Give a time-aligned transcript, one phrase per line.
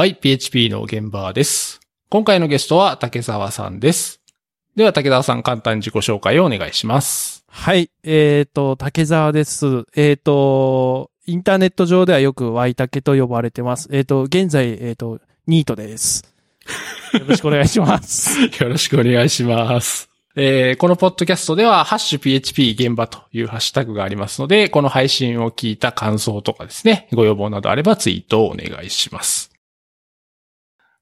[0.00, 1.78] はい、PHP の現場です。
[2.08, 4.22] 今回のゲストは竹澤さんです。
[4.74, 7.44] では、竹澤さん、簡単に自己紹介をお願いします。
[7.46, 7.90] はい。
[8.02, 9.84] えっ、と、竹沢です。
[9.94, 13.90] えっ、と、インターネット上ではよくワイタケと呼ばれてます。
[13.92, 16.24] えっ、と、現在、えっ、と、ニートです。
[17.12, 18.40] よろしくお願いします。
[18.58, 20.08] よろしくお願いします。
[20.34, 29.49] えーこのポッドキャストでは、ハッシュ PHP 現場というハッシュタグがありますので、この配信を聞いた感想とかですね、ご要望などあればツイートをお願いします。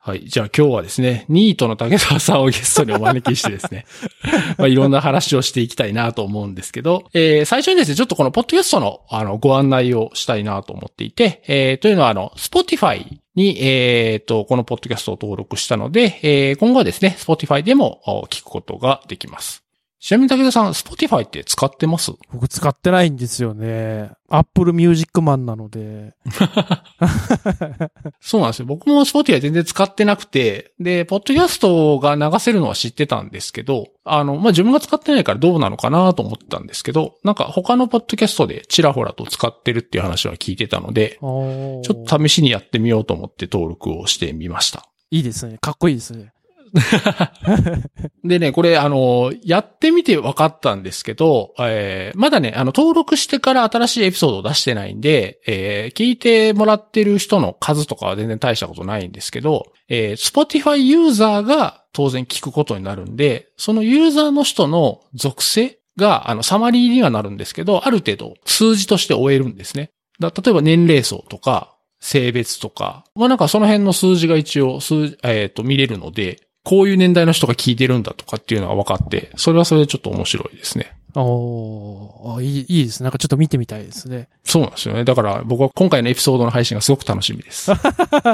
[0.08, 0.24] はい。
[0.24, 3.84] じゃあ今日はですね、ニートの竹澤さんをゲストにお招きしてですね、
[4.56, 19.67] まあ、いろんな話をしていきたいなと思うんですけど、えー最初にですね、ちょっとこのポッドキャストのあのご案内をしたいなと思っていて、えーというのはあの、Spotify に、えーと、このポッドキャストを登録したので、えー今後はですね、Spotify でもお聞くことができます。
[20.00, 22.12] ちなみに武田さん、Spotify って使ってます？
[22.32, 24.12] 僕使ってないんですよね。
[24.28, 26.14] Apple Music Man なので。
[28.20, 28.66] そうなんですよ。
[28.66, 44.88] 僕も Spotify 全然使ってなくて、で、ポッドキャストが流せるのは知ってたんですけど、あの、まあ、自分が使ってないからどうなのかなと思ってたんですけど、なんか他のポッドキャストでちらほらと使ってるっていう話は聞いてたので、ちょちょっと試しにやってみようと思って登録をしてみました。
[45.10, 45.58] いいですね。
[45.60, 46.32] かっこいいですね。
[48.24, 69.90] でね、これ、あの、やってみて分かったんですけど、えーまだね、あの、登録してから新しいエピソードを出してないんで、えー聞いてもらってる人の数とかは全然大したことないんですけど、えー Spotify ユーザーが当然聞くことになるんで、そのユーザーの人の属性が、あの、サマリーにはなるんですけど、ある程度数字として終えるんですね。
[70.20, 80.98] だ例えば年齢層とか、性別とか、まあなんかその辺の数字が一応、数、えっ、と、見れるので、こういう年代の人が聞いてるんだとかっていうのが分かって、それはそれでちょっと面白いですね。
[81.14, 83.04] おーいい、いいですね。
[83.04, 84.28] なんかちょっと見てみたいですね。
[84.44, 85.04] そうなんですよね。
[85.04, 87.72] だから僕は今回のエピソードの配信がすごく楽しみです。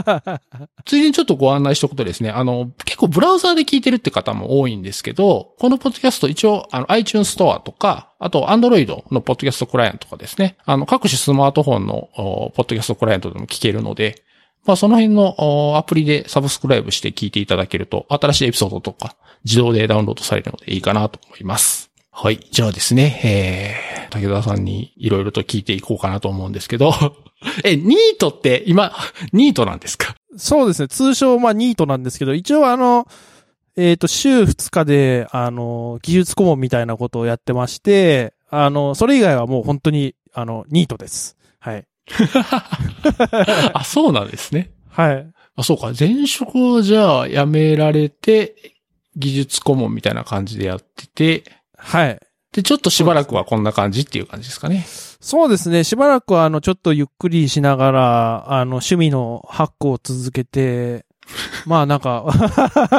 [0.85, 14.25] ついでにちょっとご案内しておくとですね、あの、結構ブラウザーで聞いてるって方も多いんですけど、このポッドキャスト一応、あの、iTunes ストアとか、あと Android のポッドキャストクライアントとかですね、あの、各種スマートフォンの、おポッドキャストクライアントでも聞けるので、
[14.67, 21.91] まあ、その辺のおアプリでサブスクライブして聞いていただけると、新しいエピソードとか自動でダウンロードされるのでいいかなと思います。
[22.11, 22.39] はい。
[22.51, 23.21] じゃあですね、
[24.09, 26.93] えー、武田さんにいろいろと聞いていこうかなと思うんですけど、
[27.65, 28.93] え、ニートって今、
[29.33, 30.15] ニートなんですか？
[30.37, 30.89] そうですね。
[30.89, 33.07] 通称、まあ、ニートなんですけど、一応あの、
[33.77, 41.37] えっ、と、週2日で、あの、技術顧問みたいなことをやってまして、あの、それ以外はもう本当に、あの、ニートです。
[41.59, 41.85] はい。
[43.73, 44.71] あ、そうなんですね。
[44.89, 45.27] はい。
[45.57, 45.93] あ、そうか。
[45.99, 48.75] 前職をじゃあ辞められて、
[49.17, 51.45] 技術顧問みたいな感じでやってて、
[51.77, 52.21] はい。
[52.53, 54.85] で、ちょっとしばらくはこんな感じっていう感じですかね。
[55.21, 55.85] そうですね。
[55.85, 61.05] しばらくは、あの、ちょっとゆっくりしながら、あの、趣味のハックを続けて、
[61.67, 62.25] まあなんか、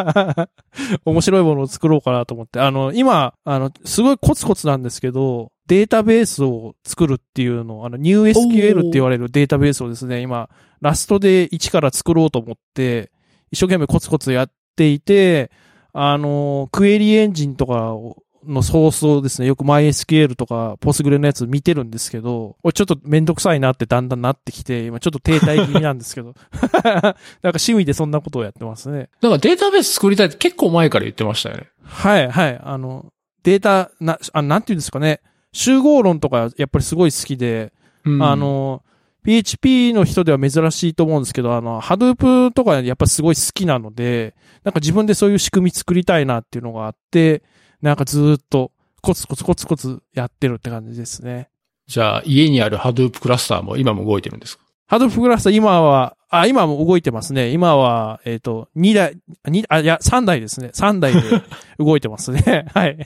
[1.05, 2.59] 面白いものを作ろうかなと思って。
[2.59, 10.49] あの、今、あの、すごいコツコツなんですけど、データベースを作るっていうのを、あの、NewSQL って言われるデータベースをですね、今、
[10.81, 13.11] ラストで一から作ろうと思って、
[13.51, 15.51] 一生懸命コツコツやっていて、
[15.93, 18.17] あの、クエリエンジンとかを
[18.47, 26.33] のソースをですね、よく MySQL とか Postgre のやつ見てるんですけど、ちょっとめんどくさいなってだんだんなってきて、今ちょっと停滞気味なんですけど。
[26.61, 29.09] なんか趣味でそんなことをやってますね。
[29.22, 31.67] だからデータベース作りたいって結構前から言ってましたよね。
[31.84, 32.59] はい、はい。
[32.63, 33.11] あの、
[33.44, 35.22] データ、な、あなんていうんですかね。
[35.51, 37.72] 集合論とかやっぱりすごい好きで、
[38.03, 38.84] うんあ、の、
[39.25, 47.41] PHP の人では珍しいと思うんですけど、あの、Hadoop とかやっぱすごい好きなので、なんか自分でそういう仕組み作りたいなっていうのがあって、
[47.81, 48.71] なんかずーっと
[49.01, 51.49] コツコツコツコツやってるって感じですね。
[51.87, 57.49] じゃあ、家にある Hadoop クラスターも今も動いてるんですか？Hadoop クラスター今は、あ、今も動いてますね。
[57.49, 60.71] 今は、えっ、と、2台、2、あ、いや、3台ですね。
[60.73, 61.21] 3台で
[61.77, 62.65] 動いてますね。
[62.73, 62.97] はい。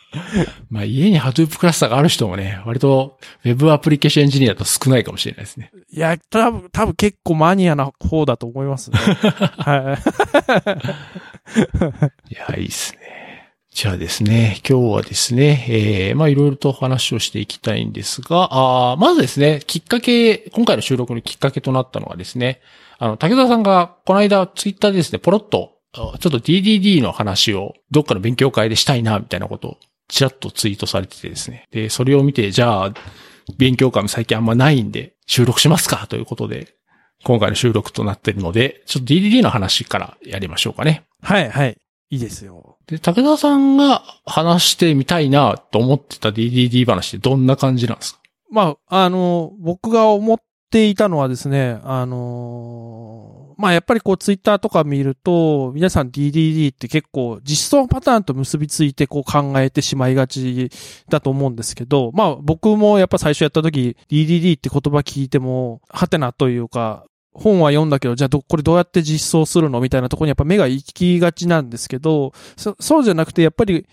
[0.70, 5.70] まあ、家に Hadoop クラスターがある人もね、割と Web アプリケーションエンジニアだと少ないかもしれないですね。
[5.92, 8.98] いや、多分、多分結構マニアな方だと思いますね。
[9.58, 9.98] は
[12.30, 12.34] い。
[12.34, 13.25] いや、いいっすね。
[13.76, 22.62] じゃあですね、今日はですね、えー、まあいろいろとお話をしていきたいんですが、あまずですね、きっかけ、今回の収録のきっかけとなったのはですね、
[22.98, 29.76] あの、竹田さんがこの間ツイッターでですね、ポロッと、ちょっと DDD の話をどっかの勉強会でしたいな、みたいなことを
[30.08, 31.68] ちらっとツイートされててですね。
[31.70, 32.94] で、それを見て、じゃあ、
[33.58, 36.68] 勉強会も最近あんまないんで、収録しますかということで、
[37.24, 41.04] 今回の収録となっているので、ちょっと DDD の話からやりましょうかね。
[41.20, 41.76] はい、はい。
[42.10, 42.78] いいですよ。
[42.86, 48.20] で、武田さんが話してみたいなと思ってた DDD 話ってどんな感じなんですか？
[48.50, 50.38] まあ、あの、僕が思っ
[50.70, 60.70] ていたのはですね、あのまあやっぱりこうツイッターとか見ると、皆さん DDD って結構実装パターンと結びついてこう考えてしまいがち
[61.08, 67.05] だと思うんですけど、まあ僕もやっぱ最初やった時 DDD って言葉聞いても、はてなというか、
[67.38, 69.80] 本は読んだけど、じゃあど、これどうやって実装するの？
[69.80, 73.86] みたいなところにやっぱ目が行きがちなんですけど、そそうじゃなくてやっぱり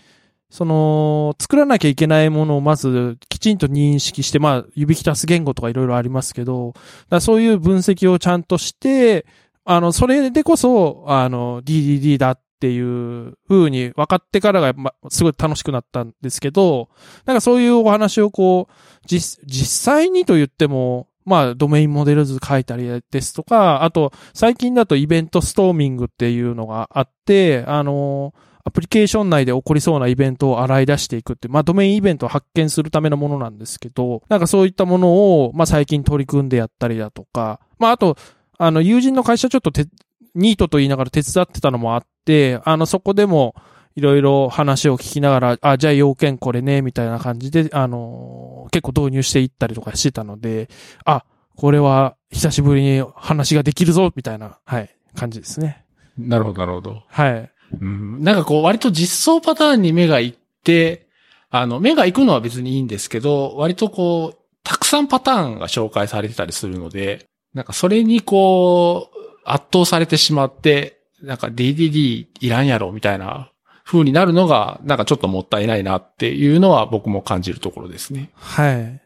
[0.54, 6.74] その、作らなきゃいけないものをまずきちんと認識して、まあ、指きたす言語とかいろいろありますけど、
[7.20, 9.26] そういう分析をちゃんとして、
[9.64, 16.88] あの、それでこそ、あの、DDD だっていう風に分かってからが、ま、すごい楽しくなったんですけど、
[17.24, 18.72] なんかそういうお話をこう、
[19.06, 28.34] 実、実際にと言っても、まあ、ドメインモデル図書いたりですとか、あと、最近だとイベントストーミングっていうのがあって、あの
[28.66, 35.12] アプリケーション内で起こりそうなイベントを洗い出していくって、まあ、ドメインイベントを発見するためのものなんですけど、なんかそういったもの
[35.44, 38.16] を、まあ、最近取り組んでやったりだとか、まあ、あと、
[38.56, 39.86] あの、友人の会社ちょっとて、
[40.34, 43.54] ニートと言いながら手伝ってたのもあって、あの、そこでも、
[43.96, 50.68] いろいろ話を聞きながら、あ、じゃあ要件これね、みたいな感じで、あの、結構導入していったりとかしてたので、
[51.04, 51.24] あ、
[51.56, 55.84] これは久しぶりに話ができるぞ、みたいな、はい、感じですね。
[56.18, 57.02] なるほど、なるほど。
[57.06, 57.50] はい。
[57.80, 61.06] うん、なんかこう、割と実装パターンに目が行って、
[61.50, 73.50] あの、目が行くのは別にいいんですけど、割とこう、たくさんパターンが紹介されてたりするので、なんかそれにこう、圧倒されてしまって、なんか DDD いらんやろみたいな
[73.84, 78.30] 風になるのが、なんかちょっともったいないなっていうのは僕も感じるところですね。
[78.34, 79.00] はい。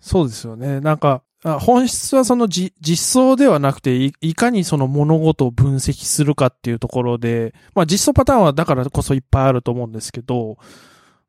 [0.00, 0.80] そうですよね。
[0.80, 1.22] なんか、
[1.60, 10.58] 本質はその実装ではなくてい、いかにその物事を分析するかっていうところで、まあ実装パターンはだからこそいっぱいあると思うんですけど、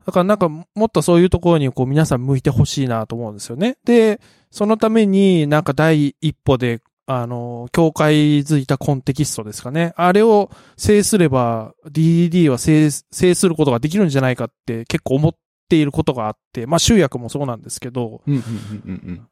[0.05, 3.77] だからなんかもっとそういうところにこう皆さん向いてほしいなと思うんですよね。
[3.85, 4.19] で、
[4.49, 6.81] そのためになんか第一歩で、
[7.11, 9.93] あの、境界づいたコンテキストですかね。
[9.95, 15.35] あれを制すれば DDD は制制することができるんじゃないかって結構思っ
[15.67, 18.21] ていることがあって、まあ集約もそうなんですけど、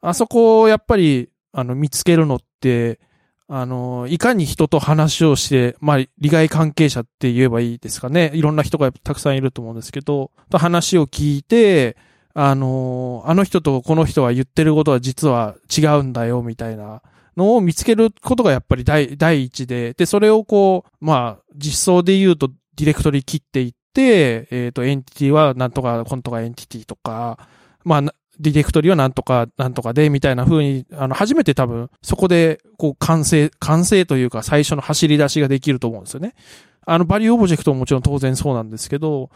[0.02, 3.00] あそこをやっぱり、あの、見つけるのって、
[3.48, 8.32] あの、いかに人と話をして、まあ、利害関係者って言えばいいですかね。
[8.34, 11.96] いろんな人がたくさんいると思うんですけど、と話を聞いて、
[12.34, 17.04] あの、あの人とこの人は言ってることは実は違うんだよ、みたいな
[17.38, 27.48] のを見つけることがやっぱり第第一で、で、それをこう、まあ、実装で言うとディレクトリ切っていって、えっ、ー、と、エンティティはなんとか、コントがエンティティとか、
[27.84, 28.02] まあ、
[28.40, 36.36] ディレクトリはなんとか、なんとかで、みたいな風に、あの、初めて多分、そこで、こう、完成、完成というか、最初の走り出しができると思うんですよね。
[36.86, 39.32] あの、 value object ももちろん当然そうなんですけど、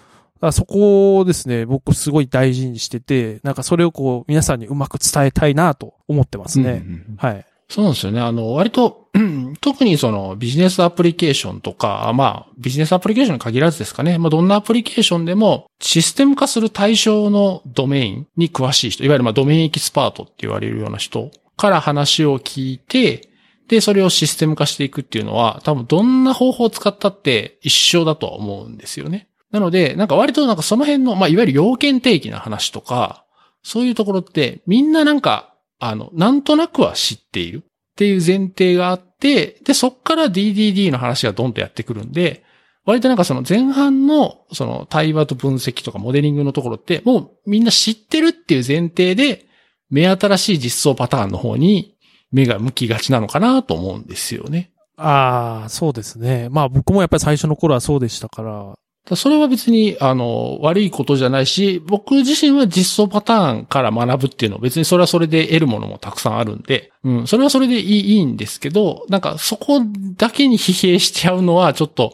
[0.52, 6.72] そこをですね、僕すごい大事にしてて、なんかそれをこう、皆さんにうまく伝えたいなと思ってますね。
[6.72, 7.46] うんうんうん、はい。
[7.72, 8.20] そうなんですよね。
[8.20, 9.08] あの、割と、
[9.62, 14.18] 特にそのビジネスアプリケーションとか、まあ、ビジネスアプリケーションに限らずですかね。
[14.18, 23.30] まあ、どんなアプリケーションでも、システム化する対象のドメインに詳しい人、いわゆるまあ、ドメインエキスパートって言われるような人から話を聞いて、
[23.70, 29.30] で、それをシステム化していくっていうのは、多分どんな方法を使ったって一緒だとは思うんですよね。
[29.52, 33.24] なので、なんか割となんかその辺の、まあ、いわゆる要件定義な話とか、
[33.64, 35.51] そういうところってみんななんか
[35.82, 37.62] あの、なんとなくは知っているっ
[37.96, 42.44] ていう前提があって、で、そっから DDD の話がドンとやってくるんで、
[42.86, 49.46] 割となんかその前半のその対話と分析とかモデリングのところってもうみんな知ってるっていう前提で
[49.92, 51.96] 目新しい実装パターンの方に
[52.32, 54.72] 目が向きがちなのかなと思うんですよね。
[54.98, 56.50] ああ、そうですね。
[56.50, 58.76] まあ僕もやっぱり最初の頃はそうでしたから、
[59.16, 69.82] それは別に、あの、悪いことじゃないし、僕自身は実装パターンから学ぶっていうのは別にそれはそれで得るものもたくさんあるんで、うん、それはそれでいいんですけど、なんかそこ
[70.16, 72.14] だけに疲弊しちゃうのはちょっと、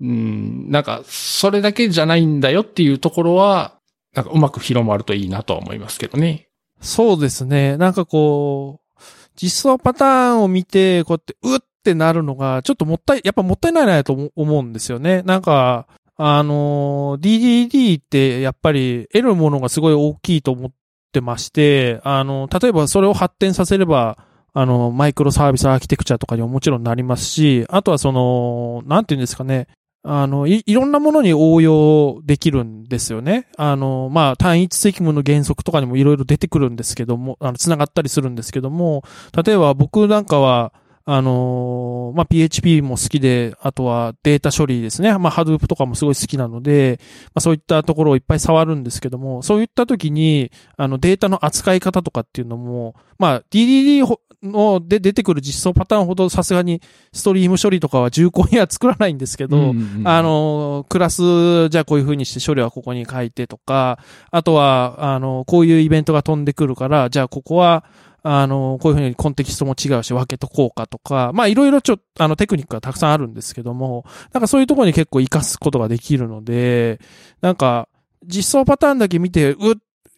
[0.00, 3.78] うん、なんかそれだけじゃないんだよっていうところは、
[4.14, 6.48] なんかうまく広まるといいなとは思いますけどね。
[6.80, 7.76] そうですね。
[7.76, 9.02] なんかこう、
[9.34, 15.22] 実装パターンを見て、こうやって、うってなるのが、ちょっともったい、やっぱもったいないなと思うんですよね。
[15.22, 15.86] なんか、
[16.18, 20.70] あの、DDD ってやっぱり得るものがすごい大きいと思っ
[21.12, 24.18] てまして、あの、例えばそれを発展させれば、
[24.52, 29.68] あの、マイクロサービスアーキテクチャとかにももちろんなりますし、あとはその、なんていうんですかね、
[30.02, 33.46] あの、い、いろんなものに応用できるんですよね。
[33.56, 39.04] あの、まあ、単一責務の原則とかにもいろいろ出てくるんですけども、あの、繋がったりするんですけども、
[39.44, 40.72] 例えば僕なんかは、
[41.10, 45.16] あのーまあ、PHP も好きで、あとはデータ処理ですね。
[45.16, 54.04] まあ、Hadoop とかもすごい好きなので、まあ、そういったところをいっぱい触るんですけども、そういった時に、あの、データの扱い方とかっていうのも、まあ、DDD
[54.42, 56.80] ので出てくる実装パターンほどさすがに
[57.12, 63.98] ストリーム処理とかは重厚には作らないんですけど、うんうんうんあ、の、クラス、じゃあこういう風にして処理はここに書いてとか、
[64.30, 67.84] あとは、あの、こういうイベントが飛んでくるから、じゃあここは、
[68.30, 77.00] あの、こういう風にコンテキストも違うし分けとこうかとか、まあいろいろちょっと、あの、テクニックがたくさんあるんですけども、なんかそういうところに結構活かすことができるので、
[77.40, 77.88] なんか、
[78.26, 79.76] 実装パターンだけ見て、うっ、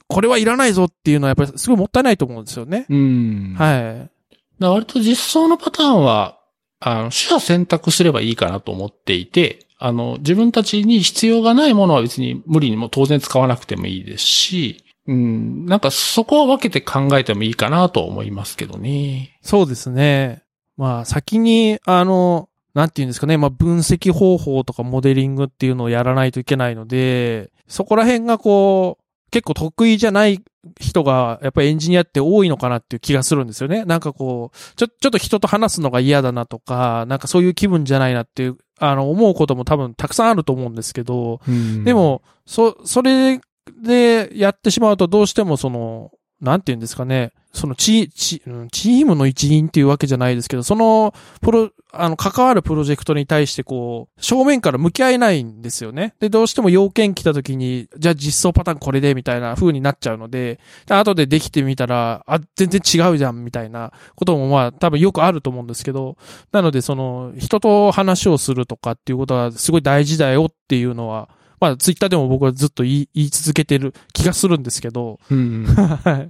[0.08, 2.86] これはいらないぞっていうのはやっぱりすごいもったいないと思うんですよね。
[2.88, 3.54] うん。
[3.56, 4.10] はい。
[4.58, 6.38] ら割と実装のパターンは、
[6.80, 19.36] あの、取捨選択すればいいかなと思っていて、あの、自分たちに必要がないものは別に無理にも当然使わなくてもいいですし、うん、なんかそこは分けて考えてもいいかなと思いますけどね。
[19.42, 20.44] そうですね。
[20.76, 30.44] まあ、先に、あの、なんて言うんですかね、まあ、分析方法とかモデリングっていうのをやらないといけないので、そこら辺がこう、結構得意じゃない
[30.78, 33.84] 人が、やっぱりエンジニアって多いのかなっていう気がするんですよね。
[33.84, 41.40] なんかこう、ちょ、ちょっと人と話すのが嫌だなとか、なんかそういう気分じゃないなっていう、あの、思うことも多分たくさんあると思うんですけど、
[41.84, 43.40] で、も、そ、それ
[43.82, 48.40] でやってしまうとどうしてもその、なんて言うんですかね、そのチ、チ、
[48.72, 51.12] チームの一員っていうわけじゃないですけど、その、
[51.42, 56.14] プロ、あの、関わるプロジェクトに対してこう、正面から向き合えないんですよね。
[56.20, 66.16] で、どうしても要件来た時に、じゃあ実装パターンこれでみたいな風になっちゃうので、で後でできてみたら、あ、全然違うじゃんみたいなこともまあ多分よくあると思うんですけど、
[66.52, 71.28] なのでその、人と話をするとかっていうことはすごい大事だよっていうのは、
[71.60, 75.64] まあツイッターでも僕はずっと言い言い続けてる気がするんですけど、うん。
[75.66, 76.26] は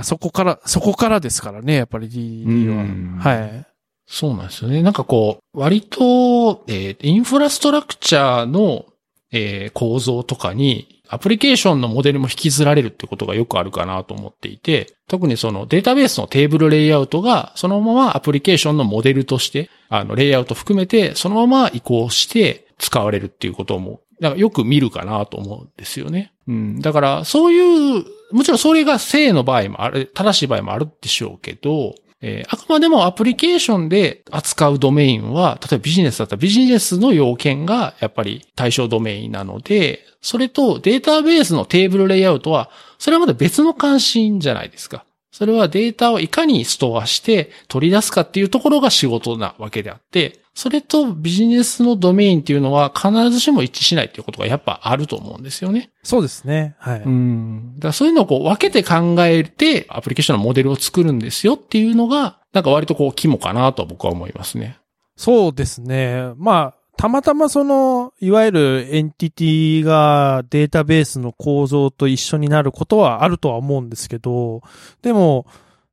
[0.00, 0.04] い。
[0.04, 2.82] そこから、そこからですからね、やっぱり DD は。
[2.82, 3.66] うんはい。
[4.06, 4.82] そうなんですよね。
[4.82, 8.86] なんかこう、割と、えーインフラストラクチャーの、
[9.30, 26.32] えー構造とかに、アプリケーションのモデルも引きずられるってことがよくあるかなと思っていて、特にそのデータベースのテーブルレイアウトが、そのままアプリケーションのモデルとして、あの、レイアウト含めて、そのまま移行して使われるっていうことも、なんかよく見るかなと思うんですよね。
[26.46, 26.80] うん。
[26.80, 45.04] だから、そういう、もちろんそれが正の場合もある、正しい場合もあるでしょうけど、えーあくまでもアプリケーションで扱うドメインは、例えばビジネスだったらビジネスの要件がやっぱり対象ドメインなので、それとデータベースのテーブルレイアウトは、それはまだ別の関心じゃないですか。
[45.32, 55.90] それはデータをいかにストアして取り出すかっていうところが仕事なわけであって、それとビジネスのドメインっていうのは必ずしも一致しないっていうことがやっぱあると思うんですよね。
[56.02, 56.76] そうですね。
[56.78, 57.00] はい。
[57.00, 57.76] うん。
[57.76, 64.76] だからそういうのをこう分けて考えてアプリケーションのモデルを作るんですよっていうのが、なんか割とこう肝かなと僕は思いますね。
[65.16, 66.30] そうですね。
[66.36, 74.60] まあ、たまたまその、いわゆるエンティティがデータベースの構造と一緒になることはあるとは思うんですけど、
[75.00, 75.46] でも、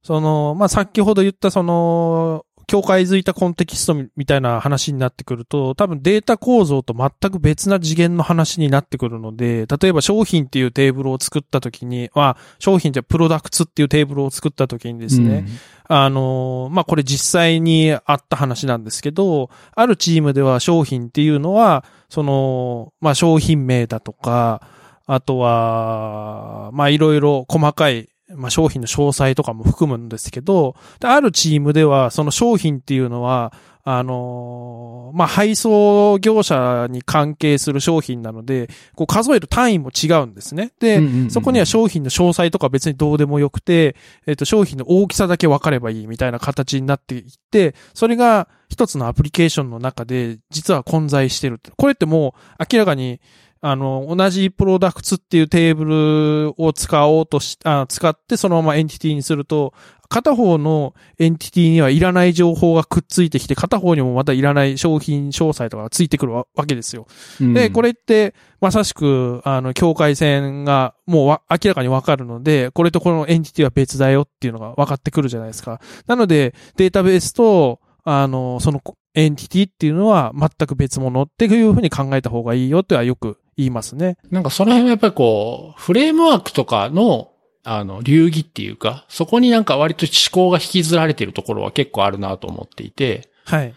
[0.04, 15.46] その、まあ、先ほど言ったその、境界づいたコンテキストみたいな話になってくると、多分データ構造と全く別な次元の話になってくるので、例えば商品っていうテーブルを作った時に、まあ、商品じゃプロダクツっていうテーブルを作った時にですね、
[15.88, 24.62] あの、まあ、これ実際にあった話なんですけど、あるチームでは商品っていうのは、その、まあ、商品名だとか、
[25.06, 33.54] あとは、まあ、いろいろ細かい、まあ、商品の詳細とかも含むんですけど、であるチームでは、その商品っていうのは、
[33.90, 40.74] あのまあ、配送業者に関係する商品なので、こう数える単位も違うんですね。
[40.82, 51.62] で、うんうんうんそこには商品の詳細とか別にどうでもよくて、えっ、と、商品の大きさだけ分かればいいみたいな形になっていって、それが一つのアプリケーションの中で実は混在してる。
[51.78, 53.22] これってもう明らかに、
[53.62, 59.74] あの、同じ products っていうテーブルを使おうとし、あ使ってそのままエンティティにすると、
[60.10, 67.08] 片方のエンティティにはいらない情報がくっついてきて、片方にもまたいらない商品詳細とかがついてくるわわけですよ。
[67.40, 75.82] で、これ、れって、まさしく、あの、境界線がもうわ明らかにわかるので、これとこのエンティティは別だよっていうのが分かってくるじゃないですか。
[76.08, 78.82] なので、データベースと、あの、その
[79.14, 84.18] エンティティっていうのは全く別物っていうふうに考えた方がいいよってはよく言いますね。
[84.30, 87.32] なんかその辺はやっぱりこう、フレームワークとかの、
[87.64, 93.74] あの、流儀っていうか、そこになんか割と思考が引きずられてるところは結構あるなと思っていて、はい。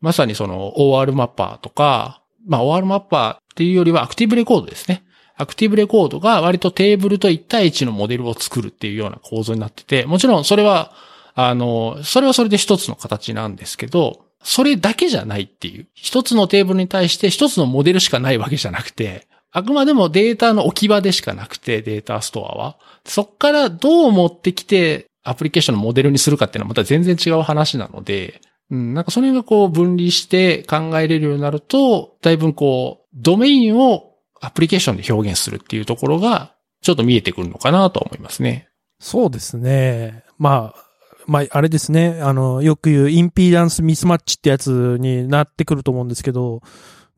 [0.00, 5.04] まさにその OR マッパーとか、まあ OR マッパーっていうよりはアクティブレコードですね。
[5.36, 10.92] アクティブレコードが割とテーブルと1対1のモデルを作るっていうような構造になってて、もちろんそれは、
[11.34, 15.86] あの、それはそれで一つの形なんですけど、それだけじゃないっていう。
[15.94, 22.78] 一つのテーブルに対して一つのモデルしかないわけじゃなくて、あくまでもデータの置き場でしかなくて、データストアは。
[23.04, 38.68] そっからどう持ってきて、アプリケーションのモデルにするかっていうのはまた全然違う話なので、うん、なんかそれがこう分離して考えれるようになると、だいぶこう、ドメインをアプリケーションで表現するっていうところが、ちょっと見えてくるのかなと思いますね。
[39.00, 40.24] そうですね。
[40.38, 40.89] まあ、
[41.30, 42.18] まあ、あれですね。
[42.22, 46.60] あの、よく言うインピーダンスミスマッチってやつになってくると思うんですけど、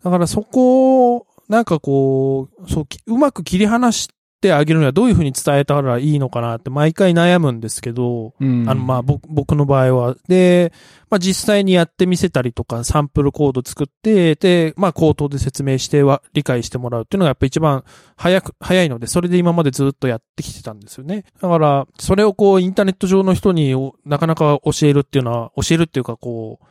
[0.04, 4.08] だからそこを、なんかこう、そう、うまく切り離し
[4.42, 10.16] てあげるにはどういうふうに伝えたらいいのかなって毎回悩むんですけど、うん、あの、まあ、僕、僕の場合は。
[10.28, 10.72] で、
[11.08, 17.84] まあ、実際にやってみせたりとか、サンプルコード作って、で、まあ、口頭で説明しては、理解してもらうっていうのがやっぱ一番
[18.16, 21.24] 早く、早いので、それで今までずっとやってきてたんですよね。
[21.40, 26.66] だから、それをこう、インターネット上の人になかなか教えるっていうのは、教えるっていうかこう、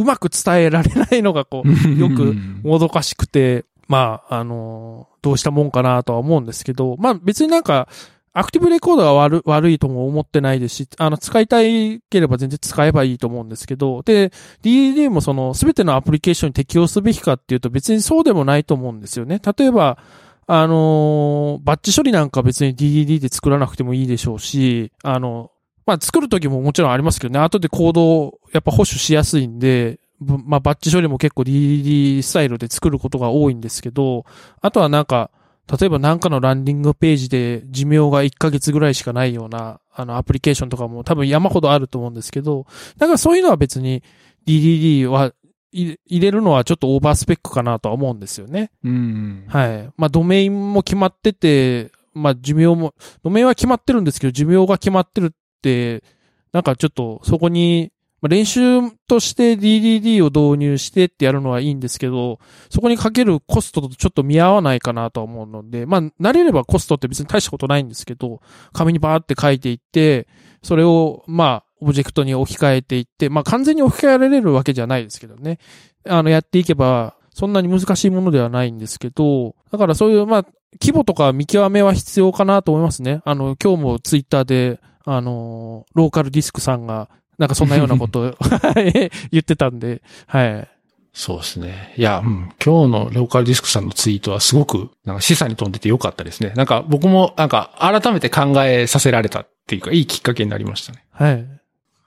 [0.00, 7.88] うまく伝えられないのがこう、 よくもどかしくて、まあ、あの、どうしたもんかなとは思うんですけど、まあ別になんか、
[8.36, 19.40] アクティブレコードが悪悪いとも思ってないですし、あの、使いたいければ全然使えばいいと思うんですけど、で、DDD もその、すべてのアプリケーションに適用すべきかっていうと別にそうでもないと思うんですよね。
[19.56, 19.98] 例えば、
[20.46, 25.50] あのバッチ処理なんか別に DDD で作らなくてもいいでしょうし、あの、
[25.86, 34.24] まあ、作るときももちろんありますけどね、後でコードをやっぱ保守しやすいんで、まあ、バッチ処理も結構 DDD スタイルで作ることが多いんですけど、
[34.60, 35.30] あとはなんか、
[35.78, 42.66] 例えばなんかのランディングページで寿命が1ヶ月ぐらいしかないような、あの、アプリケーションとかも多分山ほどあると思うんですけど、
[42.98, 44.02] だからそういうのは別に
[44.46, 45.32] DDD は
[45.72, 48.70] 入れるのはちょっとオーバースペックかなとは思うんですよね。
[48.84, 49.44] うん。
[49.48, 49.90] はい。
[49.96, 55.30] まあ、ドメインも決まってて、まあ、寿命も、ドメインは決まってるんですけど、寿命が決まってるっ
[55.62, 56.04] て、
[56.52, 57.90] なんかちょっとそこに
[58.24, 62.38] ま練習として DDD を導入してってやるのはいいんですけど、
[62.70, 68.40] そこにかけるコストとちょっと見合わないかなと思うので、まあ、慣れればコストって別に大したことないんですけど、
[68.72, 70.26] 紙にバーって書いていって、
[70.62, 75.58] それを、まあ、オブジェクトに置き換えていって、まあ、完全に置き換えられるわけじゃないですけどね。
[76.08, 80.46] あの、やっていけば、そんなに難しいものではないんですけど、だからそういう、まあ、
[80.80, 83.20] 規模とか見極めは必要かなと思いますね。
[83.26, 88.34] あの、今日もツイッターで、あの、ローカルディスクさんが、なんかそんなようなことを
[89.30, 90.68] 言ってたんで、はい。
[91.14, 91.94] そうですね。
[91.96, 96.52] いや、うん、今日のローカルディスクさんのツイートはすごく、なんか示唆に飛んでてよかったですね。
[96.56, 101.04] なんか僕も、なんか改めて考えさせられたっていうか、いいきっかけになりましたね。
[101.12, 101.46] はい。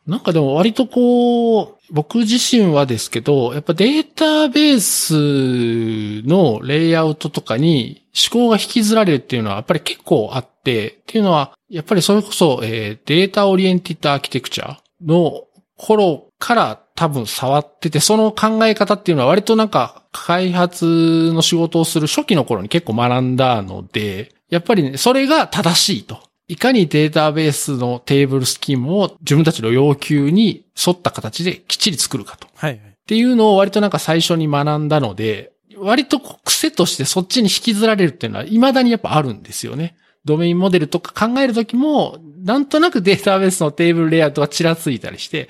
[0.07, 15.43] なんかでも割とこう、僕自身はですけど、やっぱデータベースのレイアウトとかに思考が引きずられるっていうのはやっぱり結構あって、っていうのは、やっぱりそれこそ、えー、データオリエンティッドアーキテクチャの
[15.77, 26.19] 頃から多分触ってて、その考え方っていうのは割となんか開発の仕事をする初期の頃に結構学んだので、やっぱりね、それが正しいと。
[26.49, 32.47] いかにデータベースのテーブルスキームを自分たちの要求に沿った形できっちり作るかと。
[32.55, 32.73] はい。
[32.75, 39.95] っていうのを割となんか最初に学んだので、割と癖としてそっちに引きずられるっていうのは未だにやっぱあるんですよね。
[40.27, 45.49] ドメインモデルとか考えるときも、なんとなくデータベースのテーブルレイアウトがちらついたりして、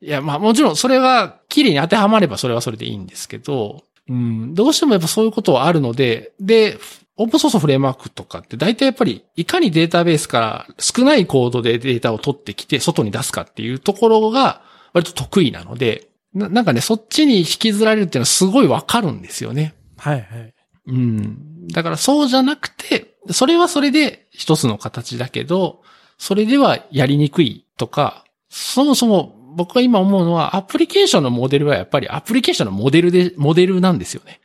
[0.00, 6.78] いや、まあもちろんそれが綺麗に当てはまればそれはそれでいいんですけど、うん、どうしてもやっぱそういうことはあるので、で、
[7.16, 19.74] オープンソースフレームワークとかって大体やっぱりいかにデータベースから少ないコードでデータを取ってきて外に出すかっていうところが割と得意なので、ななんかね、そっちに引きずられるっていうのはすごいわかるんですよね。
[19.96, 20.54] はいはい。
[20.86, 21.66] うん。
[21.68, 25.82] だからそうじゃなくて、それはそれで一つの形だけど、
[26.18, 34.40] それではやりにくいとか、そもそも僕が今思うのはアプリケーションのモデルはやっぱりアプリケーションのモデルで、モデルなんですよね。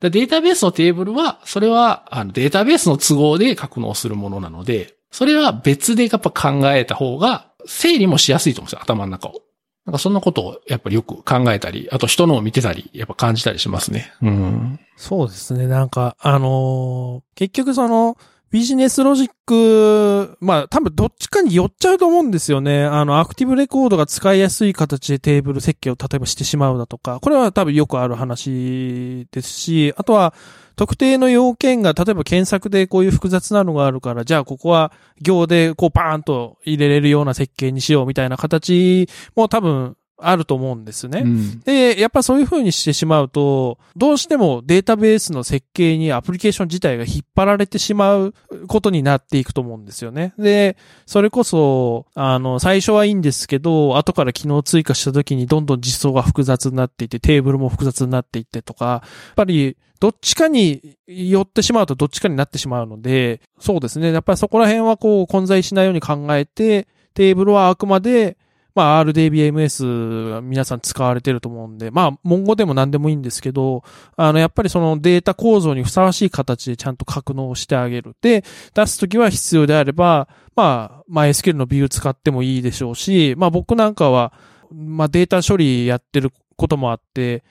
[0.00, 9.45] データベースのテーブルは、それはあのデータベースの都合で格納するものなので、それは別でやっぱ考えた方が整理もしやすいと思うんですよ、頭の中を。
[9.86, 14.12] なんかそんなことをやっぱりよく考えたり、あと人のを見てたり、やっぱ感じたりしますね。
[14.20, 14.80] うん。
[14.96, 15.68] そうですね。
[15.68, 18.16] なんか、あのー、結局その、
[18.56, 22.84] ビジネスロジック、まあ多分どっちかに寄っちゃうと思うんですよね。
[22.84, 30.32] あの、アクティブレコードが使いやすい形でテーブル設計を例えばしてしまうだとか、これは多分よくある話ですし、あとは
[30.74, 34.90] 特定の要件が、例えば検索でこういう複雑なのがあるから、じゃあここは
[35.20, 41.22] 行でこうパーンと入れれるような設計にしようみたいな形も多分あると思うんですね。
[41.24, 41.60] うん。
[41.60, 48.34] で、やっぱそういう風にしてしまうと、どうしてもデータベースの設計にアプリケーション自体が引っ張られてしまう
[48.66, 50.32] ことになっていくと思うんですよね。
[50.38, 59.02] で、それこそ、あの、最初はいいんですけど、後から機能追加した時にどんどん実装が複雑になっていって、テーブルも複雑になっていってとか、や
[59.32, 64.12] っぱり、どっちかに寄ってしまうとどっちかになってしまうので、そうですね。
[64.12, 68.36] やっぱりそこら辺はこう混在しないように考えて、テーブルはあくまで
[68.76, 73.82] まあ RDBMS 皆さん使われてると思うんで、まあ、文語でも何でもいいんですけど、
[74.16, 78.14] あの、やっぱりそのデータ構造にふさわしい形でちゃんと格納してあげる。
[78.20, 84.34] で、出すときは必要であれば、まあ、MySQL のビュー使ってもいいでしょうし、まあ僕なんかは、
[84.70, 87.44] まあデータ処理やってることもあって、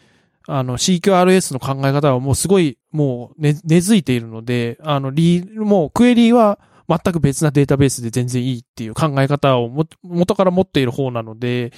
[0.47, 11.71] あの CQRS の考え方はもうすごいもう根付いているので、あのリ、もうクエリーは全く別なデータベースで全然いいっていう考え方をも元から持っている方なので、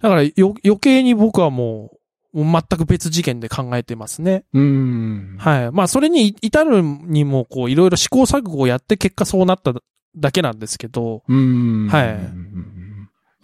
[0.00, 1.98] だからよ余計に僕はもう、
[2.34, 4.44] 全く別次元で考えてますね。
[4.52, 5.36] うん。
[5.38, 5.72] はい。
[5.72, 9.72] まあ、それに至るにも、こう、いろいろ試行錯誤をやって結果そうなった
[10.16, 11.88] だけなんですけど、うん。
[11.88, 12.18] はい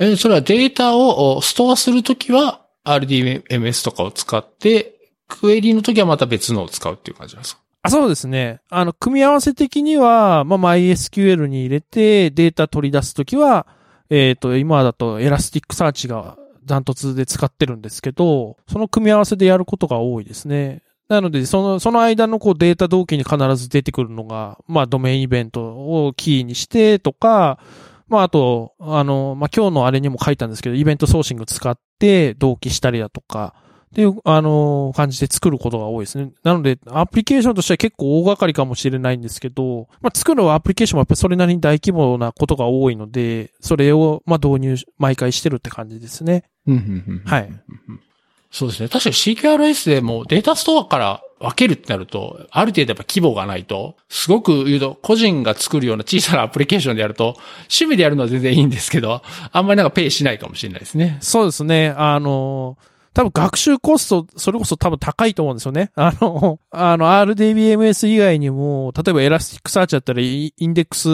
[0.00, 4.94] え、それはデータをおストアするときは RDMS とかを使って、
[5.28, 7.62] クエリのときはまた別のを使うっていう感じなんですか？
[7.84, 8.60] あ、そうですね。
[8.70, 13.66] あの、組み合わせ的には、まあ、MySQL に入れてデータ取り出すときは、
[14.08, 20.80] えっ、と、今だと Elasticsearch がダントツで使ってるんですけど、その組み合わせでやることが多いですね。
[21.08, 27.58] なので、その、その間のこうデータ同期に必ず出てくるのが、まあ、ドメインイベントをキーにしてとか、
[28.08, 33.54] まあ、あと、あの、まあ、今日のあれにも書いたんですけど、イベントソーシング使って同期したりだとか、
[33.94, 36.32] っていう、あの感じで作ることが多いですね。
[36.42, 46.42] なので、アプリケーションとしては結構大掛かりかもしれないんですけど、まあ、作るアプリケーションもやっぱりそれなりに大規模なことが多いので、それを、まあ、導入、毎回してるって感じですね。
[47.24, 47.52] はい。
[48.50, 48.88] そうですね。
[48.88, 61.18] 確かに CQRS でもデータストアから分けるってなると、ある程度やっぱ規模がないと、すごく言うと、個人が作るような小さなアプリケーションでやると、趣味でやるのは全然いいんですけど、あんまりなんかペイしないかもしれないですね。
[61.20, 61.94] そうですね。
[61.96, 62.78] あの
[63.14, 65.92] 多分学習コスト、それこそ多分高いと思うんですよね。
[65.94, 71.08] あの、あの、RDBMS 以外にも、例えば Elasticsearch だったらインデックス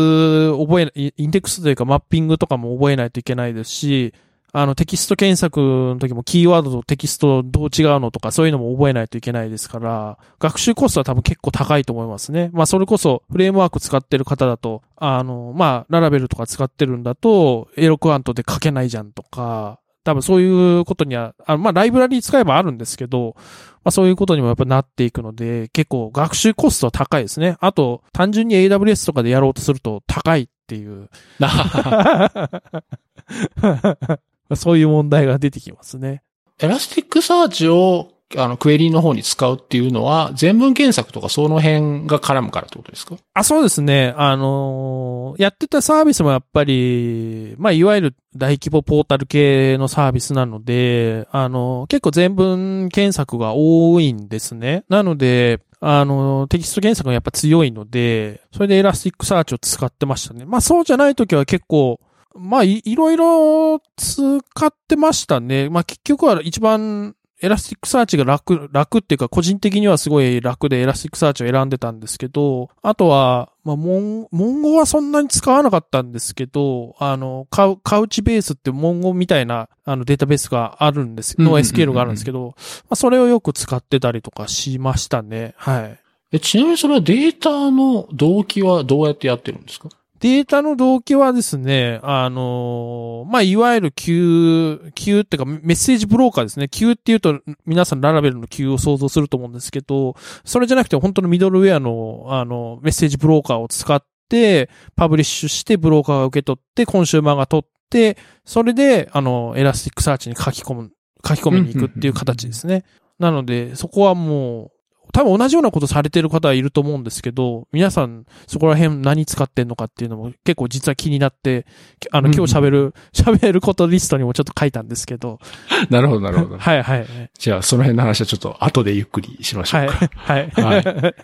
[0.52, 4.14] 覚え、インデックスというかマッピングとかも覚えないといけないですし、
[4.52, 12.50] あの、テキスト検索の時もキーワードとテキストどう違うのとかそういうのも覚えないといけないですから、学習コストは多分結構高いと思いますね。
[12.52, 23.42] まあそれこそフレームワーク使ってる方だと、あの、まあ Laravel とか使ってるんだと、 Eloquent で書けないじゃんとか、多分そういうことには、あまあライブラリー使えばあるんですけど、ま
[23.84, 27.56] あそういうことにもやっぱなっていくので、結構学習コストは高いですね。
[27.60, 31.08] あと、単純に AWS とかでやろうとすると高いっていう。
[34.56, 36.22] そういう問題が出てきますね。
[36.60, 43.16] Elasticsearch を、あの、クエリーの方に使うっていうのは、全文検索とかその辺が絡むからってことですか？
[43.34, 44.14] あ、そうですね。
[44.16, 54.84] あのーやってたサービスもやっぱり、まあ、いわゆる大規模ポータル系のサービスなので、あのー結構全文検索が多いんですね。
[54.88, 60.44] なので、あのテキスト検索がやっぱ強いので、それで Elasticsearch を使ってましたね。
[60.44, 62.00] まあ、そうじゃない時は結構、
[62.34, 65.68] まあい、いろいろ使ってましたね。
[65.70, 85.54] まあ、結局は一番 Elasticsearch が楽、楽っていうか、個人的にはすごい楽で Elasticsearch を選んでたんですけど、あとは、まあ、文、文語はそんなに使わなかったんですけど、あの、カウ Couchbase って Mongo みたいな、あの、データベースがあるんです、の SQL があるんですけど、まあ、それをよく使ってたりとかしましたね。
[85.56, 85.98] はい。
[86.32, 89.88] え、ちなみにそれはデータの同期はどうやってやってるんですか？
[90.20, 96.68] データの同期はですね、あのーまあ、いわゆる Q、Q っていうかメッセージブローカーですね。
[96.68, 110.90] Q っていうと皆さんララベルの Q を想像すると思うんですけど、それじゃなくて本当のミドルウェアの、あの、メッセージブローカーを使って、パブリッシュしてブローカーが受け取って、コンシューマーが取って、それで、あの、 Elasticsearch に書き込む、
[111.26, 112.84] 書き込みに行くっていう形ですね。
[113.18, 114.70] なので、そこはもう、
[115.12, 121.66] 多分同じようなことされてる方はいると思うんですけど、皆さんそこら辺何使ってんのかっていうのも結構実は気になって、
[122.10, 125.38] あのうん今日喋る、喋ることリストにもちょっと書いたんですけど。
[125.90, 126.58] なるほど、なるほど。
[126.58, 127.06] はいはい。
[127.38, 129.86] じゃあ、その辺の話はちょっと後でゆっくりしましょはい。
[129.88, 130.10] うか。
[130.14, 130.50] はい。
[130.50, 131.14] はい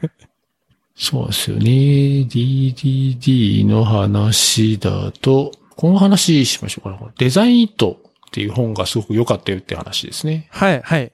[0.99, 1.65] そうですよね。
[2.27, 7.13] DDD の話だと、この話しましょうかな。
[7.19, 10.49] デザインイットっていう本がすごく良かったよって話ですね。
[10.51, 11.13] はい、はい。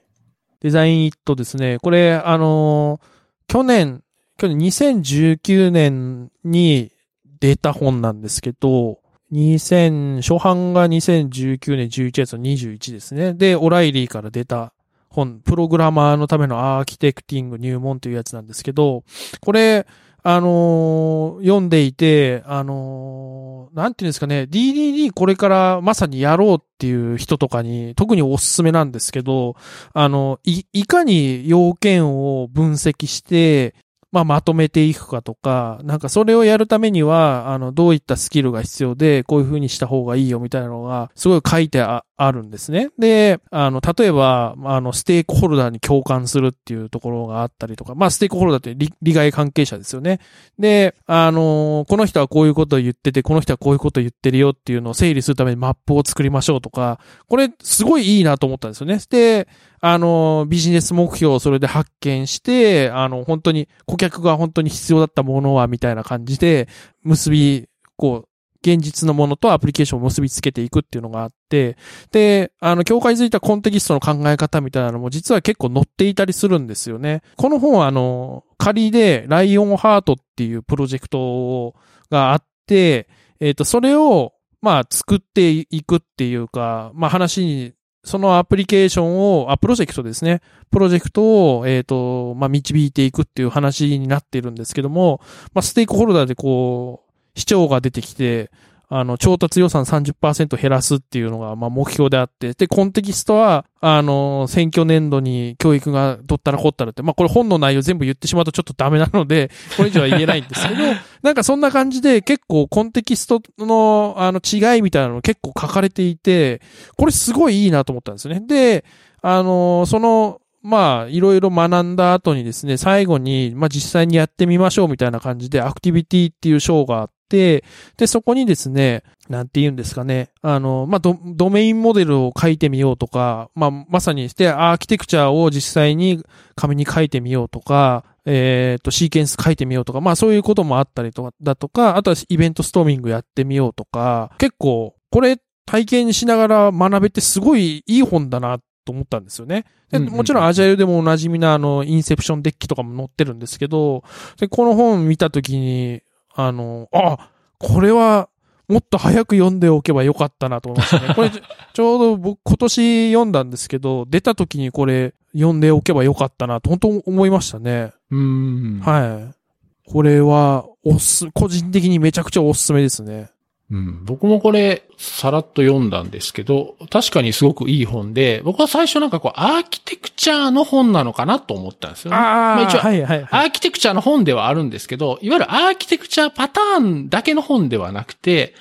[0.63, 1.77] デザインイットですね。
[1.81, 2.99] これ、あの
[3.47, 4.01] 去年、
[4.37, 6.91] 去年2019年に
[7.39, 8.99] 出た本なんですけど、
[9.33, 13.33] 2000、初版が2019年11月の21ですね。
[13.33, 14.73] で、オライリーから出た
[15.09, 19.03] 本、プログラマーのためのアーキテクティング入門というやつなんですけど、
[19.41, 19.85] これ、
[20.25, 23.32] あのー読んでいて、あのー
[23.73, 29.55] なんていうんですかね、DDD これからまさにやろうっていう人とかに特におすすめなんですけど、
[29.93, 33.73] あの、い、いかに要件を分析して、
[34.13, 42.91] まあ、まとめていくかとか、なんかそれをやるためには、あの、どういったスキルが必要で、こういう風にした方がいいよみたいなのが、すごい書いてあるんですね。
[42.99, 50.19] で、あの、例えば、あの、ステークホルダーに共感するっていうところがあったりとか、まあ、ステークホルダーって利利害関係者ですよね。
[50.59, 58.99] で、あの、この人はこういうことを言ってて、この人はこういうことを言ってるよっていうのを整理するためにマップを作りましょうとか、これ、すごいいいなと思ったんですよね。
[59.09, 59.47] で、
[59.85, 66.69] あの、ビジネス目標をそれで発見して、あの、本当に、顧客が本当に必要だったものは、みたいな感じで、
[67.01, 67.67] 結び、
[67.97, 68.27] こう、
[68.61, 71.75] 現実のものとアプリケーションを結びつけていくっていうのがあって、
[72.11, 77.21] で、あの、境界づいたコンテキストの考え方みたいなのも実は結構載っていたりするんですよね。
[77.35, 81.75] この本はあの、仮でライオンハートっていうプロジェクト
[82.09, 83.09] があって、
[83.41, 90.41] えっ、と、それを、まあ、作っていくっていうか、まあ話に、そのアプリケーションを、あ、プロジェクトですね。
[90.71, 95.21] プロジェクトを、えっ、と、まあ、導いていくっていう話になってるんですけども、
[95.53, 98.51] まあ、ステークホルダーでこう、市長が出てきて、
[98.95, 110.83] あの、調達予算30%減らすっていうのが、まあ、目標であって、で、コンテキストは、あの、選挙年度に教育がどったらこったらって、まあ、これ本の内容全部言ってしまうとちょっとダメなので、 これ以上は言えないんですけど、
[111.23, 116.61] なんかそんな感じで結構コンテキストの、あの、違いみたいなの結構書かれていて、
[116.95, 118.43] これすごいいいなと思ったんですよね。
[118.45, 118.85] で、
[119.23, 127.63] あの、その、まあ、いろいろ学んだ後にですね、最後に、まあ実際にやってみましょうみたいな感じで、アクティビティっていう章があって、
[127.97, 130.29] で、そこにですね、なんて言うんですかね。
[130.41, 136.23] あの、まあ、ド、ドメインモデルを書いてみようとか、まあ、まさにして、アーキテクチャを実際に
[136.55, 149.65] 紙に書いてみようとか、えっ、と、シーケンス書いてみようとか、まあ、そういうこともあったりとか、だとか、あとはイベントストーミングやってみようとか、結構、これ体験しながら学べてすごいいい本だなと思ったんですよね。
[149.89, 154.03] で、もちろんアジャイルでもおなじみなあの、インセプションデッキとかも載ってるんですけど、
[154.37, 156.01] で、この本見たときに、
[156.35, 158.29] あの、あ、これは、
[158.67, 161.13] もっと早く読んでおけばよかったなと思いましたね。
[161.13, 167.91] これちょ、 うど僕今年読んだんですけど、出た時にこれ読んでおけばよかったなと本当思いましたね。
[168.09, 168.79] うーん。
[168.79, 169.91] はい。
[169.91, 173.29] これは、おす、個人的にめちゃくちゃおすすめですね。
[173.71, 182.17] うん、僕もこれ、さらっと読んだんですけど、確かにすごくいい本で、僕は最初なんかこう、アーキテクチャーの本なのかなと思ったんですよね。
[182.17, 183.27] まあ一応はいはいはい。
[183.31, 188.53] アーキテクチャーの本ではあるんですけど、いわゆるアーキテクチャーパターンだけの本ではなくて、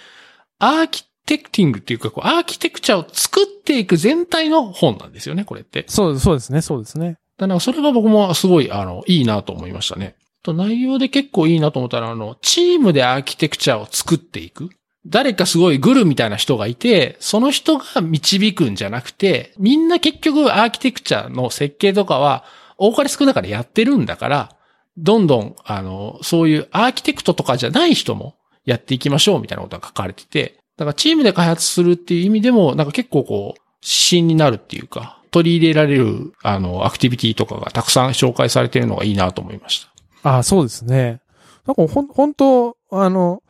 [0.58, 5.84] アーキテクティングっていうか、こう、アーキテクチャを作っていく全体の本なんですよね、これって。
[5.88, 7.16] そうです、そうですね、そうですね。
[7.38, 10.14] だからそれが僕もすごい、あの、いいなと思いましたね。
[10.42, 14.70] と内容で結構いいなと思ったら、あの、チームでアーキテクチャを作っていく。
[15.06, 22.44] 誰かすごいグルみたいな人がいて、その人が導くんじゃなくて、みんな結局アーキテクチャの設計とかは、
[22.78, 24.56] 多かれ少なかれやってるんだから、
[24.96, 39.88] どんどん、あの、そういうアーキテクトとかじゃない人もやっていきましょうみたいなことが書かれてて、だからチームで開発するっていう意味でも、なんか結構こう、指針になるっていうか、取り入れられる、あの、アクティビティとかがたくさん紹介されてるのがいいなと思いまし
[40.22, 40.30] た。
[40.30, 41.20] ああ、そうですね。
[41.66, 43.42] なんかほん、本当あの、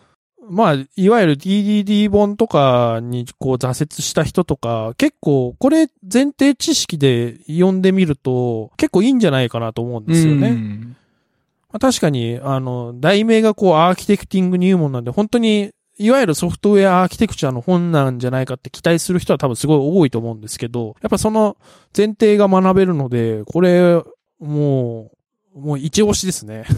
[0.49, 10.49] まあ、いわゆる DDD 本とかにこう挫折した人とか、結構これ前提知識で読んでみると結構いいんじゃないかなと思うんですよね。
[10.49, 10.97] うん
[11.73, 21.57] まあ、確かに、あの、題名がこうアーキテクティング入門なんで、本当に、いわゆるソフトウェアアーキテクチャの本なんじゃないかって期待する人は多分すごい多いと思うんですけど、やっぱその
[21.97, 24.03] 前提が学べるので、これ、
[24.39, 25.11] も
[25.55, 26.65] う、もう一押しですね。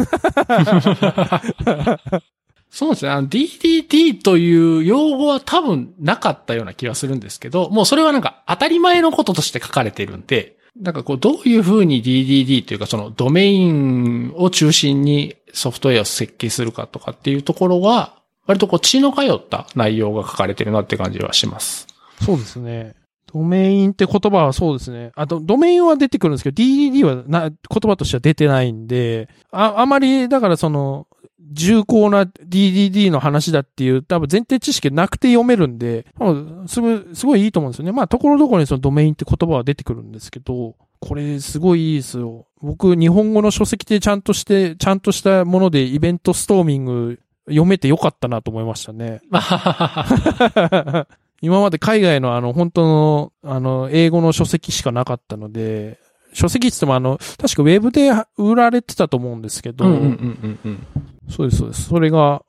[2.75, 3.13] そうですね。
[3.13, 21.87] あの、DDD という用語は多分なかったような気がするんですけど、もうそれはなんか当たり前のこととして書かれてるんで、なんかこう、どういうふうに DDD というかそのドメインを中心にソフトウェアを設計するかとかっていうところは、割とこう、血の通った内容が書かれてるなって感じはします。
[22.23, 22.97] そうですね。
[23.33, 25.13] ドメインって言葉はそうですね。
[25.15, 31.07] あと、ドメインは出てくるんですけど、DDD はな、言葉としては出てないんで、あ、あまり、だからその、
[31.53, 36.07] 重厚な DDD の話だっていう、多分前提知識なくて読めるんで、
[36.67, 37.93] すごい、すごいいいと思うんですよね。
[37.93, 42.47] まあ、ところどころにそのドメインって言葉は出てくるんですけど、これすごいいいですよ。
[42.63, 49.21] 僕、日本語の書籍でちゃんとして、ちゃんとしたものでイベントストーミング読めてよかったなと思いましたね。
[49.29, 51.07] まあ、
[51.43, 55.99] 今まで海外のあの、本当の、あの、英語の書籍しかなかったので、
[56.33, 60.09] 書籍って言ってもあの、確かウェブで売られてたと思うんですけど、うんうんうんう
[60.49, 60.87] んうん。
[61.29, 61.89] そうです、そうです。
[61.89, 62.43] それが、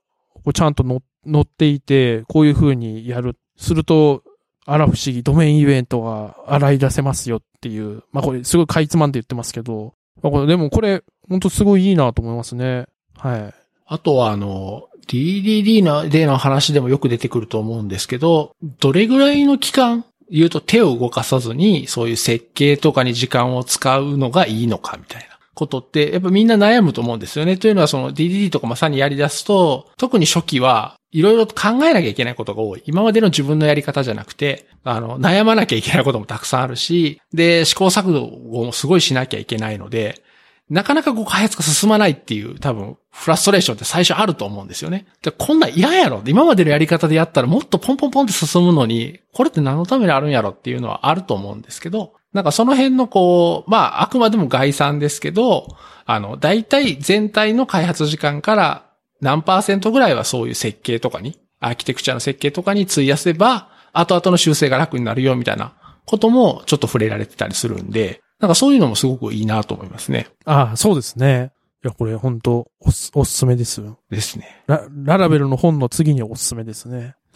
[0.53, 3.37] ちゃんと載載っていて、こういう風にやる。
[3.57, 4.23] すると、
[4.65, 8.03] あら不思議、ドメインイベントが洗い出せますよっていう。
[8.11, 12.85] まあこれ、すごいかいつまんで言ってますけど、まあこれ、でもこれ、本当すごいいいなと思いますね。
[13.17, 13.53] はい。
[13.87, 27.57] あとは、あの、DDD のでの話でもよく出てくると思うんですけど、どれぐらいの期間、言うと手を動かさずに、そういう設計とかに時間を使うのがいいのかみたいなことって、やっぱみんな悩むと思うんですよね。
[27.57, 32.83] というのは、その DDD とかまさにやり出すと、特に初期は、いろいろ考えなきゃいけないことが多い。
[32.85, 40.21] 今までの自分のやり方じゃなくて、あの、悩まなきゃいけないこともたくさんあるし、で、試行錯誤もすごいしなきゃいけないので、
[40.69, 45.05] なかなかこう開発が進まないっていう多分フラストレーションって最初あると思うんですよね。
[45.21, 55.67] で、こんなんいらんやろ今までのやり方でやったらもっとポンポンポンって進むのに、これって何のためにあるんやろっていうのはあると思うんですけど、なんかその辺のこう、まああくまでも概算ですけど、
[56.05, 58.85] あの、大体全体の開発時間から
[59.21, 70.27] 何パーセントぐらいはそういう設計とかに、アーキテクチャの設計とかに費やせば、後々の修正が楽になるよみたいなこともちょっと触れられてたりするんで、なんかそういうのもすごくいいなと思いますね。
[70.43, 71.53] ああ、そうですね。
[71.85, 73.97] いや、これ本当おす、おすすめですよ。
[74.09, 74.61] ですね。
[74.67, 77.15] ラ、ララベルの本の次におすすめですね。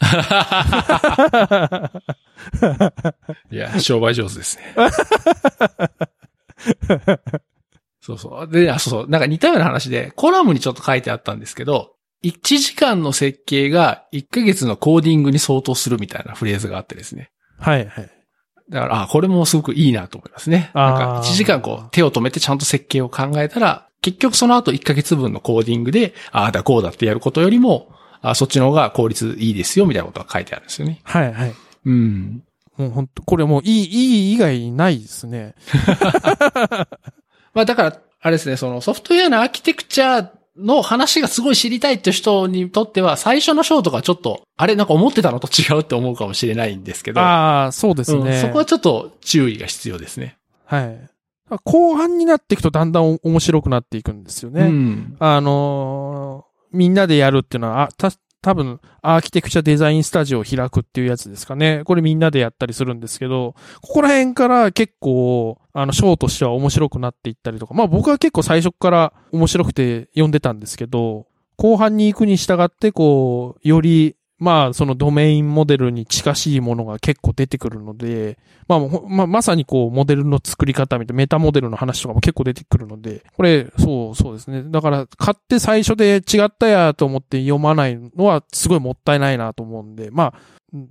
[3.50, 4.74] いや、商売上手ですね。
[8.00, 8.48] そうそう。
[8.48, 9.10] で、あ、そうそう。
[9.10, 17.30] なんか似たような話で、コラムにちょっと書いてあったんですけど、1時間の設計が1ヶ月のコーディングに相当するみたいなフレーズがあってですね。
[17.58, 18.10] はい、はい。
[18.68, 20.70] だから、あ、これもすごくいいなと思いますね。
[20.74, 27.90] なんか1時間こう手を止めてちゃんと設計を考えたら、結局その後1ヶ月分のコーディングで、ああだこうだってやることよりも、
[28.22, 31.00] あそっちの方が効率いいですよみたいなことが書いてあるんですよね。
[31.04, 31.54] はい、はい。
[31.84, 32.42] うん。
[32.76, 35.54] もう本当これもういい、いい以外ないですね。
[37.52, 48.30] まあだから、あれですね、そのソフトウェアのアーキテクチャの話がすごい知りたいって人にとっては、最初の章とかちょっと、あれなんか思ってたのと違うって思うかもしれないんですけど、ああ、そうですね。
[48.30, 50.36] うん、そこはちょっと注意が必要ですね。
[50.64, 51.10] はい。
[51.64, 54.62] 後半になっていくとだんだん面白くなっていくんですよね。
[54.62, 55.16] うん。
[55.18, 58.12] あのーみんなでやるっていうのは、あ、た、
[58.42, 61.82] 多分、アーキテクチャデザインスタジオを開くっていうやつですかね。
[61.84, 71.26] これみんなでやったりするんですけど、ここら辺から結構、あの、ショーとしては面白くなっていったりとか、まあ僕は結構最初から面白くて読んでたんですけど、
[71.56, 84.64] 後半に行くに従って、こう、より、まあ、そのドメインモデルに近しいものが結構出てくるので、まあまあ、まさにこう、モデルの作り方みたいな、メタモデルの話とかも結構出てくるので、これ、そう、そうですね。
[84.64, 90.34] だから、買って最初で違ったやと思って読まないのは、すごいもったいないなと思うんで、まあ、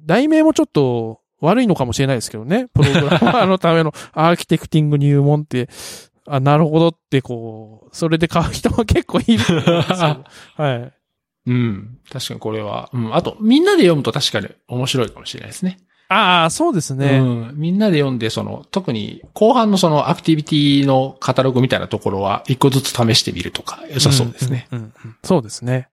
[0.06, 2.68] 題名もちょっと悪いのかもしれないですけどね。
[2.74, 5.70] プログラマーのための アーキテクティング入門って、
[6.28, 9.50] あ、なるほどってこう、それで買う人も結構いるんです
[10.04, 10.24] よ。
[10.58, 10.99] はい。
[11.46, 12.00] うん。
[12.12, 12.90] 確かにこれは。
[12.94, 13.16] うん。
[13.16, 15.80] あと、みんなで読むと確かに面白いかもしれないですね。
[16.10, 17.20] ああ、そうですね。
[17.20, 17.54] うん。
[17.56, 24.68] みんなで読んで、その、特に後半のそのアクティビティのカタログみたいなところは、一個ずつ試してみるとか、良さそうですね。
[24.72, 24.80] うん。
[24.80, 25.90] うんうんそうですね。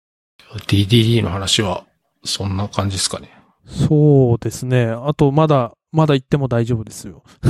[0.68, 1.86] DDD の話は、
[2.26, 3.30] そんな感じですかね。
[3.66, 4.88] そうですね。
[4.88, 7.24] あと、まだ、まだ言っても大丈夫ですよ。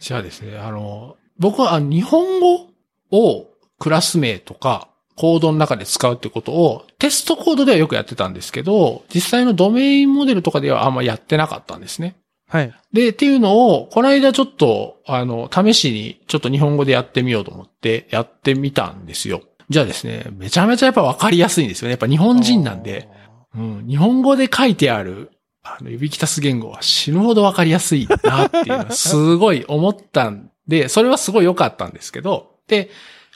[0.00, 2.68] じゃあですね、あの、僕は日本語
[3.10, 3.46] を
[3.78, 12.16] クラス名とかコードの中で使うってことをテストコードではよくやってたんですけど、実際のドメインモデルとかではあんまやってなかったんですね。
[12.48, 12.74] はい。
[12.92, 19.42] で、っていうのを、この間ちょっと、あの、試しにちょっと日本語でやってみようと思ってやってみたんですよ。
[19.70, 21.92] じゃあですね、めちゃめちゃやっぱわかりやすいんですよね。
[21.92, 23.08] やっぱ日本人なんで、
[23.56, 25.30] うん、日本語で書いてある、
[25.62, 32.90] あの、指きたす言語は死ぬほどわかりやすいなっていうのはすごい思ったんで、それはすごい良かったんですけど、で、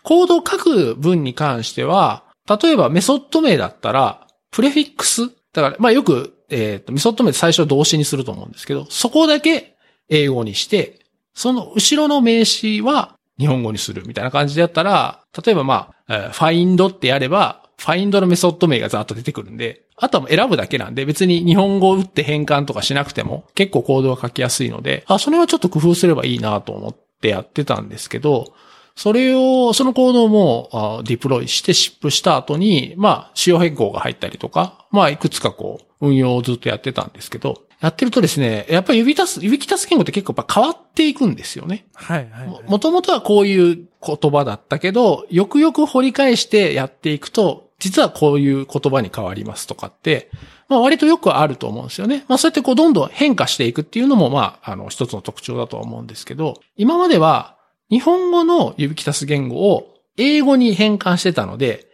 [0.06, 5.32] コードを書く文に関しては、例えばメソッド名だったら、プレフィックス。
[5.52, 9.74] だから、まあよく、えっ、と、メソッド名で最初動詞にすると思うんですけど、そこだけ
[10.08, 11.00] 英語にして、
[11.34, 28.54] その後ろの名詞は日本語にするみたいな感じでやったら、例えばまあ、えー、find ってやれば、find のメソッド名がざっと出てくるんで、あとは選ぶだけなんで、別に日本語を打って変換とかしなくても、結構コードが書きやすいので、あ、それはちょっと工夫すればいいなと思ってやってたんですけど、
[28.96, 41.86] それを、そのコードをもディプロイしてシップした後に、まあ、仕様変更が入ったりとか、まあ、いくつかこう、運用をずっとやってたんですけど、やってるとですね、やっぱり指たす、指きたす言語って結構やっぱ変わっていくんですよね。
[41.94, 42.48] はい、はい。
[42.48, 50.30] ももともとはこういう言葉だったけど、よくよく掘り返してやっていくと、実はこういう言葉に変わりますとかって、
[50.68, 52.24] まあ割とよくあると思うんですよね。
[52.28, 57.55] まあそうやってこうどんどん変化していくっていうのもまあ、あの一つの特徴だとは思うんですけど、今までは
[57.90, 61.86] 日本語の指きたす言語を英語に変換してたので、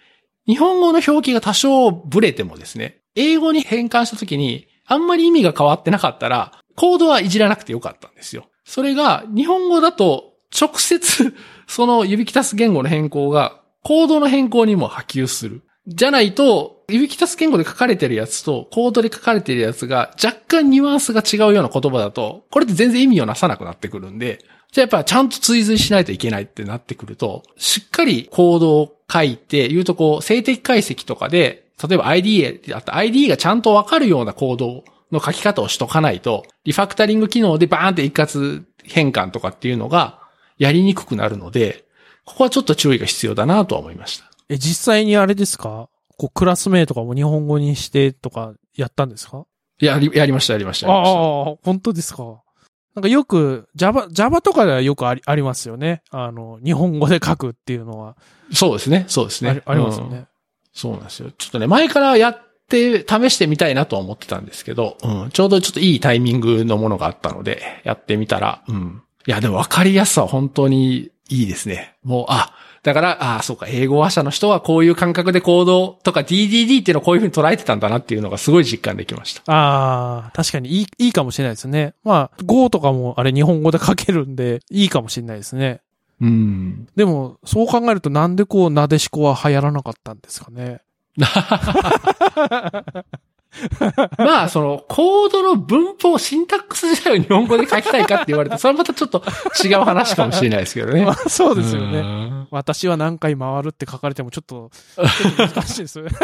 [0.46, 8.46] 日本語の表記が多少ブレてもですね、英語に変換した時にあんまり意味が変わってなかったら、コードはいじらなくてよかったんですよ。
[8.64, 11.34] それが日本語だと直接
[11.66, 15.62] その指きたす言語の変更がコードの変更にも波及する。
[15.86, 24.38] じゃないと、指きたす言語で書かれてるやつとコードで書かれてるやつが若干ニュアンスが違うような言葉だと、これって全然意味をなさなくなってくるんで、
[24.72, 40.20] じゃあやっぱちゃんと追随しないといけないってなってくると、しっかりコードを書いて、言うとこう、静的解析とかで、例えば IDE だった IDE がちゃんとわかるようなコードの書き方をしとかないと、リファクタリング機能でバーンって一括変換とかっていうのが
[40.56, 41.84] やりにくくなるので、
[42.24, 44.30] ここはちょっと注意が必要だなとは思いました。
[44.48, 45.90] え、実際にあれですか？
[46.16, 49.44] こう、クラス名とかも日本語にしてとかやったんですか？
[49.80, 50.88] やり、やりました、やりました。
[50.88, 52.41] ああやりましたああ、本当ですか？
[52.94, 56.02] なんかよく、Java、Java とかではよくあり、ありますよね。
[56.10, 58.16] あの、日本語で書くっていうのは。
[58.52, 59.80] そうですね、そうですねあり。
[59.80, 60.26] ますようんね。
[60.74, 61.30] そうなんですよ。
[61.36, 69.02] ちょっとね、前からやって、試してみたいなとは思ってたんですけど、うん、ちょうどちょっといいタイミングのものがあったので、やってみたら、うん。
[69.26, 71.96] いや、でも分かりやすさは本当にいいですね。
[72.02, 79.42] もう、あ、だから、あそうか、英語話者の人はこういう感覚で行動とか DDD っていうのをこういうふうに捉えてたんだなっていうのがすごい実感できました。
[79.52, 81.94] ああ、確かにいい、いいかもしれないですね。
[82.02, 85.80] まあ、Go とかもあれ日本語で書けるんで、いいかもしれないですね。
[86.20, 86.88] うん。
[86.96, 90.80] でも、そう考えるとなんでこう、なでしこは流行らなかったんですかね。
[94.18, 99.22] まあ、その、コードの文法、シンタックス自体を日本語で書きたいかって言われて、 それはまたちょっと
[99.64, 101.12] 違う話かもしれないですけどねま。
[101.12, 102.02] あ、そうですよね。
[102.02, 102.46] ね。
[102.50, 106.12] 私は何回回るって書かれてもちょっと、ちょっと難しいですよね。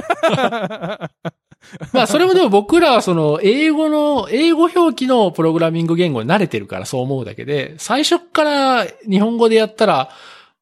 [1.93, 10.11] まあ、それもでも僕らはその、英語の、英語表記のプログラミング言語に慣れてるからそう思うだけで、最初から日本語でやったら、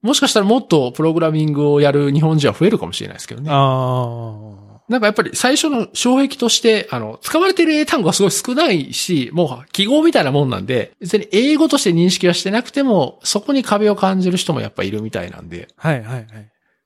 [0.03, 3.51] もしかしたらもっとプログラミングをやる日本人は増えるかもしれないですけどね。
[3.53, 15.69] あなんかやっぱり最初の障壁として、あの、使われてる英単語がすごい少ないし、もう記号みたいなもんなんで、別に英語として認識はしてなくても、そこに壁を感じる人もやっぱいるみたいなんで。
[15.79, 15.89] あ。
[15.89, 16.27] はいはいはい。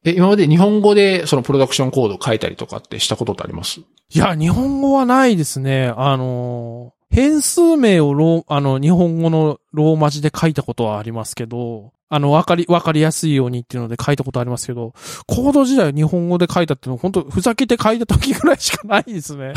[0.05, 3.81] え、今まで日本語でそのプロダクションコードを書いたりとかってしたことってあります？
[3.81, 3.85] い
[4.19, 5.93] や、日本語はないですね。
[5.95, 14.95] あの、変数名をロー、あの、日本語のローマ字で書いたことはありますけど、あの、わかり、わかりやすいようにっていうので書いたことありますけど、
[15.27, 19.55] コード時代日本語で書いたっていうのは本当ふざけて書いた時ぐらいしかないですね。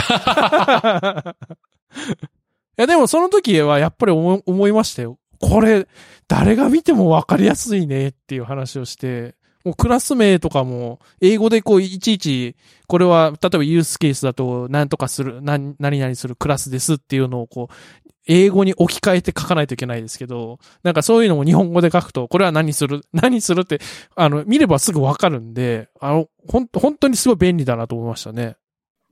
[2.77, 5.17] いや、でもその時はやっぱり思い思いましたよ。
[5.41, 5.87] これ、
[6.27, 12.55] 誰が見てもわかりやすいねっていう話をして、もうクラス名とかも、英語でこう、いちいち、
[12.87, 17.69] これは、例えばユースケースだと、何とかする、何、何々するクラスですっていうのをこ
[18.02, 23.79] う、英語に置き換えて書かないといけないですけど、なんかそういうのも日本語で書くと、これは何する、 何するって、
[24.15, 28.55] あの、見ればすぐわかるんで、あの、ほん、本当にすごい便利だなと思いましたね。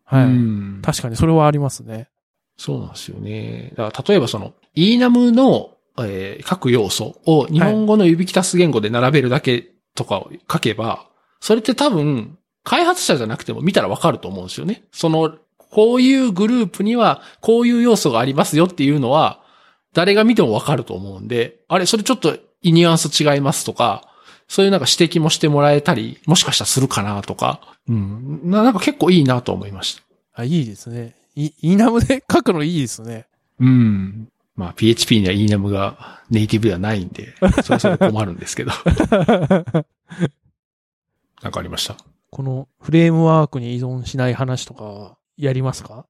[0.06, 0.26] はい。
[0.26, 2.10] うん確かにそれはありますね。
[2.58, 3.74] そうなんですよね。
[3.76, 11.08] だから例えばその、イーナムの、えー各要素を日本語の指きたす言語で並べるだけとかを書けば、
[11.40, 14.84] それって多分、開発者じゃなくても見たらわかると思うんですよね。
[14.92, 15.36] その、
[15.72, 19.42] こういうグループにはこういう要素がありますよっていうのは、
[19.94, 24.08] 誰が見てもわかると思うんで、あれ、それちょっとニュアンス違いますとか、
[24.48, 28.42] そういうなんか指摘もしてもらえたり、もしかしたらするかなとか、うん。
[28.44, 30.04] ななんか結構いいなと思いました。
[30.42, 31.16] あ、いいですね。
[31.36, 33.28] い、イナムで書くのいいですね。
[33.60, 34.28] うん。
[34.56, 38.72] まあ PHP には enum がネイティブではないんで、 それはそれで困るんですけど。
[41.42, 41.96] なんかありました？
[42.30, 46.06] このフレームワークに依存しない話とか、やりますか？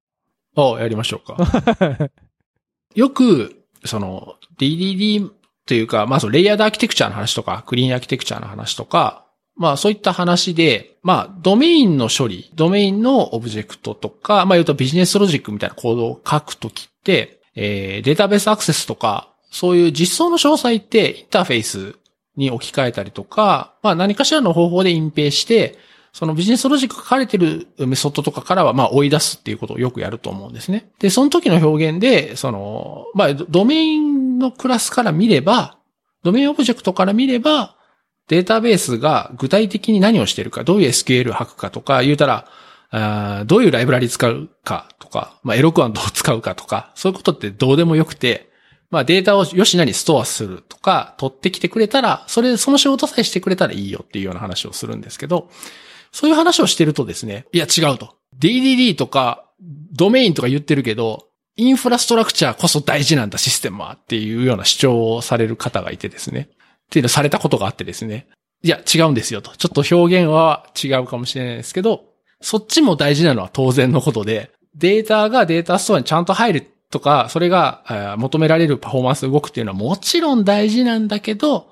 [0.56, 2.12] あやりましょうか。
[2.96, 5.30] よく、その、DDD
[5.66, 21.96] というか、まあそのレイヤードアーキテクチャの話とか、クリーンアーキテクチャの話とか、まあそういった話で、まあドメインの処理、ドメインのオブジェクトとか、まあ言うとビジネスロジックみたいなコードを書くときって、えー、データベースアクセスとか、そういう実装の詳細ってインターフェース
[22.38, 25.78] に置き換えたりとか、まあ何かしらの方法で隠蔽して、
[26.14, 30.92] そのビジネスロジック書かれてるメソッドとかからは、まあ追い出すっていうことをよくやると思うんですね。
[31.00, 35.78] で、その時の表現で、その、まあドメインのクラスから見れば、
[36.24, 37.76] ドメインオブジェクトから見れば、
[38.28, 48.52] データベースが具体的に何をしてるか、どういう SQL を吐くかとか、言うたら、どういうライブラリ使うかとか、まあ、 Eloquent どう使うかとか、そういうことってどうでもよくて、
[48.90, 55.50] まあ、データをよしなにストアするとか、取ってきてくれたら、それ、その仕事さえしてくれたらいいよっていうような話をするんですけど、
[56.12, 58.16] そういう話をしてるとですね、いや違うと。
[58.40, 59.46] DDD とか、
[59.94, 66.50] ドメインとか言ってるけど、インフラストラクチャーこそ大事なんだ、システムはっていうような主張をされる方がいてですね。
[66.52, 66.56] っ
[66.90, 68.28] ていうのをされたことがあってですね。
[68.64, 69.56] いや、違うんですよと。
[69.56, 72.06] ちょっと表現は違うかもしれないですけど、
[72.42, 81.71] そっちも大事なのは当然のことで、データがデータストアにちゃんと入るとか、それが求められるパフォーマンス動くっていうのはもちろん大事なんだけど、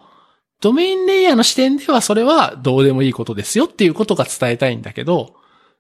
[0.62, 5.36] ドメインレイヤーの視点ではそれはどうでもいいことですよっていうことが伝えたいんだけど、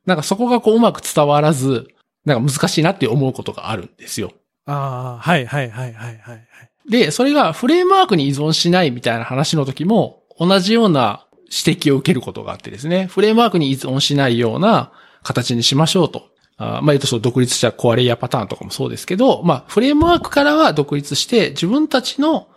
[0.06, 1.88] なんかそこがこううまく伝わらず、
[2.26, 4.32] なんか難しいなって思うことがあるんですよ。
[4.66, 6.48] ああ、はいはいはいはいはい。
[6.90, 14.92] で、それがフレームワークに依存しないみたいな話の時も、同じような指摘を受けることがあってですね、フレームワークに依存しないような
[15.24, 16.30] 形にしましょうと。
[16.58, 22.50] あまあ、言うとその独立したコアレイヤーパターンとかもそうですけど、まあ、フレームワークからは独立して自分たちの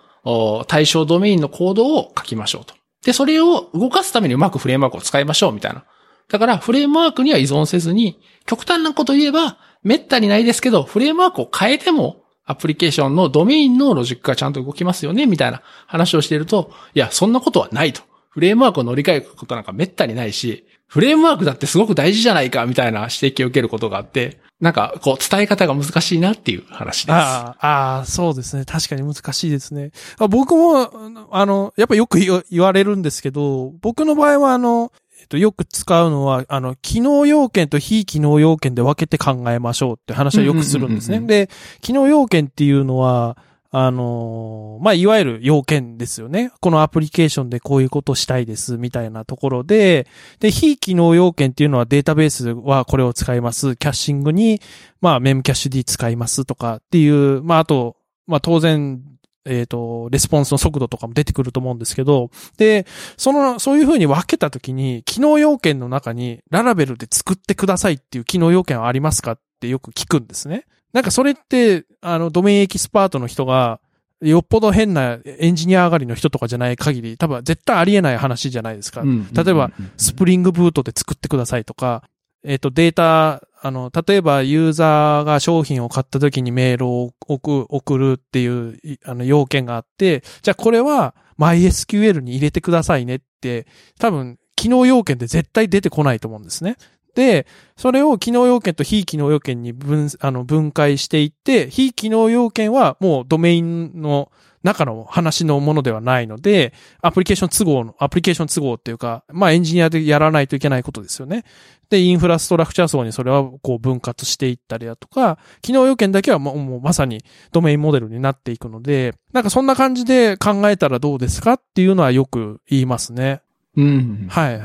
[0.68, 2.74] 対象ドメインのコードを書きましょうと。
[3.04, 5.84] で、それを動かすためにうまくフレームワークを使いましょうみたいな。
[6.28, 18.02] だから、フレームワークには依存せずに、極端なこと言えば、めったにないですけど、フレームワークを変えても、アプリケーションのドメインのロジックがちゃんと動きますよね、みたいな話をしていると、いや、そんなことはないと。
[18.30, 27.12] フレームワークを乗り換えることなんかめったにないし、フレームワークだってすごく大事じゃないか、みたいな指摘を受けることがあって、なんか、こう、伝え方が難しいなっていう話です。
[27.12, 28.64] ああ、あそうですね。
[28.64, 29.90] 確かに難しいですね。
[30.30, 41.18] 僕も、あの、やっぱよく言われるんですけど、僕の場合は、あの、えっと、よく使うのは、あの、機能要件と非機能要件で分けて考えましょうって話はよくするんですね。
[41.18, 41.50] で、
[41.80, 43.36] 機能要件っていうのは、
[43.74, 46.52] あのまあ、いわゆる要件ですよね。
[46.60, 50.06] このアプリケーションでこういうことしたいです、みたいなところで、
[50.40, 53.76] で、非機能要件っていうのはデータベースはこれを使います。
[53.76, 54.60] キャッシングに、
[55.00, 57.96] まあ、メムキャッシュ D 使いますとかっていう、まあ、あと、
[58.26, 59.00] まあ、当然、
[59.46, 70.66] えっ、ー、と、レスポンスの速度とかも出てくると思うんですけど、で、その、そういうふうに分けたときに、機能要件の中に、 Laravel で作ってくださいっていう機能要件はありますかってよく聞くんですね。
[70.92, 73.80] なんかそれって、あの、ドメインエキスパートの人が、
[74.20, 79.02] よっぽど変なエンジニア上がりの人とかじゃない限り、多分絶対ありえない話じゃないですか。
[79.02, 82.04] 例えば、 Spring Boot で作ってくださいとか、
[82.44, 93.66] えっ、ー、と、データ、あの、例えばユーザーが商品を買った時にメールを送送るっていう、あの、要件があって、じゃあこれは MySQL に入れてくださいねって、
[93.98, 96.76] 多分、機能要件で絶対出てこないと思うんですね。
[97.14, 97.46] で、
[97.76, 104.30] それを機能要件と非機能要件に分、あの、分解していって、非機能要件はもうドメインの
[104.62, 111.44] 中の話のものではないので、アプリケーション都合の、アプリケーション都合っていうか、まあエンジニアでやらないといけないことですよね。
[111.90, 123.42] で、インフラストラクチャー層にそれはこう分割していったりだとか、機能要件だけはもうもうまさにドメインモデルになっていくので、なんかそんな感じで考えたらどうですかっていうのはよく言いますね。
[123.76, 124.26] うん。
[124.28, 124.60] はい。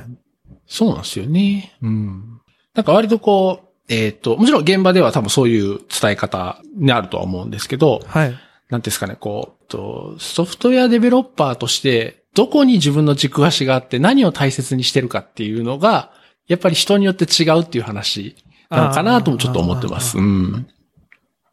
[0.68, 1.76] そうなんですよね。
[1.82, 2.42] うん。
[2.74, 8.36] なんか割とこう、えっ、ー、と、もちろん現場では多分そういう伝え方にあるとは思うんですけど、はい。
[8.70, 16.12] なんですかね、こう、とソフトウェアデベロッパーとして、どこに自分の軸足があって何を大切にしてるかっていうのが、
[16.48, 18.36] やっぱり人によって違うっていう話
[18.70, 20.18] なのかなともちょっと思ってます。
[20.18, 20.68] うん。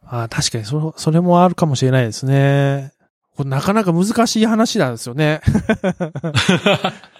[0.05, 2.93] ああ、確かにそ、それもあるかもしれないですね。
[3.35, 5.41] これなかなか難しい話なんですよね。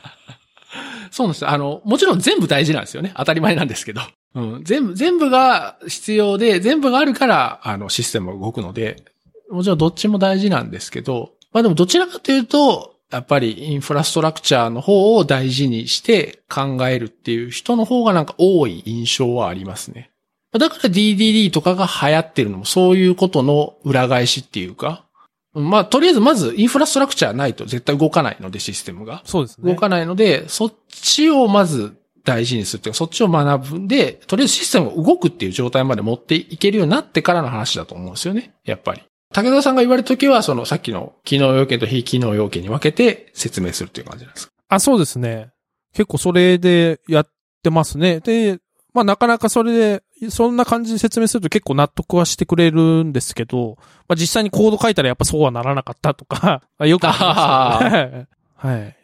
[1.16, 1.48] そうなんです。
[1.48, 3.14] あの、もちろん全部大事なんですよね。
[3.16, 4.02] 当たり前なんですけど。
[4.34, 4.64] うん。
[4.66, 9.02] 全部、全部が必要で、全部があるから、あの、システムが動くので、
[9.50, 20.12] もちろんどっちも大事なんですけど、まあでもどちらかというと、やっぱりインフラストラクチャーの方を大事にして考えるっていう人の方がなんか多い印象はありますね。
[20.52, 25.06] だから DDD とかが流行ってるのもそういうことの裏返しっていうか、
[25.56, 29.24] まあ、とりあえずまずインフラストラクチャーないと絶対動かないので、システムが。
[29.26, 29.74] そうですね。
[29.74, 38.54] 動かないので、そっちをまず大事にするっていうか、そっちを学ぶんで、とりあえずシステムが動くっていう状態まで持っていけるようになってからの話だと思うんですよね。
[38.66, 39.04] やっぱり。
[39.34, 44.54] 武田さんが言われるときは、そのさっきの機能要件と非機能要件に分けて説明するっていう感じなんですか？
[44.70, 45.50] あ、そうですね。
[45.94, 47.28] 結構それでやっ
[47.64, 48.20] てますね。
[48.20, 48.60] で、
[48.94, 58.28] まあなかなかそれで、そんな感じで説明すると結構納得はしてくれるんですけど、まあ実際にコード書いたらやっぱそうはならなかったとか、 よくあります、
[58.68, 58.96] はい。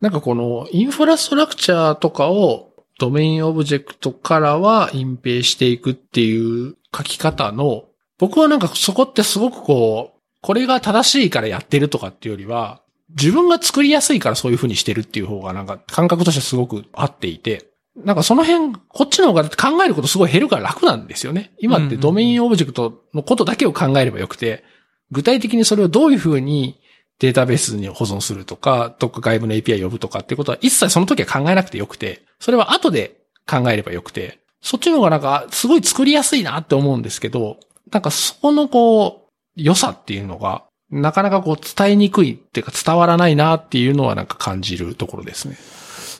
[0.00, 7.84] なんかこのインフラストラクチャーとかをドメインオブジェクトからは隠蔽していくっていう書き方の、
[8.18, 21.52] 僕はなんかそこってすごくこう、これが正しいからやってるとかっていうよりは、自分が作りやすいからそういう風にしてるっていう方がなんか感覚としてすごく合っていて、なんかその辺、こっちの方が考えることすごい減るから楽なんですよね。
[21.58, 24.64] 今ってドメインオブジェクトのことだけを考えればよくて、
[25.10, 26.80] 具体的にそれをどういうふうに
[27.18, 37.58] データベースに保存するとか、どっか外部の API 呼ぶとかってことは一切その時は考えなくてよくて、それは後で考えればよくて、そっちの方がなんかすごい作りやすいなって思うんですけど、
[37.92, 45.56] なんかそこのこう、良さっていうのが、なかなかこう伝えにくいっていうか伝わらないなっていうのはなんか感じるところですね。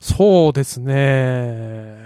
[0.01, 1.97] そうですね。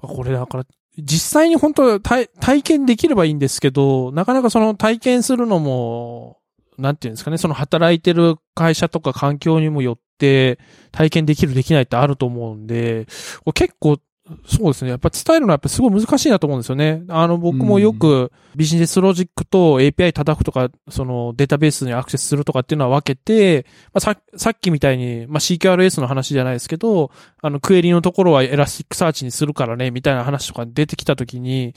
[0.00, 0.64] これだから、
[0.98, 6.38] 実際に本当体体験できればいいんですけど、なかなかその体験するのも、
[6.78, 10.58] なんていうんですかね、その働いてる会社とか環境にもよって
[10.90, 13.06] 体験できるできないってあると思うんで、
[13.54, 13.98] 結構
[14.46, 14.90] そうですね。
[14.90, 17.02] やっぱ伝えるのはやっぱすごい難しいなと思うんですよね。
[17.08, 27.10] あの、僕もよくビジネスロジックと API 叩くとか、そのデータベースにアクセスするとかっていうのは分けて、まあ、ささっきみたいに、まあ、CQRS の話じゃないですけど、
[27.40, 31.74] あの、クエリのところは Elasticsearch にするからね、みたいな話とか出てきたときに、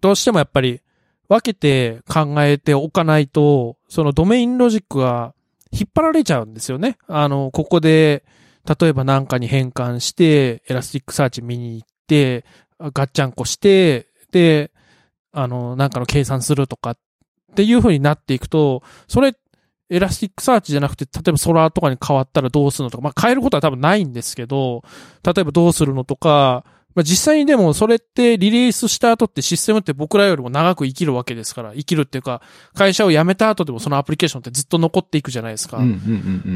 [0.00, 0.80] どうしてもやっぱり
[1.28, 5.34] 分けて考えておかないと、そのドメインロジックが
[5.72, 6.96] 引っ張られちゃうんですよね。
[7.08, 8.24] あの、ここで、
[8.66, 12.44] 例えばなんかに変換して、 Elasticsearch 見に行って、
[12.78, 14.72] ガッチャンコして、で、
[15.32, 16.98] あの、なんかの計算するとかっ
[17.54, 19.36] ていう風になっていくと、それ、
[19.90, 24.82] Elasticsearch じゃなくて、例えば Solr とかに変わったらどうするのとか、まあ変えることは多分ないんですけど、
[25.22, 32.40] 例えばどうするのとか、まあ、実際にでもそれってリリースした後ってシステムって僕らよりも長く生きるわけですから、生きるっていうか、
[32.74, 35.78] 会社を辞めた後でもそのアプリケーションってずっと残っていくじゃないですか。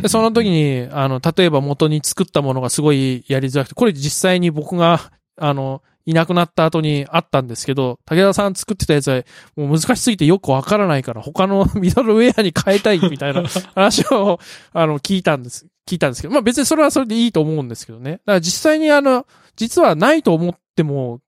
[0.02, 9.22] で、その時に、あの、例えば元に作ったものがすごいやりづらくて、これ実際に僕が、あの、いなくなった後にあったんですけど、武田さん作ってたやつは
[9.56, 13.42] もう難しすぎてよくわからないから他のミドルウェアに変えたいみたいな
[13.76, 14.40] 話を、
[14.72, 15.66] あの、聞いたんです。
[15.86, 18.12] 聞いたんですけど、まあ別にそれはそれでいいと思うんですけどね。
[18.12, 21.20] だから実際にあの、実はないと思っても、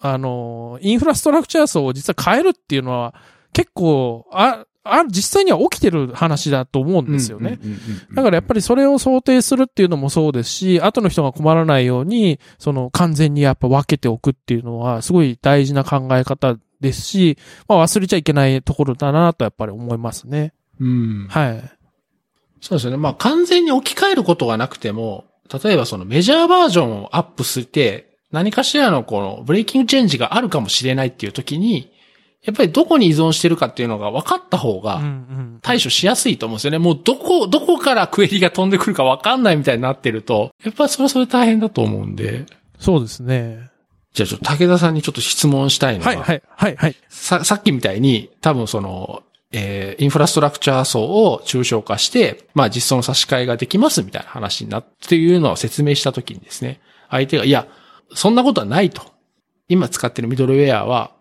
[0.00, 3.14] あの、インフラストラクチャー層を実は変えるっていうのは
[3.52, 7.58] 結構、あ、あ、実際には起きてる話だと思うんですよね。
[8.14, 20.52] だからやっぱりそれを想定するっていうのもそうですし、後の人が困らないように、その完全にやっぱ分けておくっていうのはすごい大事な考え方ですし、まあ忘れちゃいけないところだなとやっぱり思いますね。
[20.80, 21.26] うん。
[21.28, 21.62] はい。
[22.60, 22.96] そうですよね。
[22.96, 25.26] まあ完全に置き換えることがなくても、
[25.62, 31.91] 例えばそのメジャーバージョンをアップして、何かしらのこのブレイキングチェンジがあるかもしれないっていう時に、
[32.44, 35.00] やっぱりどこに依存してるかっていうのが分かった方が
[35.62, 36.78] 対処しやすいと思うんですよね。
[36.78, 42.46] もうどこ、どこからクエリが飛んでくるか分かんないみたいになってると、やっぱりそれはそれ大変だと思うんで。
[42.78, 43.70] そうですね。
[44.12, 46.08] じゃあちょっと武田さんにちょっと質問したいのは。
[46.08, 46.96] はい、はい、はい、はい。
[47.08, 49.22] さ、さっきみたいに、多分その、
[49.52, 57.68] えー、インフラストラクチャー層を抽象化して、まあ実装の差し替えができますみたいな話になっていうのを説明したときにですね、相手が、いや、
[58.14, 59.02] そんなことはないと。
[59.68, 61.12] 今使ってるミドルウェアは、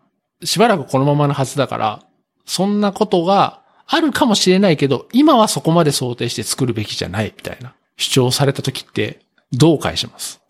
[0.44, 2.04] しばらくこのままのはずだから、
[2.46, 9.22] そんなことがあるかもしれないけど、今はそこまで想定して作るべきじゃないみたいな主張されたときって、
[9.52, 10.42] どう返します？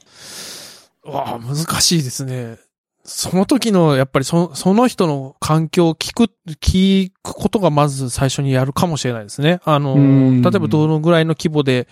[1.04, 2.60] わあ、難しいですね。
[3.04, 6.32] その時の、やっぱりそその人の環境を聞く、
[6.62, 9.60] 聞くことがまず最初にやるかもしれないですね。
[9.66, 11.88] あの、例えばどのぐらいの規模で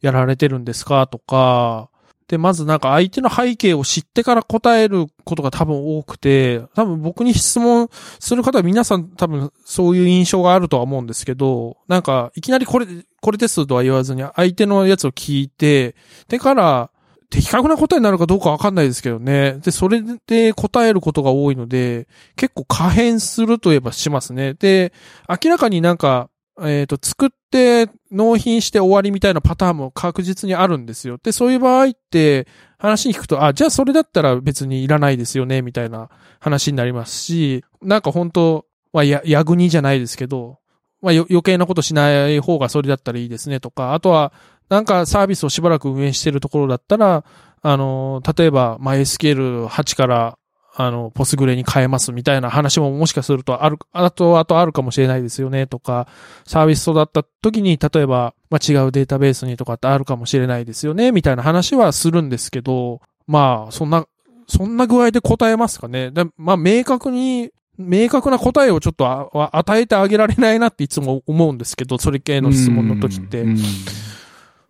[0.00, 1.90] やられてるんですかとか、
[2.28, 12.86] で、まずなんか相手の背景を知ってから答えることが多分多くて、多分僕に質問する方は皆さん多分そういう印象があるとは思うんですけど、なんかいきなりこれ、
[13.20, 15.96] これですとは言わずに相手のやつを聞いて、
[16.28, 16.90] でから
[17.30, 19.58] 的確な答えになるかどうかわかんないですけどね。
[19.64, 22.06] で、それで答えることが多いので、
[22.36, 24.54] 結構可変するといえばしますね。
[24.54, 24.92] で、
[25.28, 31.18] 明らかになんか、えっ、ー、と、作って納品して終わりみたいなパターンも確実にあるんですよ。
[31.22, 32.46] で、そういう場合って、
[32.78, 40.58] 話に聞くと、あ、じゃあそれだったら別にいらないですよね、みたいな話になりますし、なんか本当まあ、や、やぐにじゃないですけど、
[41.02, 44.32] まあ、余計なことしない方がそれだったらいいですねとか、あとは、
[44.68, 47.24] なんかサービスをしばらく運営してるところだったら、
[47.60, 50.38] あの、例えば、まあ、SQL8 から、
[50.76, 56.08] あの、ポスグレに変えますみたいな話ももしかするとある、あと、あとあるかもしれないですよねとか、
[56.46, 64.06] サービス育った時に、例えば、まあ、違うデータベースにとかってあるかもしれないですよねみたいな話はするんですけど、まあ、そんな、
[64.48, 66.10] そんな具合で答えますかね？
[66.10, 73.44] でまあ、明確に、明確な答えをちょっと与えてあげられないなっていつも思うんですけど、それ系の質問の時って。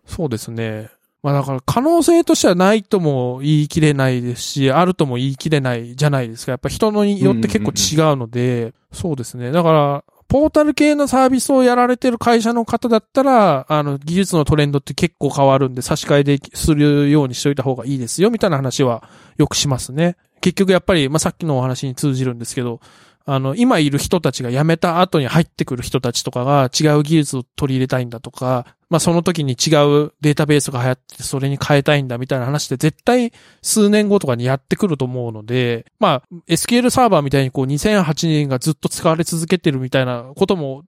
[0.07, 0.89] そうですね。
[1.25, 6.51] まあだから可能性としてはないとも言い切れないですし、あるとも言い切れないじゃないですか。
[6.51, 9.51] やっぱ人によって結構違うので、そうですね。
[9.51, 20.17] だから、ポータル系のサービスをやられてる会社の方だったら、あの、技術のトレンドって結構変わるんで、差し替えでするようにしといた方がいいですよ、みたいな話はよくしますね。
[20.41, 22.81] 結局やっぱり、まあ、さっきのお話に通じるんですけど、
[23.27, 29.73] あの、今いる人たちが辞めた後に入ってくる人たちとかが違う技術を取り入れたいんだとか、まあその時に違
[30.05, 40.83] うデータベースが流行ってそれに変えたいんだみたいな話で絶対数年後とかにやってくると思うので、まあ SQL サーバーみたいにこう2008年がずっと使われ続けてるみたいなことも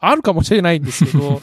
[0.00, 1.40] あるかもしれないんですけど、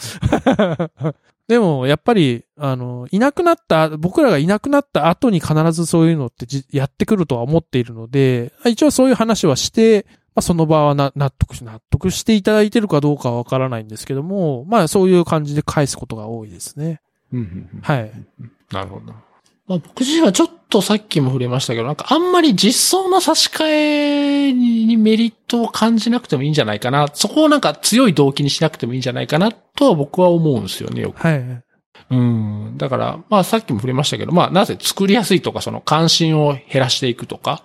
[1.47, 16.99] でも、やっぱり、あの、いなくなった、僕らがいなくなった後に必ずそういうのってやってくるとは思っているので、一応そういう話はして、まあ、その場は納得し、納得していただいてるかどうかはわからないんですけども、まあそういう感じで返すことが多いですね。
[17.81, 18.11] はい。
[18.71, 19.13] なるほど。
[19.67, 23.65] まあ僕自身はちょっとさっきも触れましたけど、なんかあんまり実装の差し替
[24.49, 27.07] えにメリットを感じなくてもいいんじゃないかな。
[27.13, 31.19] そこをなんか強い動機にしなくてもいいんじゃないかなとは僕は思うんですよね、よく。
[31.19, 31.63] はい。
[32.09, 32.73] うん。
[32.77, 37.63] だから、まあさっきも触れましたけど、まあなぜ作りやすいとか、その関心を減らしていくとか、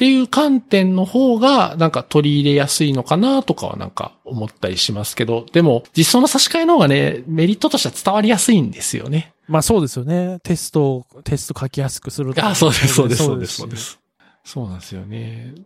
[0.00, 9.34] っていう観点の方が、なんか取り入れやすいのかなとかはなんか思ったりしますけど、でも実装の差し替えの方がね、メリットとしては伝わりやすいんですよね。
[9.46, 10.38] まあそうですよね。
[10.42, 14.00] テストテスト書きやすくするあ、そうです、そうです、そうです、そうです。
[14.42, 15.52] そうなんですよね。
[15.58, 15.62] い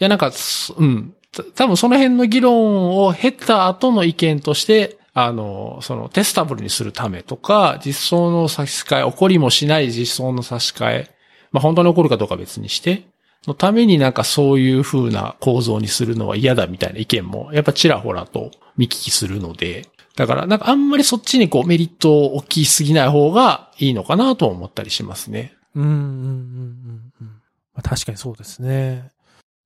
[0.00, 0.32] や、なんか、
[0.76, 1.14] うん。
[1.54, 11.10] 多分その辺の議論を経た後の意見として、あの、そのテスタブルにするためとか、実装の差し替え、起こりもしない実装の差し替え、
[11.52, 13.04] まあ本当に起こるかどうか別にして、
[13.46, 19.86] のためになんかそういう風な構造にするのは嫌だみたいな意見も、やっぱちらほらと見聞きするので、
[20.16, 25.54] だからなんかあんまりそっちにこうメリット大きすぎない方がいいのかなと思ったりしますね。
[25.74, 27.26] うん、うん、うん、うん。
[27.74, 29.10] まあ、確かにそうですね。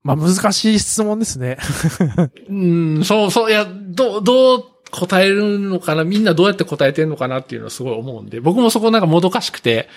[0.03, 1.59] まあ難しい質問ですね。
[2.51, 9.89] うん、そうそう、いや、どう、どう答えるのかなみんなどうやって答えてるのかなっていうのはすごい思うんで、僕もそこなんかもどかしくて、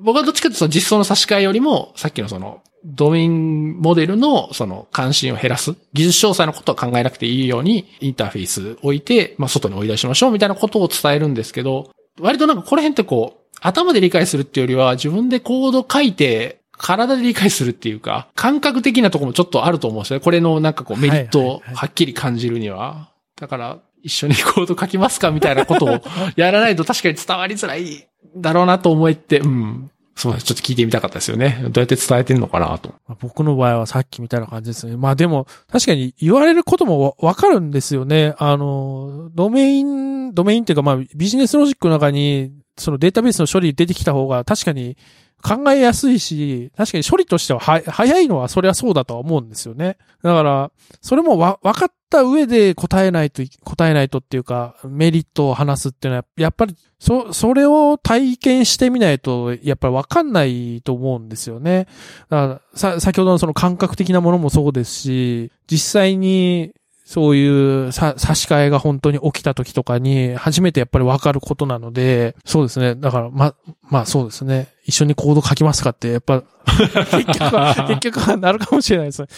[0.00, 5.74] 僕はどっちかというとその実装の差し替えよりも、さっきのその、ドメインモデルのその関心を減らす。
[5.92, 20.24] 技術詳細のことは考えなくていいように、インターフェース置いて、まあ、外に追い出しましょうみたいなことを伝えるんですけど、割となんかこの辺ってこう、頭で理解するっていうよりは、自分でコード書いて、体で理解するっていうか、感覚的なところもちょっとあると思うんですよね。
[20.24, 23.10] これのなんかこうメリットをはっきり感じるには。
[23.38, 26.00] だから、一緒にコード書きますかみたいなことを
[26.36, 29.89] やらないと確かに伝わりづらいだろうなと思えて、うん。
[30.14, 30.38] そう。
[30.38, 31.58] ちょっと聞いてみたかったですよね。
[31.70, 32.94] どうやって伝えてるのかなと。
[33.20, 34.96] 僕の場合はさっきみたいな感じですね。
[34.96, 38.34] まあでも、確かに言われることもわかるんですよね。
[38.38, 44.96] あの、ドメイン、ドメインっていうかまあビジネスロジックの中に、そのデータベースの処理出てきた方が確かに
[45.42, 49.96] 考えやすいし、確かに処理としてはは早いのはそれはそうだとは思うんですよね。
[50.22, 61.86] だから、それもわ、分かった上で答えないと、答えないとっていうか、メリットを話すっていうのは、やっぱり、そ、それを体験してみないと、やっぱりわかんないと思うんですよね。
[62.28, 66.72] だ、さ、先ほどのその感覚的なものもそうですし、実際に
[67.10, 72.94] そういう差し替えが本当に起きた時とかに、初めてやっぱりわかることなので、そうですね。
[72.94, 74.68] だから、ま、まあそうですね。
[74.84, 76.44] 一緒にコード書きますかって、やっぱ、
[77.10, 79.28] 結局は、結局はなるかもしれないですね。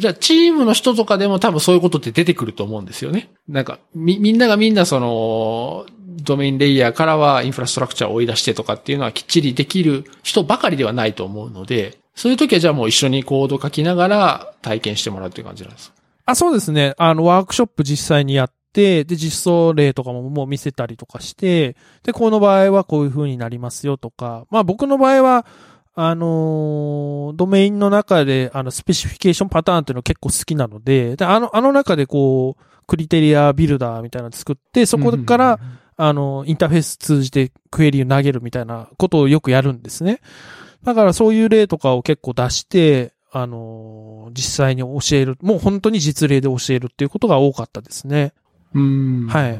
[0.00, 3.30] じゃあ、チームの人とかでも多分そういうことって出てくると思うんですよね。
[3.48, 5.86] なんか、み、みんながみんなその、
[6.22, 15.92] ドメインレイヤーからはインフラストラクチャーを追い出してとかっていうのはきっちりできる人ばかりではないと思うので、そういう時はじゃあもう一緒にコード書きながら体験してもらうっていう感じなんです
[16.24, 16.94] あ、そうですね。
[16.98, 25.46] あの、ワークショップ実際にやって、で、実装例とかももう見せたりとかして、で、この場合はこういう風になりますよとか、まあ僕の場合は、
[25.94, 35.60] あのー、ドメインの中で、あの、スペシフィケーションパターンっていうの結構好きなので、で、あの、あの中でこう、クリテリアビルダーみたいなの作って、そこから、
[35.96, 40.20] あの、インターフェース通じてクエリを投げるみたいなことをよくやるんですね。
[40.82, 48.32] だからそういう例とかを結構出して、あのー、実際に教える、もう本当に実例で教えるっていうことが多かったですね。
[48.74, 49.26] うん。
[49.28, 49.58] はい。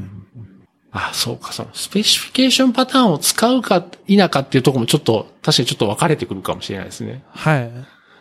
[0.92, 7.24] あ、そうか、その、スペシフィケーションパターンを使うか否かっていうところもちょっと、確かにちょっと分かれてくるかもしれないですね。
[7.30, 7.72] はい。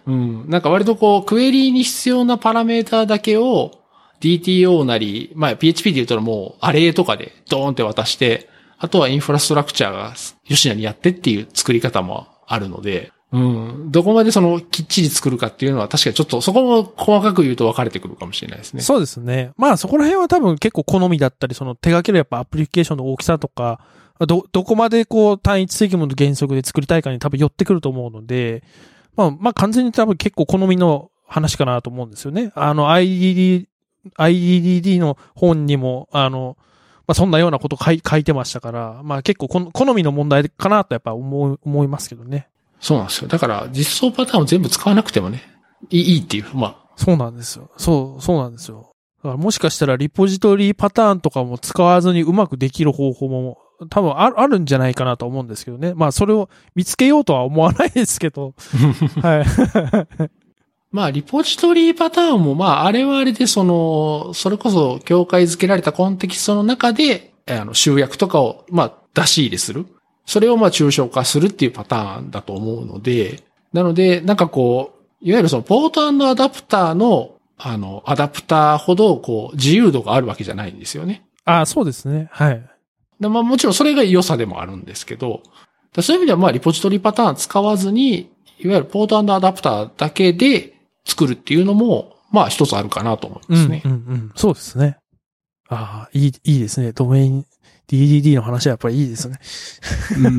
[0.08, 0.50] うん。
[0.50, 3.82] なんか割とこう、クエリに必要なパラメーターだけを
[4.22, 10.14] DTO なり、まあ PHP で言うともう、アレイとかでドーンって渡して、あとはインフラストラクチャーが
[10.48, 13.92] 吉野にやってっていう作り方もあるので、うん。
[13.92, 18.82] どこまでそのきっちり作るかっていうのは確かにちょっとそこも細かく言うと分かれてくるかもしれないですね。
[18.82, 19.52] そうですね。
[19.58, 23.80] まあそこら辺は多分結構好みだったり、その手掛けるやっぱアプリケーションの大きさとか、
[24.20, 28.64] ど、どこまでこう単一積分の原則で作りたいかに多分寄ってくると思うので、
[29.16, 32.52] まあまあ完全に多分結構好みの話かなと思うんですよね。
[32.56, 33.68] あの IDD、
[34.18, 36.58] IDD の本にも、あの、
[37.08, 42.51] まあそんなようなこと書い書いてましたから、まあ結構この好みの問題かなとやっぱ思い、思いますけどね。
[42.82, 43.28] そうなんですよ。
[43.28, 45.44] だから、実装パターンを全部使わなくてもね、
[45.90, 47.72] いいっていう、まあ、そうなんですよ。
[47.78, 48.92] そう、そうなんですよ。
[49.24, 53.60] だからもしかしたらリポジトリパターンとかも使わずにうまくできる方法も
[53.90, 55.94] 多分あるあるんじゃないかなと思うんですけどね。
[55.94, 58.56] まあそれを見つけようとは思わないですけど。
[59.22, 59.46] はい。
[60.92, 69.86] まあ、リポジトリパターンも、まあ、あれはあれで、その、それこそ、境界づけられたコンテキストの中で、あの、集約とかを、まあ、出し入れする。
[70.32, 81.26] それを、まあ、抽象化するっていうパターンだと思うので、なので、なんかこう、いわゆるその、ポートアダプターの、あの、アダプターほど、こう、自由度があるわけじゃないんですよね。
[81.44, 82.30] あそうですね。
[82.32, 82.66] はい。
[83.20, 85.44] でまあ、もちろんそれが良さでもあるんですけど、
[86.00, 93.82] そういう意味では、まあ、リポジトリパターン使わずに、いわゆるポートアダプターだけで作るっていうのも、まあ、一つあるかなと思いますね。
[93.84, 94.32] うん、うん、うん。
[94.36, 94.98] そうですね。
[95.68, 96.94] ああ、いい、いいですね。
[96.94, 97.46] ドメイン、
[97.92, 99.40] DDD の話はやっぱりいいですね。
[100.18, 100.30] う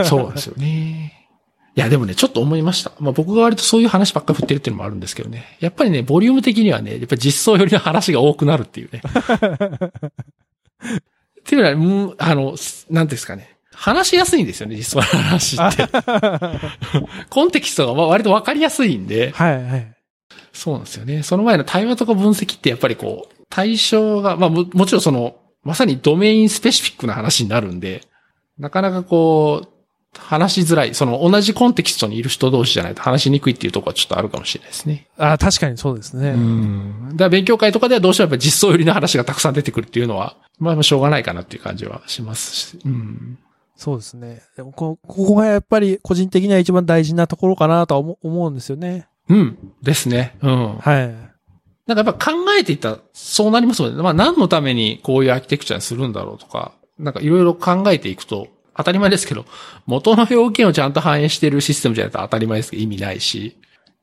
[0.00, 1.28] ん、そうですよね。
[1.74, 2.92] いや、でもね、ちょっと思いました。
[2.98, 5.56] まあ僕が割とそういう話ばっかり振ってるっていうのもあるんですけどね。
[5.60, 9.02] やっぱりね、ボリューム的にはね、やっぱり実装寄りの話が多くなるっていうね。
[11.40, 12.56] っていうのは、うんあの、
[12.90, 13.56] なんですかね。
[13.74, 15.88] 話しやすいんですよね、実装の話って。
[17.30, 19.32] コンテキストが割とわかりやすいんで。
[19.32, 19.92] はい、はい。
[20.52, 21.22] そうなんですよね。
[21.22, 28.02] その前の対話とか分析ってやっぱりこう、対象が、まあももちろんその、まさにドメインスペシフィックな話になるんで、
[28.58, 29.68] なかなかこう、
[30.18, 35.08] 話しづらい、その同じコンテキストにいる人同士じゃないと話しにくいっていうところはちょっとあるかもしれないですね。
[35.16, 36.30] あ確かにそうですね。
[36.30, 37.08] うん。
[37.12, 42.78] だから勉強会とかではどうしてもやっぱ実装寄りの話がたくさん出てくるっていうのは、まあしょうがないかなっていう感じはしますし。
[42.84, 43.38] うん。
[43.74, 44.42] そうですね。
[44.54, 49.08] でもこ、ここがやっぱり個人的には一番大事なところかなとは思思うんですよね。
[49.28, 49.58] うん。
[49.82, 50.36] ですね。
[50.42, 50.76] うん。
[50.76, 51.31] はい。
[51.94, 54.02] なんかやっぱ考えていったらそうなりますよね。
[54.02, 59.44] まあ何のためにこういうアーキテクチャにするんだろうとか、なんかいろいろ考えていくと、当たり前ですけど、
[59.86, 63.56] 元の要件をちゃんと反映しているシステムじゃないと当たり前ですけど意味ないし。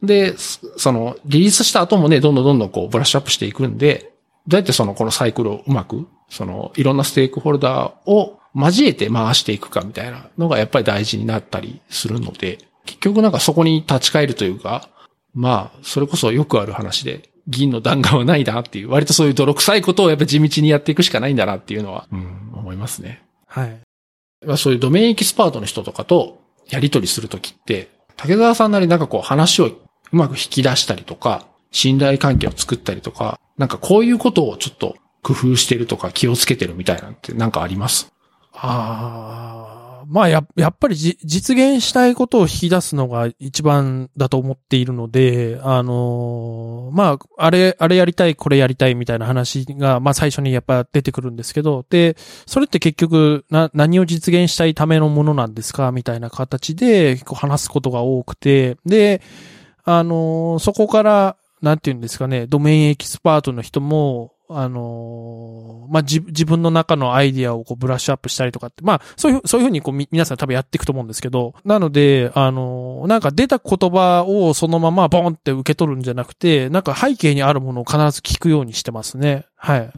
[0.04, 4.12] で、その、リリースした後もね、どんどんどんどんこうブラッシュアップしていくんで、
[4.48, 14.90] どうやってその、このサイクルをうまく、その、いろんなステークホルダーを交えて回していくかみたいなのがやっぱり大事になったりするので、結局なんかそこに立ち返るというか、
[15.34, 23.24] まあ、それこそよくある話で、銀の弾丸はないなっていう、割とそういう泥臭いことをやっぱ地道にやっていくしかないんだなっていうのは、うん、思いますね。
[23.48, 23.80] はい。
[24.46, 29.80] まあそういうドメインエキスパートの人とかとやり取りするときって、竹澤さんなりなんかこう話をう
[30.12, 38.12] まく引き出したりとか、信頼関係を作ったりとか、なんかこういうことをちょっと工夫してるとか気をつけてるみたいなんてなんかあります？
[38.54, 39.79] ああ、
[40.10, 55.92] まあや、やっぱりじ実現したいことを引き出すのが一番だと思っているので、あのーまあ、あれ、あれやりたい、これやりたいみたいな話が、まあ最初にやっぱ出てくるんですけど、で、それって結局、な、何を実現したいためのものなんですか？
[55.92, 59.22] みたいな形で、結構話すことが多くて、で、
[59.84, 79.46] あのーそこから、なんて言うんですかね、ドメインエキスパートの人も、あのーまあ、自自分の中のアイディアをこうブラッシュアップしたりとかって、まあ、そういう、そういうふうにこうみ皆さん多分やっていくと思うんですけど、なので、あのーなんか出た言葉をそのままボンって受け取るんじゃなくて、なんか背景にあるものを必ず聞くようにしてますね。
[79.56, 79.92] はい。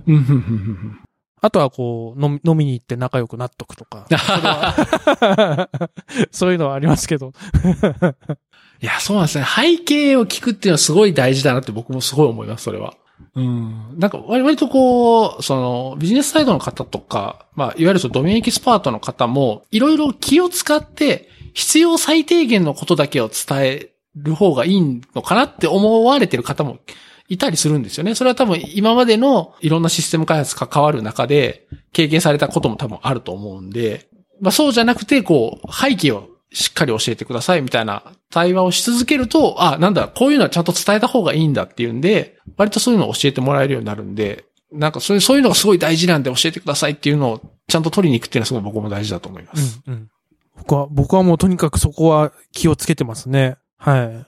[1.43, 4.05] あとはこう、飲み飲みに行って仲良くなっとくとか。
[6.31, 7.31] そ そういうのはありますけど。
[8.81, 9.45] いや、そうなんですね。
[9.45, 12.93] 背景を聞くっていうのはすごい大事だなって僕もすごい思います、それは。
[13.35, 13.95] うん。
[13.97, 26.79] なんか割割とこう、そのビジネスサイドの方とか、まあ、いわゆるそのドメインエキスパートの方も、いろいろ気を使って、必要最低限のことだけを伝える方がいいのかなって思われてる方も
[27.27, 28.15] いたりするんですよね。
[28.15, 34.07] それは多分今までのいろんなシステム開発関わる中で経験されたことも多分あると思うんで、
[34.39, 49.81] まあそうじゃなくて、こう、背景をしっかり教えてくださいみたいな対話をし続けると、あ、なんだ、こういうのはちゃんと伝えた方がいいんだっていうんで、割とそういうのを教えてもらえるようになるんで、なんかそういう、そういうのがすごい大事なんで教えてくださいっていうのをちゃんと取りに行くっていうのはすごい僕も大事だと思います。
[49.87, 50.09] うんうん。
[50.57, 53.57] 僕は、僕はもうとにかくそこは気をつけてますね。
[53.77, 54.25] は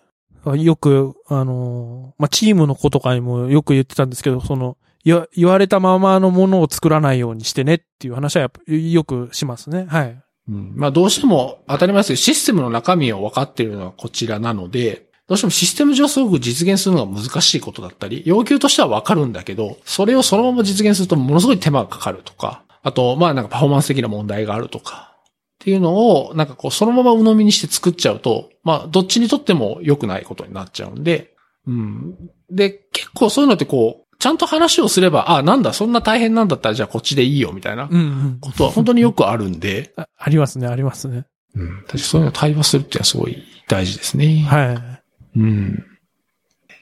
[0.56, 0.66] い。
[0.66, 9.86] よく、あのまあ、チームの子とかにもよく言ってたんですけど、その、言言われたままのものを作らないようにしてねっていう話はやっぱよくしますね。
[9.90, 10.24] はい。
[10.50, 25.14] うんまあどうしても当たり前ですけど、システムの中身を分かっているのはこちらなので、どうしてもシステム上すごく実現するのが難しいことだったり、要求としては分かるんだけど、それをそのまま実現するとものすごい手間がかかるとか、あと、まあなんかパフォーマンス的な問題があるとか、
[25.64, 31.34] っていうのを、なんかこう、そのまま鵜呑みにして作っちゃうと、まあ、どっちにとっても良くないことになっちゃうんで、
[31.66, 32.16] うん。
[32.52, 38.38] で、結構そういうのってこう、ちゃんと話をすれば、あ、なんだ、そんな大変なんだったら、じゃあこっちでいいよ、みたいなうんうん。
[38.40, 41.26] ことは本当によくあるんで、あありますね、ありますね。
[41.58, 41.68] うん。
[41.80, 44.46] 確かにそういうのを対話するっていうのはすごい大事ですね。
[44.48, 45.02] は
[45.36, 45.40] い。
[45.40, 45.86] うん。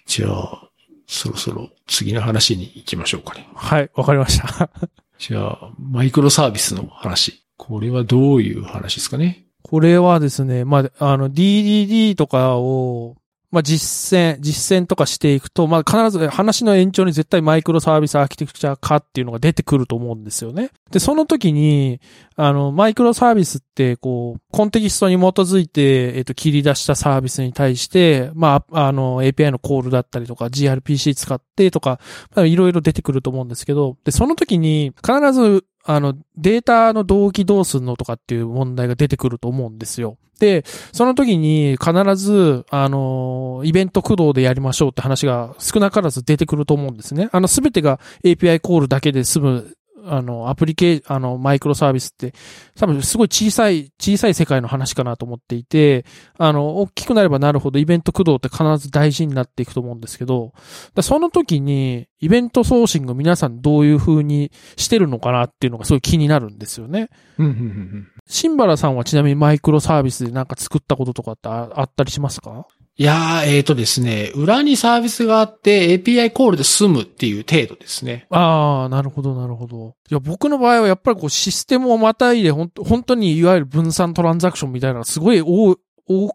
[0.05, 0.69] じゃあ、
[1.07, 3.49] そろそろ次の話に行きましょうかね。
[3.55, 4.69] はい、わかりました。
[5.17, 7.43] じゃあ、マイクロサービスの話。
[7.57, 9.45] これはどういう話ですかね？
[9.63, 13.15] これはですね、まあ、あの、DDD とかを、
[13.51, 20.71] まあ、実践、実践とかしていくと、まあ、必ず話の延長に絶対マイクロサービスアーキテクチャ化っていうのが出てくると思うんですよね。
[20.89, 21.99] で、その時に、
[22.37, 31.99] あの、マイクロサービスって、こう、コンテキストに基づいて、えっと、切り出したサービスに対して、まあ、あの、API のコールだったりとか、gRPC 使ってとか、
[32.37, 40.17] いろいろ出てくると思うんですけど、で、その時に、必ず、あの、データの同期どうすんのとかっていう問題が出てくると思うんですよ。
[40.39, 47.29] で、その時に必ず、あの、イベント駆動でやりましょうって話が少なからず出てくると思うんですね。
[47.31, 49.75] あの、すべてが API コールだけで済む、
[50.05, 52.33] あの、アプリケあの、マイクロサービスって、
[52.75, 56.05] 多分すごい小さい、小さい世界の話かなと思っていて、
[56.37, 60.53] あの、大きくなればなるほどイベント駆動って必ず大事になっていくと思うんですけど、
[60.95, 67.09] だその時に、イベントソーシング皆さんどういう風にしてるのかなっていうのがすごい気になるんですよね。
[67.39, 68.07] うん、うん、うん。
[68.27, 72.67] シンバラさんはちなみにマイクロサービスでなんか作ったこととかってああったりしますか？
[73.01, 78.27] いやー、えーとですね、裏にサービスがあって API コールで済むっていう程度ですね。
[78.29, 79.95] ああ、なるほど、なるほど。
[80.11, 85.75] いや、僕の場合はやっぱりこうシステムをまたいで、ほん本当にいわゆる分散トランザクションみたいなのがすごい多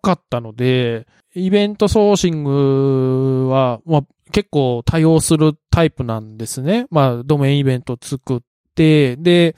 [0.02, 1.06] かったので、
[1.36, 4.02] イベントソーシングは、まあ、
[4.32, 6.88] 結構対応するタイプなんですね。
[6.90, 8.40] まあ、ドメインイベント作っ
[8.74, 9.54] て、で、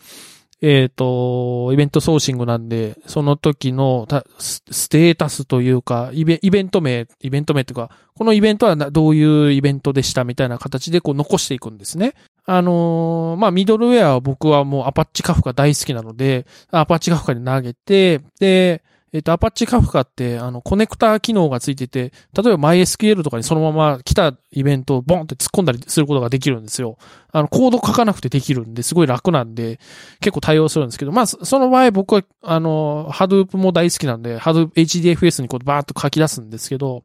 [0.61, 12.15] えっ、と、イベントソーシングなんで、その時のステータスというか、イベント名、イベント名というか、このイベントはどういうイベントでしたみたいな形でこう残していくんですね。
[12.45, 18.83] あのーまあ、ミドルウェアは僕はもうアパッチカフカ大好きなので、アパッチカフカに投げて、で、
[19.13, 26.99] えっ、と、アパッチカフカって、あの、コネクター機能がついてて、例えば MySQL とかにそのまま来たイベントをボンって突っ込んだりすることができるんですよ。
[27.33, 29.81] あの、コード書かなくてできるんで、すごい楽なんで、
[30.21, 37.05] 結構対応するんですけど、まあ、その場合僕は、あの、Hadoop も大好きなんで、Hadoop HDFS にこうバーッと書き出すんですけど、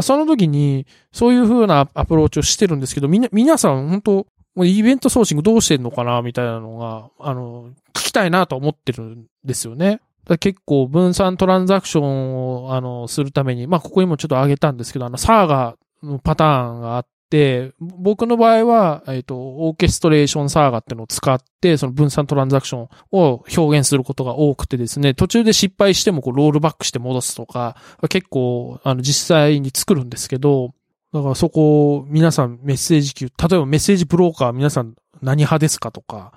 [0.00, 4.26] その時に、そういう風なアプローチをしてるんですけど、みな、皆さん本当
[4.58, 10.00] もうイベントソーシングどうしてんのかなみたいなのが、あの、聞きたいなと思ってるんですよね。
[10.36, 27.76] 結構分散トランザクションを、あの、するために、まあ、ここにもちょっと挙げたんですけど、あの、サーガのパターンがあって、僕の場合は、えっ、と、オーケストレーションサーガっていうのを使って、その分散トランザクションを表現することが多くてですね、途中で失敗してもこうロールバックして戻すとか、
[28.08, 30.74] 結構、あの、実際に作るんですけど、
[31.12, 36.32] だからそこ、皆さんメッセージ級、例えばメッセージブローカー皆さん何派ですかとか、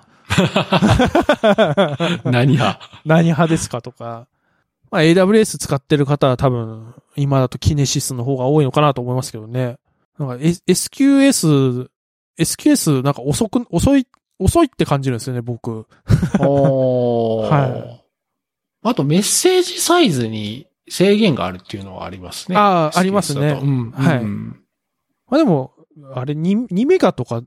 [2.24, 2.78] 何や。
[3.04, 4.26] 何派ですかとか、
[4.90, 9.78] まあ AWS 使ってる方は多分、今だとキネシスの方が多いのかなと思いますけどね。
[10.18, 11.88] なんか、S- SQS、
[12.38, 14.06] SQS なんか遅く、遅い、
[14.38, 15.86] 遅いって感じるんですよね、僕。
[16.40, 17.66] おー は
[17.98, 18.02] い
[18.84, 22.56] あとメッセージサイズに制限があるっていうのはありますね。
[22.56, 23.56] ああ、ありますね。
[23.62, 23.90] うん。
[23.92, 24.58] はいうん
[25.30, 25.70] まあでも、
[26.16, 27.42] あれ2、2メガとか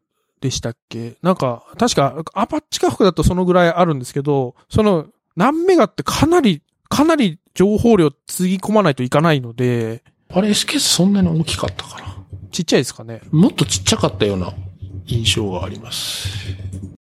[0.45, 1.17] でしたっけ？
[1.21, 12.15] なんか、確か、アパッチカフカだとそのぐらいあるんですけど、その、何メガってかなり、かなり情報量つぎ込まないといかないので、あれ SKS そんなに大きかったかな？
[12.51, 13.21] ちっちゃいですかね。
[13.31, 14.53] もっとちっちゃかったような
[15.07, 16.29] 印象があります。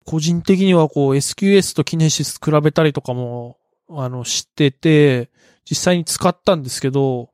[0.04, 3.56] 個人的にはこう SQS とキネシス比べたりとかも、
[3.88, 5.30] あの、知ってて、
[5.68, 7.30] 実際に使ったんですけど、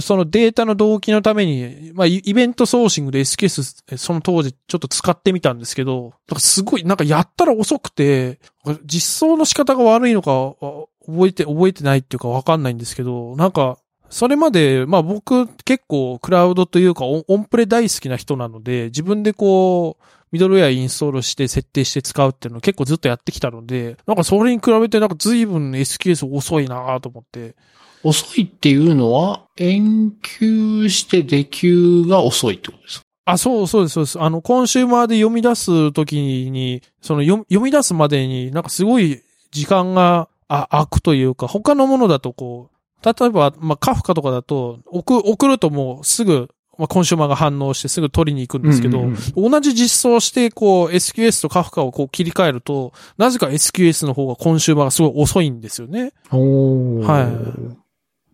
[0.00, 8.40] そのデータの同期のために、まあ、イベントソーシングで SQS、その当時ちょっと使ってみたんですけど、なんかすごい、なんかやったら遅くて、
[8.84, 10.54] 実装の仕方が悪いのか、
[11.06, 13.78] 覚えて、覚えてないっていうかわかんないんですけど、なんか、
[14.08, 27.54] それまで、まあ僕結構クラウドというかオンプレ大好きな人なので、自分でこう、ミドルウェアインストールして設定して使うっていうのを結構ずっとやってきたので、なんかそれに比べてなんか随分 SQS 遅いなと思って。
[28.06, 33.06] 遅いっていうのは、延休して出休が遅いってことですか？
[33.26, 34.20] あ、そうそうです、そうです。
[34.20, 36.16] あの、コンシューマーで読み出すとき
[36.50, 46.48] に、その読読み出すまでになんかすごい時間があ空くというか、他のものだとこう、例えば、まあ、カフカとかだと、送、送るともうすぐ、
[46.78, 56.12] まあ、コンシューマーが反応してすぐ取りに行くんですけど、うんうん同じ実装して、こう、SQS とカフカをこう切り替えると、なぜか SQS の方がコンシューマーがすごい遅いんですよね。
[56.30, 57.85] おはい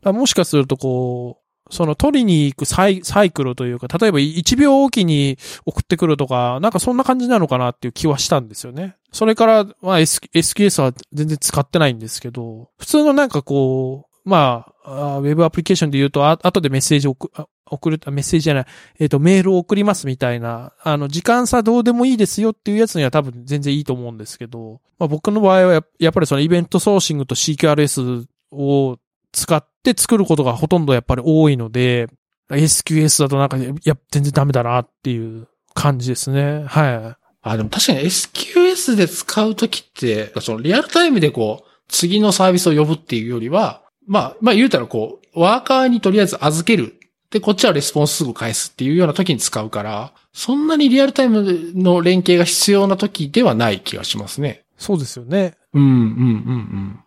[0.04, 1.42] もしかするとこう、
[1.72, 8.96] その取りに行くサイサイクルというか、例えば1秒おきに送ってくるとか、なんかそんな感じなのかなっていう気はしたんですよね。
[9.12, 17.30] それから、まあ、S、SQS は全然使ってないんですけど、普通のなんかこう、まあ、ウェブアプリケーションで言うと、あ後でメッセージ送
[17.70, 18.66] 送る、メッセージじゃない、
[18.98, 28.98] えっ、と、メールを送りますみたいな、あの、時間差どうでもいいですよっていうやつには多分全然いいと思うんですけど、まあ僕の場合はややっぱりそのイベントソーシングと CQRS を
[29.32, 32.08] 使って作ることがほとんどやっぱり多いので、
[32.50, 36.64] SQS だとなんか、いや、全然ダメだなっていう感じですね。
[36.66, 37.22] はい。
[37.42, 46.94] あ、でも確かに SQS で使うときって、そのリアルタイムでこう、次のサービスを呼ぶっていうよりは、まあ、まあ言うたらこう、ワーカーにとりあえず預ける。
[47.30, 54.64] で、こっちはレスポンスすぐ返すっていうような時に使うから、そんなにリアルタイムの連携が必要な時ではない気がしますね。
[54.76, 55.54] そうですよね。
[55.72, 57.00] うん、うん、うん、うん。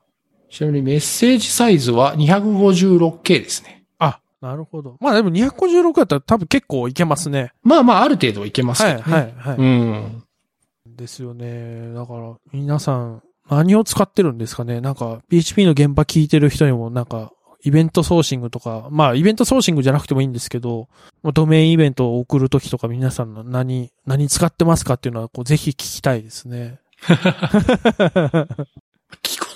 [0.50, 3.84] ちなみにメッセージサイズは 256K ですね。
[4.00, 4.98] あ、なるほど。
[5.00, 7.52] まあでも256だったら多分結構いけますね。
[7.64, 9.16] まあまあ、ある程度はいけますはい、けどね。
[9.16, 9.58] はい、はい。
[9.58, 10.24] うん。
[10.96, 11.94] ですよね。
[11.94, 17.32] だから、皆さん、何を使ってるんですかねなんか、PHP の現場聞いてる人にも、なんか、
[17.64, 20.88] イベントソーシングとか、まあ、イベントソーシングじゃなくてもいいんですけど、
[21.34, 26.80] ドメインイベントを送るときとか皆さんの何、何使ってますかっていうのは、こう、ぜひ聞きたいですね。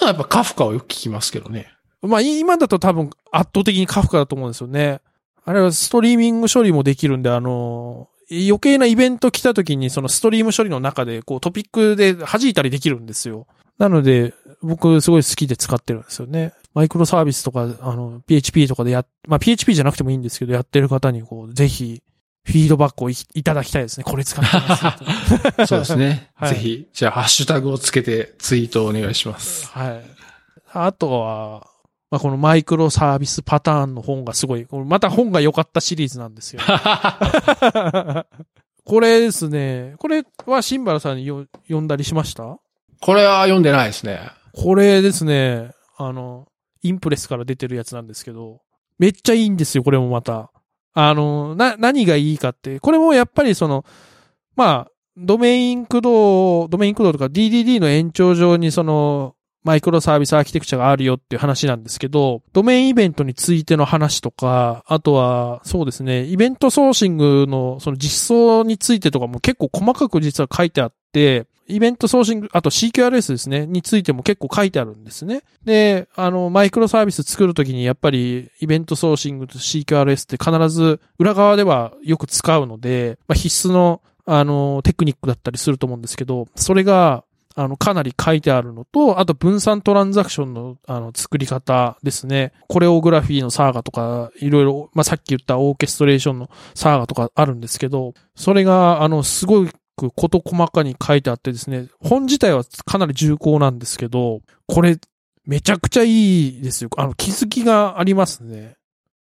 [0.06, 1.72] はやっぱカフカをよく聞きますけどね。
[2.02, 5.02] まあ、今だと多分圧倒的にカフカだと思うんですよね。
[5.44, 13.48] あれはストリーミング処理もできるんで、あの、余計なイベント来た時にそのストリーム処理の中でこうトピックで弾いたりできるんですよ。
[13.80, 16.54] なので、僕すごい好きで使ってるんですよね。
[16.74, 22.04] マイクロサービスとか、あの、PHP とかでや、まあ PHP じゃなくてもいいんですけど、やってる方にこう、ぜひ、
[22.50, 24.04] フィードバックをいいただきたいですね。
[24.04, 25.66] これ使ってますと。
[25.68, 26.30] そうですね。
[26.36, 29.68] はいぜひ、じゃあ、ハッシュタグをつけてツイートをお願いします。
[29.68, 30.02] はい。
[30.74, 31.68] あとは、
[32.12, 36.62] まあ、このマイクロサービスパターンの本がすごい、これまた本が良かったシリーズなんですよ。
[38.86, 42.58] これですね、これはシンバラさんによ読んだりしました？
[43.02, 44.20] これは読んでないですね。
[44.54, 46.48] これですね、あの、
[46.82, 48.62] インプレスから出てるやつなんですけど、
[48.98, 50.50] めっちゃいいんですよ、これもまた。
[50.94, 53.86] あの、な、何がいいかって、これもやっぱりその、
[54.56, 75.44] まあ、ドメイン駆動、ドメイン駆動とか DDD の延長上にその、マイクロサービスアーキテクチャがあるよっていう話なんですけど、ドメインイベントについての話とか、あとは、そうですね、イベントソーシングのその実装についてとかも結構細かく実は書いてあって、イベントソーシング、あと CQRS ですね、についても結構書いてあるんですね。
[75.64, 87.24] で、あの、マイクロサービス作るときにやっぱりイベントソーシングと CQRS って必ず裏側ではよく使うので、まあ、必須の、あの、テクニックだったりすると思うんですけど、それが、
[87.56, 92.54] あの、かなり書いてあるのと、あと分散トランザクションの、あの、作り方ですね。
[92.68, 99.70] コレオグラフィーのサーガとか、いろいろ、まあ、さっき言ったオーケストレーションのサーガとかあるんですけど、それが、あの、すごい
[100.00, 104.98] く事細かに書いてあってですね、本自体はかなり重厚なんですけど、これ、
[105.46, 106.90] めちゃくちゃいいですよ。
[106.98, 108.76] あの、気づきがありますね。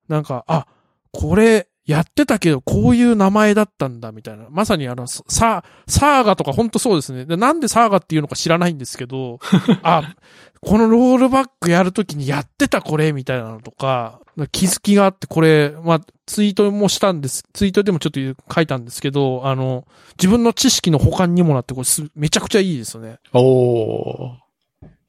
[0.07, 0.67] なんか、あ、
[1.11, 4.45] これ、やってたけど、こういう名前だったんだ、みたいな。
[4.51, 7.25] まさにあの、さ、サーガとか本当そうですね。
[7.25, 9.39] でなんでサーガっていうのか知らないんですけど、
[9.81, 10.13] あ、
[10.61, 14.19] このロールバックやるときにやってたこれ、みたいなのとか、
[14.51, 17.43] 気づきがあって、これ、まあ、ツイートもしたんです。
[17.53, 19.87] ツイートでもちょっと書いたんですけど、あの、
[20.19, 23.17] 自分の知識の補完にもなって、これす、めちゃくちゃいいですよね。
[23.33, 24.33] おー。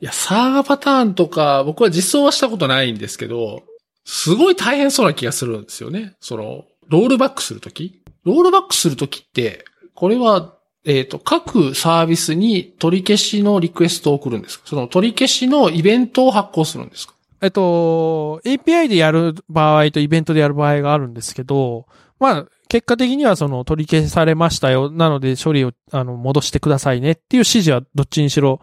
[0.01, 3.65] いや、サーガパターンとか、僕は実装はしたことないんですけど、
[4.05, 6.15] すごい大変そうな気がするんですよね。
[6.21, 14.67] その、ロールバックするときロールバックするときって、これは、えっ、と、各サービスに取り消しのリクエストを送るんですか？
[14.67, 17.15] その取り消しのイベントを発行するんですか？
[17.43, 21.87] えっと、API でやる場合とイベントでやる場合があるんですけど、
[22.19, 24.91] まあ、結果的にはその取り消されましたよ。
[24.91, 28.61] なので処理をあの戻してくださいねっていう指示はどっちにしろ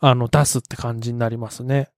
[0.00, 1.88] あの出すって感じになりますね。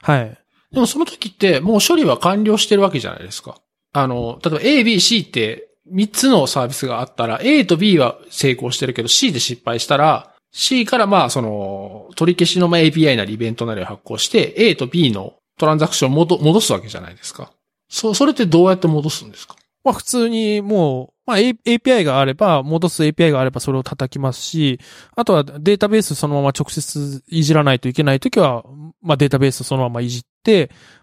[0.00, 0.38] はい。
[0.72, 3.56] でもその時ってもう処理は完了してるわけじゃないですか。
[3.92, 15.12] あの、例えば A、B、C って3つのサービスがあったら A と B は成功してるけど C で失敗したら C からまあその取り消しの API なりイベントなりを発行して A と B
[15.12, 17.52] のトランザクションを戻すわけじゃないですか。
[17.88, 19.56] そ、それってどうやって戻すんですか？
[19.84, 24.78] まあ普通にもう、まあ API があれば、戻す API があればそれを叩きますし、
[25.16, 28.64] あとはデータベースそのまま直接いじらないといけないときは、
[29.02, 30.22] まあデータベースそのままいじっ、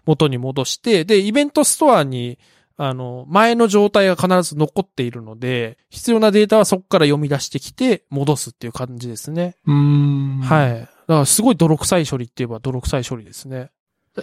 [0.06, 2.38] 元に戻して、で、イベントストアに、
[2.76, 9.56] あの、前の状態が必ず残っているので、必要なデータはそこから読み出してきて、戻すっていう感じですね。
[9.66, 10.80] うーんははい。
[10.80, 13.70] だからすごい泥臭い処理って言えば泥臭い処理ですね。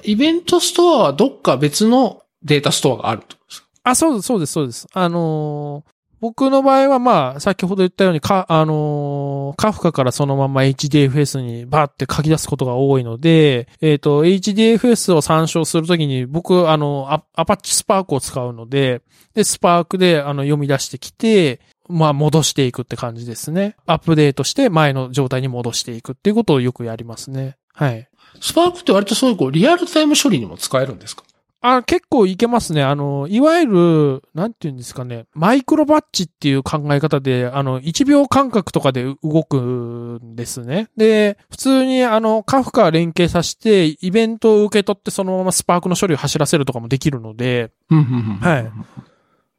[0.03, 0.13] い。
[0.13, 3.67] イベントストアはどっか別のデータストアがあるってことですか？
[3.83, 4.87] あ、そうです、そうです、そうです。
[4.91, 19.01] あのー僕の場合はまあ、先ほど言ったように、か、あのーカフカからそのまま HDFS にバーって書き出すことが多いので、えっ、と、HDFS を参照するときに、僕、あの、アアパッチスパークを使うので、
[19.33, 23.75] で、スパークで、あの、読み出してきて、まあ、戻していくって感じですね。
[23.85, 27.55] アップデートして前の状態に戻していくっていうことをよくやりますね。
[27.73, 28.09] はい。
[28.41, 31.23] スパークって割とそういうこう、リアルタイム処理にも使えるんですか？
[31.59, 32.83] あ、結構いけますね。
[32.83, 40.89] あの、いわゆる、なんていうんですかね、マイクロバッチっていう考え方で、あの、1秒間隔とかで動くんですね。
[40.95, 47.99] で、普通にあの、カフカ連携させて、イベントを受け取ってそのままスパークの処理を走らせるとかもできるので、は
[48.39, 48.71] はい。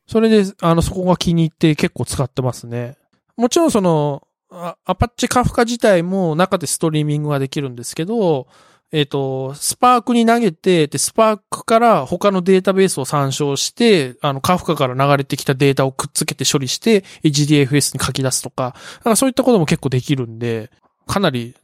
[0.06, 2.96] それで、あの、そこが気に入って結構使ってますね。
[3.36, 8.46] もちろんその、あアパッチカフカ自体も中でストリーミングはできるんですけど、
[8.90, 20.70] えっ、と、スパークに投げて、で、スパークから他のデータベースを参照して、あの、カフカから流れてきたデータをくっつけて処理して、HDFS に書き出すとか、だからそういったことも結構できるんで、
[21.06, 21.54] かなり、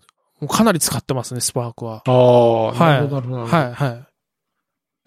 [0.49, 2.03] かなり使ってますね、スパークは。
[2.07, 3.47] ああ、はいなるほど、なるほど。
[3.47, 4.07] はい、はい。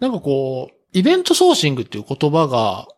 [0.00, 2.88] なんかこう、イベントソーシングっていう言葉が、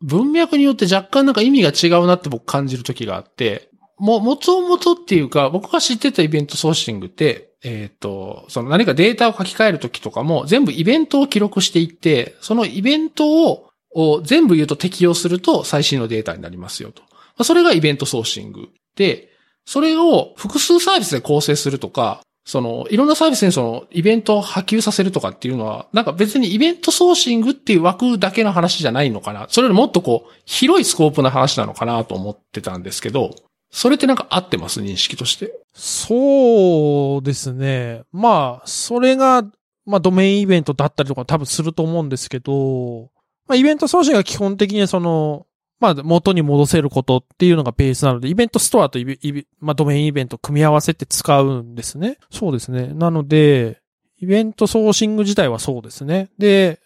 [0.00, 17.02] 文脈によって若干なんか意味が違うなって僕感じる時があって、も、もともとっていうか、僕が知ってたイベントソーシングって、えっ、と、その何かデータを書き換える時とかも、全部イベントを記録していって、そのイベントを、を全部言うと適用すると最新のデータになりますよと。
[17.44, 18.68] それがイベントソーシング。
[18.94, 19.30] で、
[19.64, 29.46] それを複数サービスで構成するとか、その、いろんなサービスにその、イベントを波及させるとかっていうのは、なんか別にイベントソーシングっていう枠だけの話じゃないのかな。
[29.50, 33.34] それよりもっとこう、広いスコープの話なのかなと思ってたんですけど、
[33.70, 34.80] それってなんか合ってます？
[34.80, 35.52] 認識として。
[35.74, 38.02] そうですね。
[38.12, 39.44] まあ、それが、
[39.86, 43.10] まあ、ドメインイベントだったりとか多分すると思うんですけど、
[43.46, 45.46] まあ、イベント送信が基本的にその、
[45.78, 52.18] まあ、元に戻せることっていうのがベースなので、イベントストアとイベイベまあ、ドメインイベント組み合わせて使うんですね。
[52.30, 52.88] そうですね。
[52.88, 53.80] なので、
[54.18, 56.28] イベントソーシング自体はそうですね。
[56.38, 56.80] で、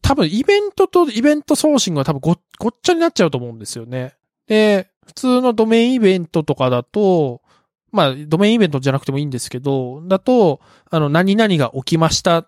[0.00, 4.14] 多分イベントとイベントソーシングは多分ごごっちゃになっちゃうと思うんですよね。
[4.46, 7.42] で、普通のドメインイベントとかだと、
[7.90, 10.60] まあ、ドメインイベントじゃなくてもいいんですけど、だと、
[10.90, 12.46] あの、何々が起きました。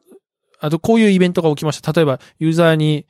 [0.61, 1.93] あと、こういうイベントが起きました。
[1.93, 3.07] 例えば、ユーザーに、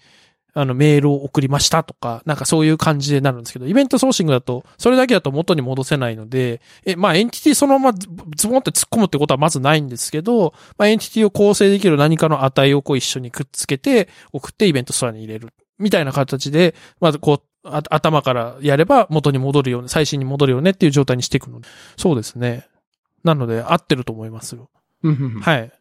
[0.56, 7.98] あの、メールを送りましたとか、なんかそういう感じでなるんですけど、イベントソーシングだと、それだけだと元に戻せないので、え、まあ、エンティティそのまま
[8.36, 15.48] ズボンって突っ込むってことはまずないんですけど、まあ、エンティティを構成できる何かの値をこう一緒にくっつけて、送ってイベントストアに入れる。
[15.78, 21.68] みたいな形で、まずこう、頭からやれば元に戻るように、最新に戻るよねっていう状態にしていくので。
[21.96, 22.66] そうですね。
[23.24, 24.68] なので、合ってると思いますよ。
[25.02, 25.72] ははい。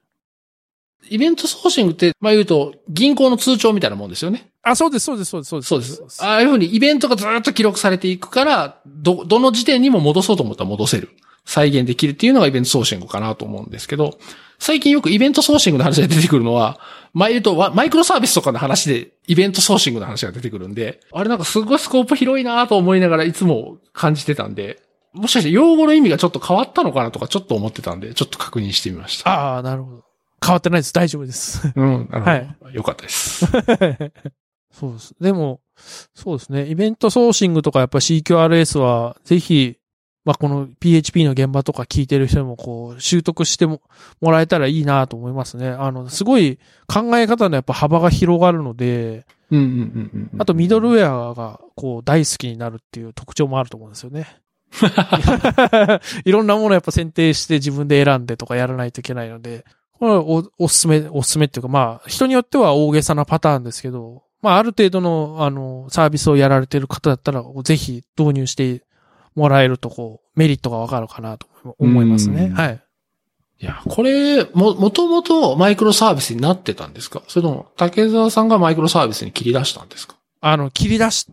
[1.10, 4.50] イベントソーシングって、まあ言うと、銀行の通帳みたいなもんですよね。
[4.62, 5.70] あ、そうです、そうです、そうです、そうです。
[5.70, 6.24] そうです。
[6.24, 11.10] ああいうふうにイベントがずっと記録されていくから、ど、どの時点にも戻そうと思ったら戻せる。
[11.46, 14.18] 再現できるっていうのがイベントソーシングかなと思うんですけど、
[14.60, 16.80] 最近よくイベントソーシングの話が出てくるのは、
[17.14, 24.82] 前言うとわマイクロサービスとかの話でイベントソーシングの話が出てくるんで、あれなんかすごいスコープ広いなと思いながらいつも感じてたんで、
[25.14, 29.30] もしかして用語の意味がちょっと変わったのかなとかちょっと思ってたんで、ちょっと確認してみました。
[29.30, 30.04] ああ、なるほど。
[30.44, 30.94] 変わってないです。
[30.94, 31.72] 大丈夫です。
[31.76, 32.26] うん、なるほど。
[32.26, 33.46] はいよかったです。
[34.74, 35.16] そうです。
[35.22, 35.62] でも、
[36.16, 36.68] そうですね。
[36.68, 39.78] イベントソーシングとかやっぱ CQRS は、ぜひ、
[40.26, 43.82] まあ、この PHP の現場とか聞いてる人もこう、習得しても
[44.22, 45.70] もらえたらいいなと思いますね。
[45.70, 50.42] あの、すごい考え方のやっぱ幅が広がるので、うんうんうんうん。
[50.42, 54.28] あとミドルウェアがこう大好きになるっていう特徴もあると思うんですよね。
[56.26, 59.66] いろんなものやっぱ選定して自分で選んでとかやらないといけないので、
[60.00, 68.84] これはおおすすめ、おすすめっていうかまあ、人によっては大げさなパターンですけど、まあある程度のあの、サービスをやられてる方だったら、ぜひ導入して
[69.36, 71.48] もらえるとこう、メリットがわかるかなと
[71.80, 72.46] 思いますね。
[72.46, 72.80] うんはい。
[73.60, 77.22] いや、これ、も、もともとマイクロサービスになってたんですか？
[77.30, 80.16] それとも、竹澤さんがマイクロサービスに切り出したんですか？
[80.42, 81.28] あの、切り出し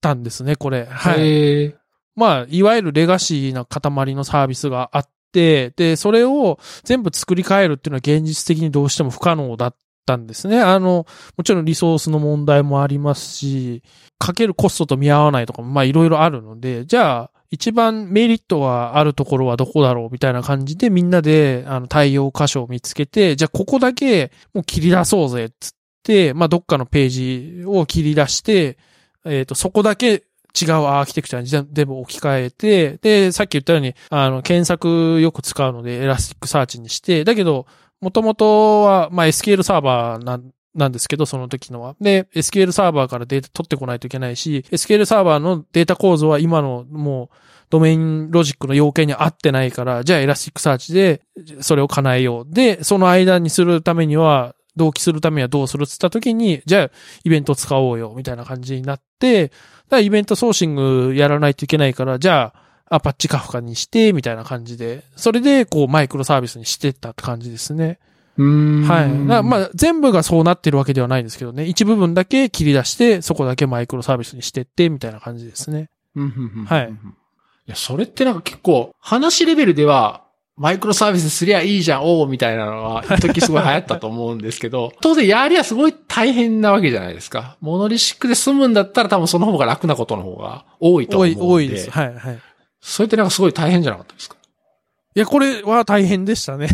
[0.00, 0.84] たんですね、これ。
[0.84, 1.74] はい。
[2.14, 9.76] まあ、いわゆるレガシーな塊のサービスがあって、で、それを全部作り変えるっていうのは現実的にどうしても不可能だっ
[10.06, 10.60] たんですね。
[10.60, 11.06] あの、
[11.36, 13.82] もちろんリソースの問題もありますし、
[14.18, 25.72] かけるコストと見合わないとかも、まあいろいろあるので、じゃあ、一番メリットがあるところはどこだろうみたいな感じでみんなで、あの、対応箇所を見つけて、じゃあここだけもう切り出そうぜっ、つっ
[26.02, 27.08] て、まあどっかのペー
[27.60, 28.78] ジを切り出して、
[29.24, 30.24] えっ、と、そこだけ
[30.56, 37.66] 違うアーキテクチャに全部置き換えて、で、さっき言ったように、あの、検索よく使うので、 Elasticsearch にして、だけど、
[38.00, 40.40] もともとは、まあ、SQL サーバーな
[40.76, 41.96] なんですけど、その時のは。
[42.00, 47.36] で、SQL サーバーからデータ取ってこないといけないし、SQL サーバーのデータ構造は今のもう
[47.70, 51.22] domain logic の要件に合ってないから、じゃあ Elasticsearch で
[51.60, 52.54] それを叶えよう。
[52.54, 56.90] で、その間にするためには、同期するためにはどうするっつった時に、じゃあ
[57.24, 59.56] イベント使おうよ、みたいな感じになって、だか
[59.92, 67.98] ら event sourcing やらないといけないから、じゃあ、 Apache Kafka にして、みたいな感じで、それで、こう、 microservice にしてったって感じですね。
[68.36, 68.82] うーん。
[68.82, 69.42] はい。
[69.42, 71.64] まあ、全部がそうなってるわけではないんですけどね。
[71.64, 75.90] 一部分だけ切り出して、そこだけマイクロサービスにしてって、みたいな感じですね。
[76.66, 76.92] はい
[77.68, 80.22] いや、それってなんか結構、話レベルでは、
[80.56, 87.56] マイクロサービスすりゃいいじゃん、おーみたいなのは、一時すごい流行ったと思うんですけど、 当然やりゃすごい大変なわけじゃないですか。
[87.60, 91.40] モノリシックで済むんだったら多分その方が楽なことの方が多いと思うんで。
[91.40, 91.90] 多い、多いです。
[91.90, 92.38] はい、はい。
[92.80, 94.36] それってなんかすごい大変じゃなかったですか？
[95.14, 96.68] いや、これは大変でしたね。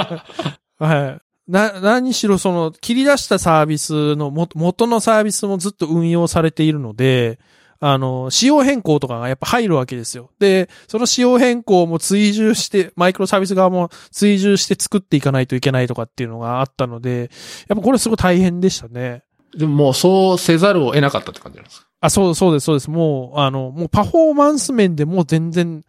[0.78, 1.18] は
[1.48, 1.50] い。
[1.50, 7.38] な、何しろその、切り出したサービスのも、元のサービスもずっと運用されているので、
[7.80, 10.30] あの、仕様変更とかがやっぱ入るわけですよ。
[10.40, 17.30] で、その仕様変更も追従して、マイクロサービス側も追従して作っていかないといけないとかっていうのがあったので、
[17.68, 19.22] やっぱこれすごい大変でしたね。
[19.56, 21.87] でももうそうせざるを得なかったって感じなんですか？
[22.00, 22.90] あ、そう、そうです、そうです。
[22.90, 25.82] もう、あの、もうパフォーマンス面でもう全然、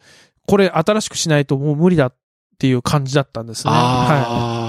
[0.47, 2.15] これ新しくしないともう無理だっ
[2.57, 3.71] ていう感じだったんですね。
[3.71, 4.68] はあい。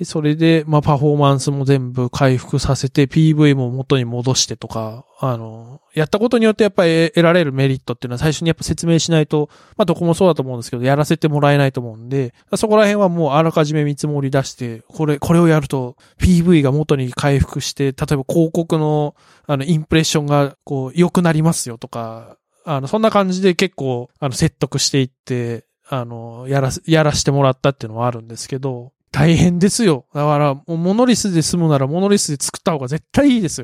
[0.00, 19.14] で、それで、まあ、パフォーマンスも全部回復させて、PV も元に戻してとか、あの、やったことによってやっぱり得られるメリットっていうのは最初にやっぱ説明しないと、まあ、どこもそうだと思うんですけど、やらせてもらえないと思うんで、そこら辺はもうあらかじめ見積もり出して、これ、これをやると PV が元に回復して、例えば広告の、
[19.46, 30.06] あの、インプレッションが、こう、良くなりますよとか、あの、そんな感じで結構、あの、説得していって、あの、やら、やらしてもらったっていうのはあるんですけど、大変ですよ。
[30.14, 33.62] だから、モノリスで済むならモノリスで作った方が絶対いいです。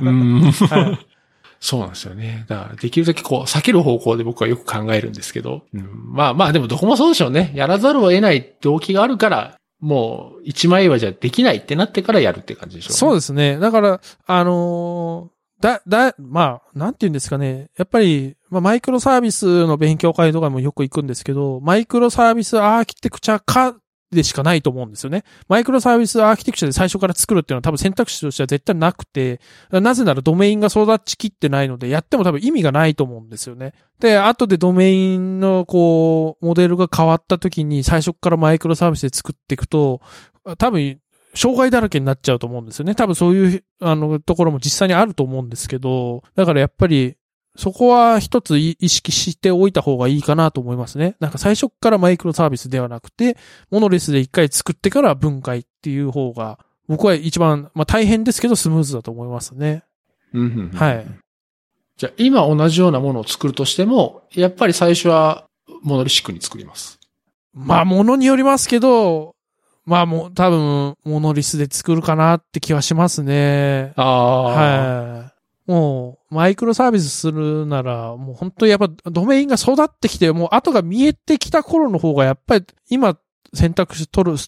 [0.00, 0.42] うん。
[0.50, 1.06] はい
[1.60, 2.44] そうなんですよね。
[2.46, 7.50] だから、できるだけこう、避ける方向で僕はよく考えるんですけど、うん、まあまあ、でもどこもそうでしょうね。
[7.52, 13.58] やらざるを得ない動機があるから、もう、一枚岩じゃできないってなってからやるって感じでしょう、そうでですね。
[13.58, 17.70] だから、あのーだ、だ、まあ、なんて言うんですかね。
[17.76, 23.76] やっぱり、まあ、マイクロサービスの勉強会とかもよく行くんですけど、マイクロサービスアーキテクチャか
[24.10, 25.24] でしかないと思うんですよね。
[25.48, 29.40] マイクロサービスアーキテクチャで最初から作るっていうのは多分選択肢としては絶対なくて、
[29.70, 33.74] なぜならドメインが育ちきってないので、やっても多分意味がないと思うんですよね。
[34.00, 40.00] で、後でドメインのこう、モデルが変わった時に最初からマイクロサービスで作っていくと、
[40.56, 40.98] 多分、
[41.34, 42.94] 障害だらけになっちゃうと思うんですよね。
[42.94, 47.16] 多分そういう、あの、ところも実際にあると思うんですけど、だからやっぱり、
[47.58, 51.16] そこは一つ意識しておいた方がいいかなと思いますね。
[51.18, 53.36] なんか最初からマイクロサービスではなくて、
[53.68, 59.82] モノレスで一回作ってから分解っていう方が、僕は一番、まあ大変ですけどスムーズだと思いますね。
[60.32, 61.06] うんはい。
[61.96, 65.44] じゃあ、今同じようなものを作るとしても、やっぱり最初は、
[65.82, 67.00] モノリシックに作ります。
[67.52, 69.34] まあ、ものによりますけど、
[69.84, 73.94] まあもう多分、モノリスで作るかなって気はしますね。
[73.96, 74.42] ああ。
[74.44, 75.37] はい。
[75.68, 83.18] もう、マイクロサービスするなら、もう本当にやっぱドメインが育ってきて、もう後が見えてきた頃の方がやっぱり今
[83.54, 84.38] 選択肢取る、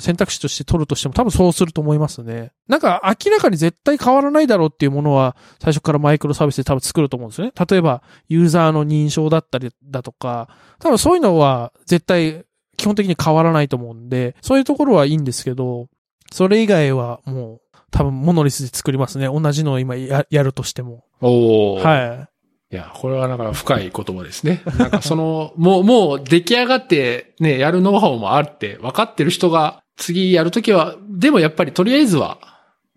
[0.00, 2.52] 選択肢として取るとしても多分そうすると思いますね。
[2.66, 7.52] なんか明らかに絶対変わらないだろうっていうものは最初からマイクロサービスで多分作ると思うんですね。
[7.68, 12.46] 例えばユーザーの認証だったりだとか、多分そういうのは絶対
[12.78, 15.88] 基本的に変わらないと思うんで、そういうところはいいんですけど、
[16.32, 17.60] それ以外はもう
[17.94, 19.26] 多分モノリスで作りますね。
[19.26, 21.04] 同じのを今ややるとしても。
[21.20, 21.80] おー。
[21.80, 22.26] は
[22.72, 22.74] い。
[22.74, 24.62] いや、これはだから深い言葉ですね。
[24.78, 32.38] なんかその、 もう、もう出来上がってね、やるノウハウもあって、分かってる人が次やるときは、でもやっぱりとりあえずは、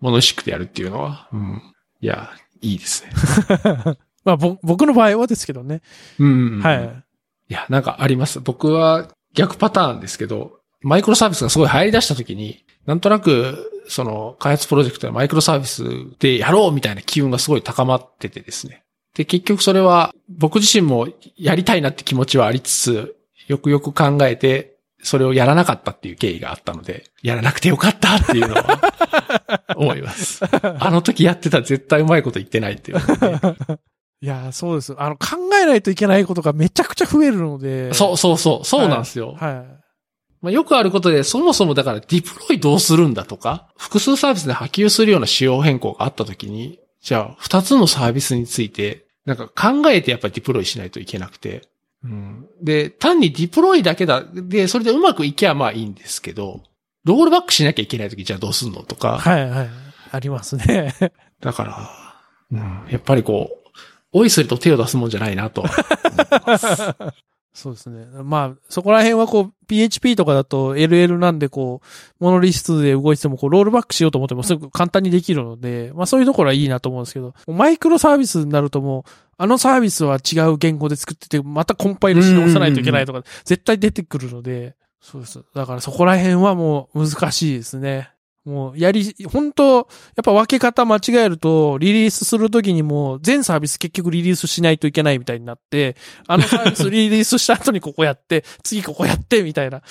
[0.00, 1.62] モノシックでやるっていうのは、うん。
[2.00, 2.30] いや、
[2.60, 3.12] いいですね。
[4.24, 5.80] まあ、ぼ僕の場合はですけどね。
[6.18, 6.60] うん。
[6.60, 6.74] は。
[6.74, 8.40] いや、なんかあります。
[8.40, 15.84] 僕は逆パターンですけど、マイクロサービスがすごい入り出したときに、なんとなく、その、開発プロジェクトやマイクロサービス
[16.18, 18.82] でやろうみたいな機運がすごい高まっててですね。
[19.14, 21.06] で、結局それは、僕自身も
[21.36, 23.14] やりたいなって気持ちはありつつ、
[23.46, 28.80] よくよく考えて、それをやらなかったっていう経緯があったので、やらなくてよかったっていうのは、
[29.76, 30.40] 思います。
[30.62, 33.56] あの時やってたら絶対うまいこと言ってないっていうね、
[34.22, 34.94] いや、そうです。
[34.96, 37.92] あの、考えないといけないことがめちゃくちゃ増えるので。
[37.92, 39.36] そうそうそう、そうなんですよ。
[39.38, 39.77] はい。
[40.40, 51.68] まあ、よくあることで、そもそもだからディプロイどうするんだとか、複数サービスで波及するような仕様変更があったときに、じゃあ、二つのサービスについて、なんか考えてやっぱりディプロイしないといけなくて、
[52.04, 56.62] うん、で、単にディプロイだけだ、で、それでうまくいけばまあいいんですけど、
[57.04, 59.18] ロールバックしなきゃいけないときじゃあどうすんのとか。
[59.18, 59.70] はいはい。
[60.10, 60.94] ありますね。
[61.40, 61.90] だから、
[62.52, 63.68] うん、やっぱりこう、
[64.12, 65.64] おいそれと手を出すもんじゃないなと。
[67.58, 68.06] そうですね。
[68.22, 85.42] まあ、そこら辺はこう、PHP とかだと LL なんでこう、モノリストで動いててもこう、ロールバックしようと思ってもすぐ簡単にできるので、まあそういうところはいいなと思うんですけど、マイクロサービスになるともう、あのサービスは違う言語で作ってて、またコンパイルし直さないといけないとか、絶対出てくるので、そうです。
[85.52, 88.12] だからそこら辺はもう難しいですね。
[88.48, 89.86] もう、やり、本当やっ
[90.24, 95.96] ぱ分け方間違えると、リリースするときにも、全サービス結局リリースしないといけないみたいになって、
[96.26, 99.82] あのサービスリリースした後にここやって、 次ここやって、みたいな。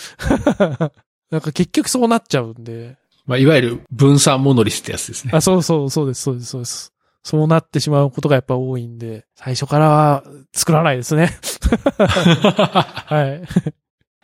[1.29, 2.97] なんか結局そうなっちゃうんで。
[3.27, 5.31] まあ、いわゆる分散モノリスってやつですね。
[5.35, 6.93] あ、そうそう、そうです、そうです、そうです。
[7.23, 10.23] そうなってしまうことがやっぱ多いんで、最初からは
[10.53, 11.29] 作らないですね。
[12.07, 13.65] はい。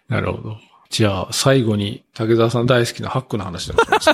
[0.08, 0.58] なるほど。
[0.94, 4.12] じゃあ、最後に、竹澤さん大好きなハックの話でもします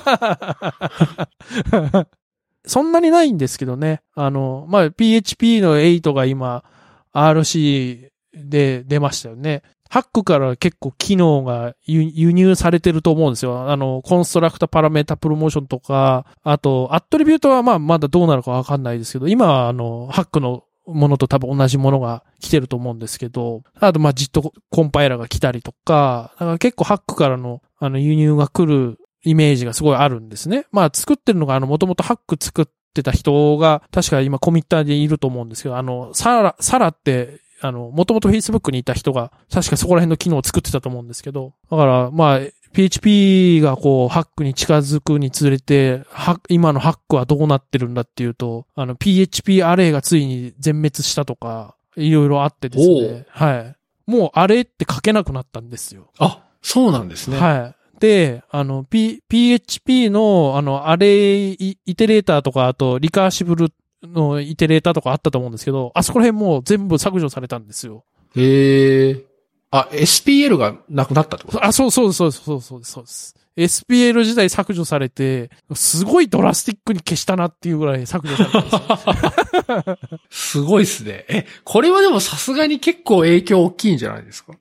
[2.65, 4.01] そんなにないんですけどね。
[4.15, 6.63] あの、まあ、PHP の8が今、
[7.13, 9.61] RC で出ましたよね。
[9.89, 13.69] ハックから結構機能が輸入されてると思うんですよ。
[13.69, 20.63] あの、コンストラクタパラメータプロモーションとか、あと、アトリビュートはまあまだどうなるかわかんないですけど、今はあの、ハックの
[20.93, 30.65] ものと多分同じものが来てると思うんですけど、あとまあじっとコンパイラーが来たりとか、だから結構ハックからのあの輸入が来るイメージがすごいあるんですね。
[30.71, 42.39] まあ作ってるのがあの元々ハック作ってた人が確か今コミッターでいると思うんですけど、あの、サラ、サラってあの、もともと Facebook にいた人が、確かそこら辺の機能を作ってたと思うんですけど、だから、まあ、
[42.73, 53.25] PHP がこう、ハックに近づくにつれて、は今のハックはどうなってるんだっていうと、あの、PHP アレイがついに全滅したとか、いろいろあってですね。
[53.29, 53.75] はい。
[54.09, 56.09] もうアレイって書けなくなったんですよ。
[56.19, 57.37] あ、そうなんですね。
[57.37, 57.99] はい。
[57.99, 63.73] で、あの、P、PHP の、あの、アレイ、イテレーターとか、あと、リカーシブル
[64.03, 68.05] のイテレーターとかあったと思うんですけど、あそこら辺もう全部削除されたんですよ。
[68.35, 69.25] へえ。
[69.71, 71.63] あ、SPL がなくなったってこと？
[71.63, 73.35] あ、そうそうそうそうそうです、そうです。
[73.57, 79.99] SPL 自体削除されて、すごいドラスティックに消したなっていうぐらい削除されたんですよ。
[80.31, 81.25] すごいっすね。
[81.27, 84.53] え、これはでもさすがに結構影響大きいんじゃないですか？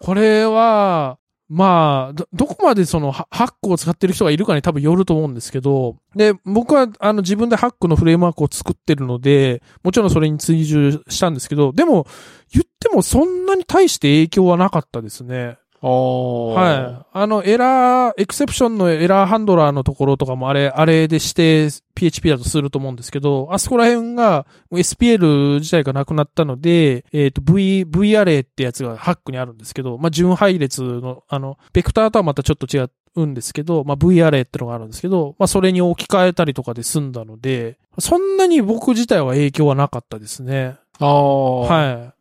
[0.00, 1.18] これは、
[1.48, 12.06] まあ、ど、どこまでそのハックを使ってる人がいるかに多分よると思うんですけど、で、僕はあの自分でハックのフレームワークを作ってるので、もちろんそれに追従したんですけど、でも、
[12.52, 15.58] 言ってもそんなに対して影響はなかったですね。
[15.84, 16.46] ああ。
[16.54, 17.06] はい。
[17.12, 40.76] あの、エラー、エクセプションのエラーハンドラーのところとかもあれ、あれでして PHP だとすると思うんですけど、あそこら辺が SPL 自体がなくなったので、えっ、と V、V アレイってやつがハックにあるんですけど、まあ、順配列の、あの、ベクターとはまたちょっと違うんですけど、まあ、V アレイってのがあるんですけど、まあ、それに置き換えたりとかで済んだので、そんなに僕自体は影響はなかったですね。
[40.98, 41.60] ああ。
[41.60, 42.13] はい。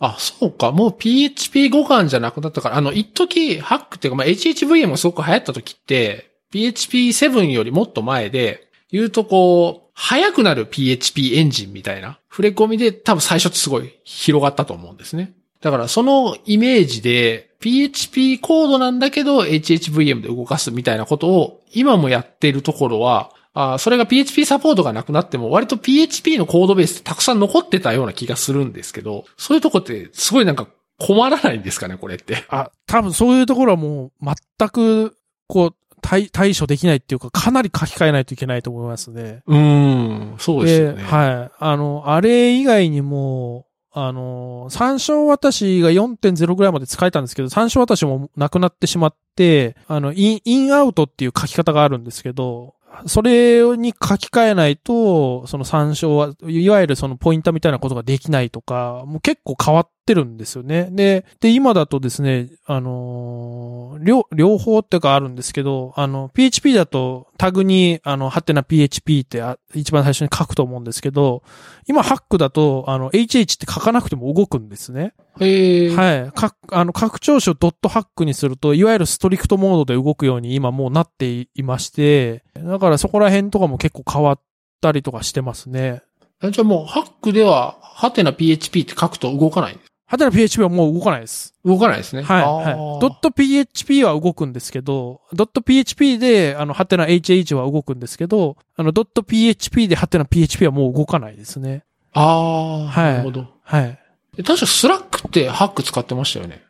[0.00, 0.70] あ、そうか。
[0.70, 15.32] もう PHP 互換じゃなくなったから、あの、一時ハックっていうか、まあ、HHVM がすごく流行った時って、PHP7 よりもっと前で、言うとこう、速くなる PHP エンジンみたいな、触れ込みで多分最初ってすごい広がったと思うんですね。
[15.60, 30.68] だからそのイメージで、PHP コードなんだけど HHVM で動かすみたいなことを今もやっているところは、あそれが PHP サポートがなくなっても割と PHP のコードベースってたくさん残ってたような気がするんですけど、そういうとこってすごいなんか
[30.98, 32.44] 困らないんですかね、これって。
[32.50, 34.26] あ、多分そういうところはもう
[34.58, 35.16] 全く、
[35.46, 39.42] こう、対、対処できないっていうか、かなり書き換えないといけないと思いますね。
[39.46, 41.02] うーん、そうですよね。
[41.02, 41.50] はい。
[41.58, 52.74] あの、あれ以外にも、あの、参照渡しが4.0ぐらいまで使えたんですけど、参照渡しもなくなってしまって、あの、イン、インアウトっていう書き方があるんですけど、
[53.06, 60.88] それに書き換えないと、その参照は、いわゆるそのポインターみたいなことができないとか、もう結構変わってるんですよね。
[60.90, 71.42] で、で、今だとですね、あのー両、両方っていうかあるんですけど、あの、PHP だとタグに、あの、ハテナ PHP ってあ一番最初に書くと思うんですけど、
[71.86, 75.12] 今ハックだと、あの、HH って書かなくても動くんですね。
[75.40, 75.94] へえ。
[75.94, 76.32] はい。
[76.32, 84.40] か、あの、拡張子をドットハックにすると、いわゆるストリクトモードで動くように今もうなっていまして、だからそこら辺とかも結構変わっ
[84.80, 86.02] たりとかしてますね。
[86.40, 89.78] じゃあもう、ハックでは、ハテナ PHP って書くと動かない
[90.10, 91.52] ハテナ PHP はもう動かないです。
[91.66, 92.22] 動かないですね。
[92.22, 92.42] はい。
[92.42, 92.74] はい。
[93.00, 101.84] ドット PHP は動くんですけど、ドット PHP で、あの、ハテナ HH は動くんですけど、あの、ドット PHP でハテナ PHP はもう動かないですね。
[102.14, 103.46] ああ、はいなるほど。
[103.62, 103.98] はい。
[104.38, 106.62] え確か Slack って Hack 使ってましたよね？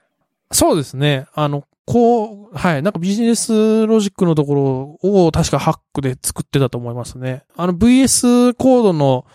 [0.51, 1.27] そうですね。
[1.32, 2.82] あの、こう、はい。
[2.82, 7.44] なんかビジネスロジックのところを確かハックで作ってたと思いますね。
[7.56, 9.27] あの VS Code の、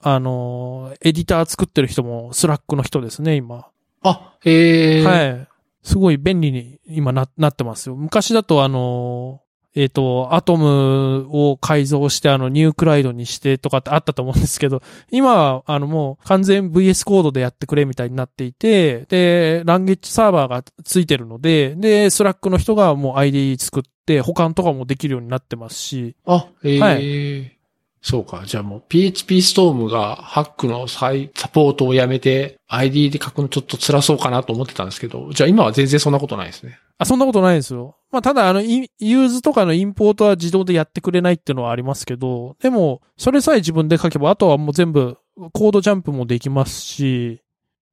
[0.00, 3.66] あの、エディター作ってる人も Slack の人ですね、今。
[4.02, 5.04] あ、へえ。
[5.04, 5.48] はい。
[5.82, 7.96] すごい便利に今な、なってますよ。
[7.96, 9.40] 昔だとあの、
[9.74, 26.80] えっ、と、 Atom を改造してあの Nuclide にしてとかってあったと思うんですけど、今はあのもう完全 VS コードでやってくれみたいになっていて、で、 language server がついてるので、で、 Slack の人がもう IDE 作って補完とかもできるようになってますし、あ、へえ。
[26.80, 27.57] は
[28.00, 28.42] そうか。
[28.46, 36.78] じゃあもう PHP ストームがハックの再サポートをやめて ID で書くのちょっと辛そうかなと思ってたんですけど、じゃあ今は全然そんなことないですね。
[36.98, 37.96] あ、そんなことないですよ。
[38.10, 45.16] まあ、ただ、あの、 use とかのインポートは自動でやってくれないっていうのはありますけど、でも、それさえ自分で書けば、あとはもう全部、
[45.52, 47.40] コードジャンプもできますし、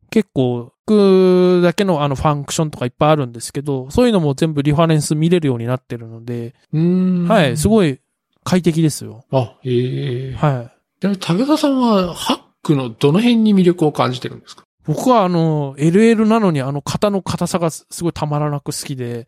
[0.10, 7.28] 結構、くだけのあのファンクションとかいっぱいあるんですけど、そういうのも全部リファレンス見れるようになってるので、うーん。
[7.28, 7.70] はい、すい。
[7.70, 8.00] ごい
[8.46, 9.26] 快適ですよ。
[9.32, 10.34] あ、へえ。
[10.36, 11.02] はい。
[11.02, 14.64] でも武田さんはハックのどの辺に魅力を感じてるんですか？
[14.86, 19.28] 僕はあの、LL なのにあの型の硬さがすすごいたまらなく好きで、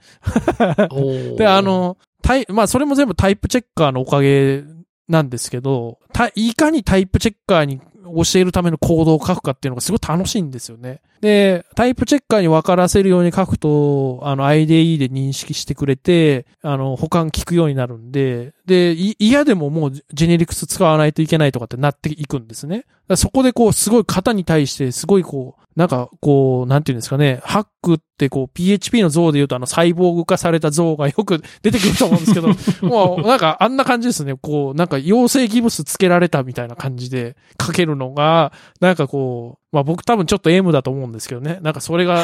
[1.37, 4.63] で、あ、の、タイ、まあ、それも全部タイプチェッカーのおかげ
[5.07, 11.01] なんですけど、た、いかにタイプチェッカーに教えるためのコードを書くかっていうのがすごい楽しいんですよね。
[11.21, 22.85] で、タイプチェッカーに分からせるように書くと、あの、IDE で認識してくれて、あの、保管聞くようになるんで、で、嫌でももうジェネリクス使わないといけないとかってなっていくんですね。
[23.15, 32.49] そこでこう、すごい型に対して、すごいこう、なんか、こう、なんていうんですかね、ハックってこう、PHP の像で言うとあの、サイボーグ化された像がよく 出てくると思うんですけど、
[32.81, 34.33] もう、なんか、あんな感じですね。
[34.41, 41.59] こう、なんか、陽性ギブスつけられたみたいな感じで書けるのが、なんかこう、まあ僕多分ちょっと M だと思うんですけどね。
[41.61, 42.23] なんかそれが、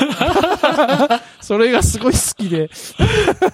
[1.41, 2.69] それがすごい好きで。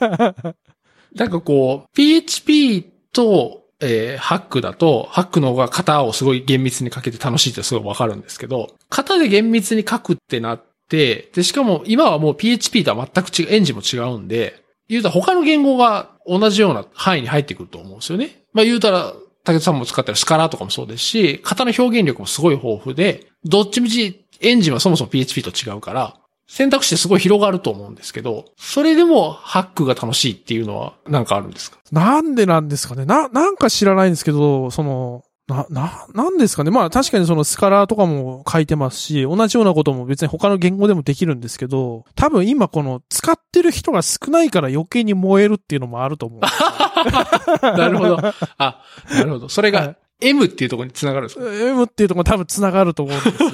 [1.15, 18.43] なんかこう、PHP と、えーハックだと、ハックの方が型をすごい厳密に書けて楽しいってすごいわかるんですけど、型で厳密に書くってなって、で、しかも今はもう PHP とは全く違う、エンジンも違うんで、言うたら他の言語が同じような範囲に入ってくると思うんですよね。
[18.53, 19.13] まあ言うたら、
[19.49, 26.15] 竹田さんも使ってるスカラーとかもそうですし、型の表現力もすごい豊富で、どっちみちエンジンはそもそも PHP と違うから、
[26.47, 31.77] 選択肢ってすごい広がると思うんですけど、それでもハックが楽しいっていうのはなんかあるんですか？
[31.91, 33.05] なんでなんですかね。
[33.05, 46.39] な、なんか知らないんですけど、その、な、な、なんですかねまあ確かにそのスカラーとかも書いてますし、同じようなことも別に他の言語でもできるんですけど、多分今この使ってる人が少ないから余計に燃えるっていうのもあると思う。
[47.61, 48.19] なるほど。
[48.57, 48.81] あ、
[49.11, 49.49] なるほど。
[49.49, 53.49] それはが M っていうところに繋がるんですか？M っていうところ多分繋がると思うんですよ。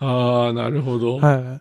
[0.00, 1.18] ああ、なるほど。
[1.18, 1.60] はい。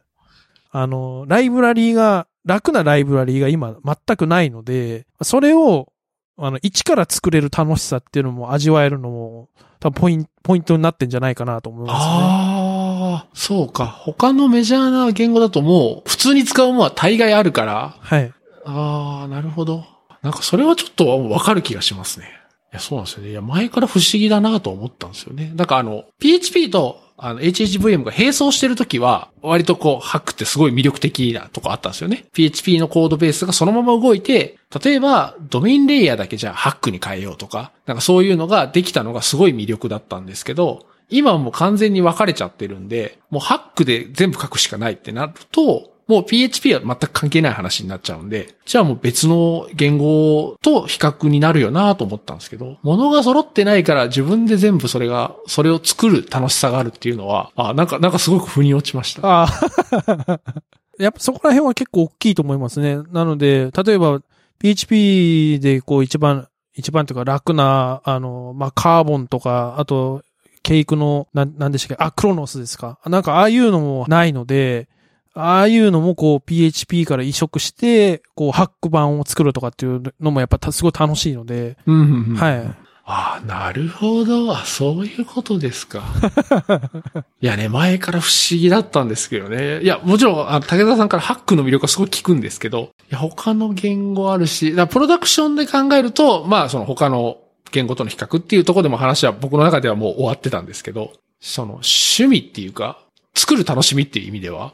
[0.72, 5.92] あの、ライブラリーが、楽なライブラリーが今全くないので、それを、
[6.40, 9.50] あの、一から作れる楽しさっていうのも味わえるのも、
[9.80, 12.12] 多分ポイント、ポイントになってんじゃないかなと思いますね。
[12.14, 13.86] ああ、そうか。
[13.86, 17.96] 他のメジャーな言語だともう、普通に使うものは大概あるから。
[18.00, 18.34] はい。
[18.66, 19.86] ああ、なるほど。
[20.22, 22.28] なんかそれはちょっとわかる気がしますね。
[22.72, 23.30] いや、そうなんですよね。
[23.32, 25.52] いや、前から不思議だなと思ったんですよね。
[25.56, 32.26] なんかあの、PHP と、あの、HHVM が並走してる時は、割とこう、ハックってすごい魅力的なとこあったんですよね。
[32.34, 59.44] PHP のコードベースがそのまま動いて、例えば、ドメインレイヤーだけじゃハックに変えようとか、なんかそういうのができたのがすごい魅力だったんですけど、今はもう完全に分かれちゃってるんで、もうハックで全部書くしかないってなると、もう PHP は全く関係ない話になっちゃうんで、じゃあもう別の言語と比較になるよなと思ったんですけど、物が揃ってないから自分で全部それが、それを作る楽しさがあるっていうのは、あ、なんか、なんかすごく腑に落ちました。
[59.44, 60.40] ああ。
[61.00, 62.98] やっぱそこら辺は結構大きいと思いますね。
[63.12, 64.20] なので、例えば
[64.58, 70.24] PHP でこう一番、一番というか楽な、あの、まあ、カーボンとか、あと、
[70.64, 72.04] ケイクの、な、なんでしたっけ？
[72.04, 73.00] あ、クロノスですか？
[73.06, 74.88] なんかああいうのもないので、
[75.34, 82.76] ああいうのもこう PHP から移植して、こうハック版を作るとかっていうのもやっぱたすごい楽しいので、うんうんうんはい。
[83.12, 84.52] ああ、なるほど。
[84.56, 86.04] あ、そういうことですか。
[87.42, 89.82] いやね、前から不思議だったんですけどね。
[89.82, 97.38] いや、もちろん、あ武田さんからハックの魅力はすごい聞くんですけど、いや、他の言語あるし、だプロダクションで考えると、まあ、その他の
[97.72, 103.00] 言語との比較っていうところでも話は僕の中ではもう終わってたんですけど、その趣味っていうか、
[103.34, 104.74] 作る楽しみっていう意味では、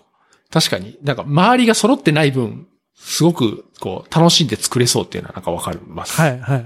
[0.56, 2.66] 確かになんか周りが揃ってない分、
[2.96, 6.16] すごくこう楽しんで作れそうっていうのはなんかわかります。
[6.22, 6.66] はい、はい。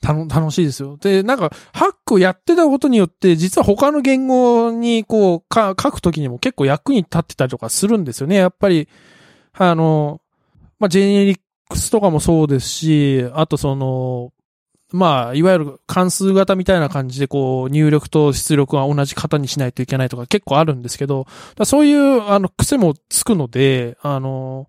[0.00, 0.96] たの、楽しいですよ。
[0.96, 8.36] で、なんか、ハックをやってたことによって、実は他の言語にこう、か、書くときにも結構役に立ってたりとかするんですよね。
[8.36, 8.88] やっぱり、
[9.54, 10.20] あの、
[10.78, 14.32] まあ、ジェネリックスとかもそうですし、あとその、
[14.92, 21.26] まあ、いわゆる関数型みたいな感じで、こう、入力と出力は同じ型にしないといけないとか結構あるんですけど、
[21.64, 24.68] そういう、あの、癖もつくので、あの、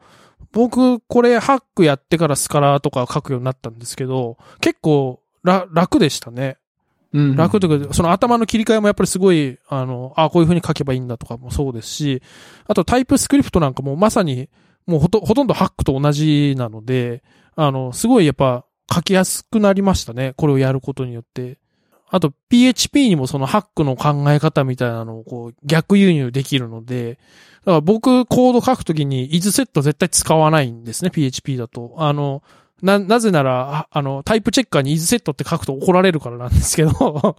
[0.52, 6.58] 僕、これ、ハックやってからスカラーとか書くようになったんですけど、結構、楽でしたね。
[7.14, 12.22] うん、楽というか、その頭の切り替えもやっぱりすごい、あの、あこういう風に書けばいいんだとかもそうですし、
[12.66, 14.50] あとタイプスクリプトなんかもまさに、
[14.86, 17.24] もうほと、ほとんどハックと同じなので、
[17.56, 20.34] あの、すごいやっぱ書きやすくなりましたね。
[20.38, 21.58] これをやることによって。
[22.10, 27.20] あと PHP にもそのハックの考え方みたいなのをこう逆輸入できるので、
[27.66, 31.96] だから僕コード書くときに is セット絶対使わないんですね、PHP だと。
[31.98, 32.44] あの、
[32.82, 37.36] な、なぜなら、あの、タイプチェッカーに is セットって書くと怒られるからなんですけど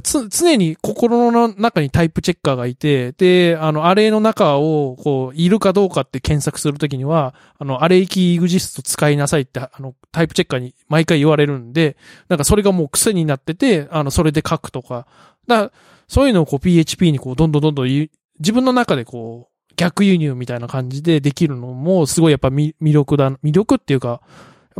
[0.00, 11.96] つ、常に心の中にタイプチェッカーがいて、で、あの、アレイの中を、こう、いるかどうかって検索するときには、あの、アレイキーグジスト使いなさいって、あの、タイプチェッカーに毎回言われるんで、
[12.28, 15.06] なんかそれがもう癖になってて、あの、それで書くとか。
[15.46, 15.70] だ
[16.08, 24.14] そういうのをこう PHP にこう、どんどんどんどん自分の中でこう、逆輸入みたいな感じでできるのも、すごいやっぱ魅力だ、魅力っていうか、や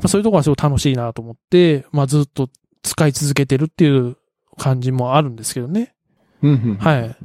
[0.00, 2.48] っぱそういうところがすごい楽しいなと思って、まあずっと
[2.82, 4.16] 使い続けてるっていう
[4.56, 5.94] 感じもあるんですけどね。
[6.42, 7.16] うんうん、はい。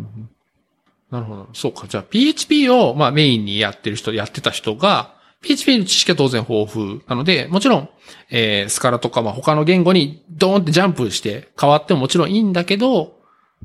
[1.12, 1.50] なるほど。
[1.54, 1.88] そうか。
[1.88, 7.90] じゃあ PHP を、まあ、メインにやってる人、やってた人が、PHP の知識は当然豊富なので、もちろん、
[8.30, 13.20] えー、スカラとか、まあ、他の言語にドーンってジャンプして変わってももちろんいいんだけど、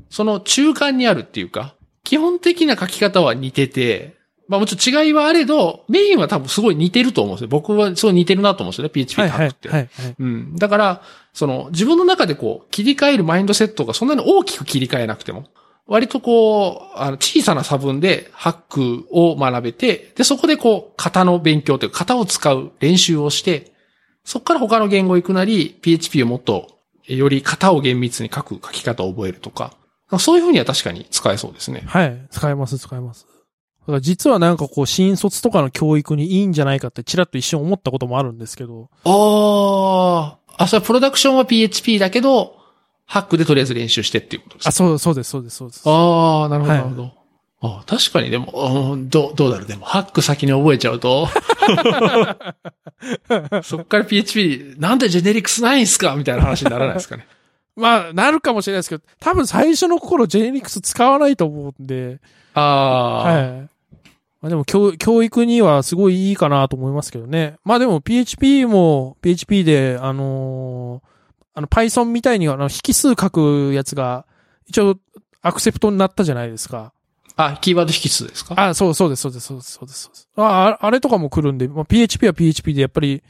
[0.09, 4.15] その中間にあるっていうか、基本的な書き方は似てて、
[4.47, 7.47] まあもちろん違いはあれど、メインは多分すごい似てると思うんですよ。
[7.47, 9.69] 僕はすごい似てるなと思うんですよね、PHP とハックって。
[9.69, 10.55] はいはいはいはい、うん。
[10.55, 11.01] だから、
[11.33, 15.45] その自分の中でこう切り替えるマインドセットがそんなに大きく切り替えなくても、
[15.87, 23.71] 割とこう、あの小さな差分でハックを学べて、で、そこでこう、型の勉強というか、型を使う練習をして、
[24.23, 29.73] そこから他の言語行くなり、PHP をもっと、より型を厳密に書く書き方を覚えるとか、
[30.17, 31.83] そういうふうには確かに使えそうですね。
[31.85, 32.27] はい。
[32.31, 33.27] 使えます、使えます。
[33.87, 38.89] だから実はなんかこう、新卒とかの教育にいいんじゃないかってちらっと一瞬思ったこともあるんですけど。
[39.03, 40.63] ああ。
[40.63, 42.55] あ、それプロダクションは PHP だけど、
[43.05, 44.69] ハックでとりあえず練習してっていうことですか？
[44.69, 45.81] あ、そう、そうです、そうです、そうです。
[45.85, 47.11] ああ、なるほど、なるほど。
[47.61, 51.27] あ確かにでも、どう、どうだろうでも、ハック先に覚えちゃうと、
[53.63, 56.15] そっから PHP、なんでジェネリクスないんすか？
[56.15, 57.27] みたいな話にならないですかね？
[57.75, 62.19] まあ、なるかもしれないですけど、多分最初の頃ジェネリクス使わないと思うんで。
[62.53, 63.23] ああ。
[63.23, 63.69] はい。
[64.45, 67.55] まあでも教、教育にはすごいいいかなと思いますけどね。
[67.63, 71.07] まあでも PHP も PHP で、あのー、
[71.55, 74.27] あの Python みたいにあの引数書くやつが、
[74.67, 74.97] 一応
[75.41, 76.93] アクセプトになったじゃないですか。
[77.35, 78.53] あ、キーワード引数ですか？
[78.69, 80.01] あ、そうそうです、そうです、そうです、そうです。
[80.03, 83.23] そうですああれとかも来るんで、まあ、PHP は PHP でやっぱり、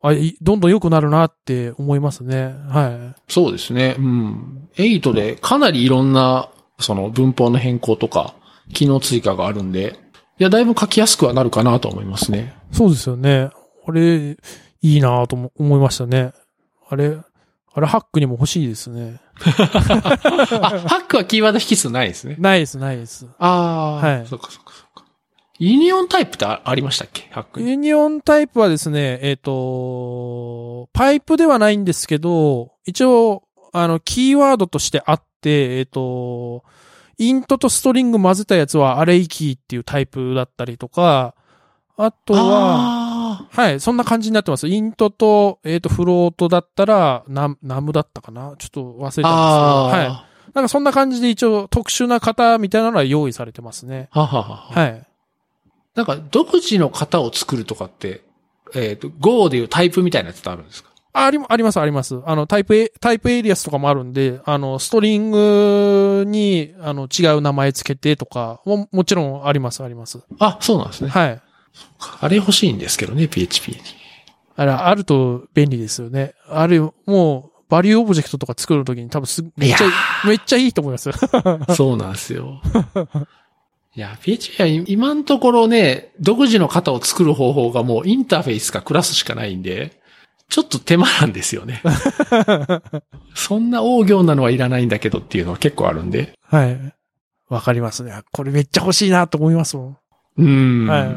[0.00, 2.54] あどんどん良くなるなって思いますね。
[2.70, 3.20] はい。
[3.30, 3.96] そうですね。
[3.98, 4.68] うん。
[4.76, 6.48] 8でかなりいろんな、
[6.78, 8.32] その文法の変更とか、
[8.72, 9.99] 機能追加があるんで、
[10.40, 12.56] いや、だいぶ書きやすくはなるかなと思いますね。
[12.72, 13.50] そうですよね。
[13.86, 14.38] あれ、
[14.80, 16.32] いいなと思いましたね。
[16.88, 17.18] あれ、
[17.74, 19.20] あれ、ハックにも欲しいですね。
[19.36, 22.36] あ、ハックはキーワード引数ないですね。
[22.38, 23.26] ないです、ないです。
[23.38, 24.26] ああ、はい。
[24.26, 25.04] そっかそっかそっか。
[25.58, 27.28] ユニオンタイプってありましたっけ？
[27.32, 33.42] ハックユニオンタイプはですね、えっ、ー、と、パイプではないんですけど、一応、
[33.74, 36.64] あの、キーワードとしてあって、えっ、ー、と、
[37.20, 41.34] イントとストリング混ぜたやつはアレイキーっていうタイプだったりとか、
[41.98, 44.68] あとは、はい、そんな感じになってます。
[44.68, 48.54] イントと、えっ、ー、と、フロートだったら、ナナムだったかな？
[48.58, 50.52] ちょっと忘れたんですけど、はい。
[50.54, 54.08] なんかそんな感じで一応特殊な型みたいなのは用意されてますね。
[54.12, 55.06] ははははい。
[55.94, 58.22] なんか独自の型を作るとかって、
[58.74, 60.89] えっ、ー、と、Go でいうタイプみたいなやつってあるんですか？
[61.12, 62.20] あり、あります、あります。
[62.24, 70.20] あの、 type、type alias とかもあるんで、あの、ストリングに、あの、違う名前つけてとかも、もちろんあります、あります。
[70.38, 71.10] あ、そうなんですね。
[71.10, 71.42] はい。
[72.20, 73.78] あれ欲しいんですけどね、PHP に。
[74.56, 76.34] あれ、あると便利ですよね。
[76.48, 79.86] あれ、もう、 value object とか作るときに多分す、めっちゃ、
[80.26, 81.14] めっちゃいいと思いますよ。
[81.74, 82.60] そうなんですよ。
[83.96, 89.99] いや、PHP は今のところね、独自の型を作る方法がもうインターフェースかクラスしかないんで、
[90.50, 91.80] ちょっと手間なんですよね。
[93.34, 96.34] そんな大行なのはいらないんだけどっていうのは結構あるんで。
[96.42, 96.94] はい。
[97.48, 98.12] わかりますね。
[98.32, 99.96] これめっちゃ欲しいなと思いますもん。
[100.38, 100.86] うん。
[100.86, 101.16] は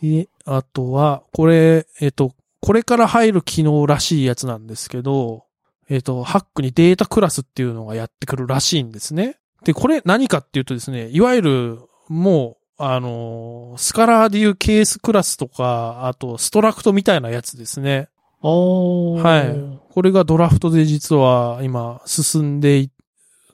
[0.00, 0.24] い。
[0.24, 5.44] で、あとは、これ、えっ、と、これから入る機能らしいやつなんですけど、
[5.88, 9.36] えっ、と、ハックにデータクラスっていうのがやってくるらしいんですね。
[9.64, 11.78] で、これ何かっていうとですね、いわゆる、
[12.08, 18.08] もう、あのースカラーでいうケースクラスとか、あと、ストラクトみたいなやつですね。
[18.42, 19.78] おはい。
[19.90, 22.90] これがドラフトで実は今進んでい、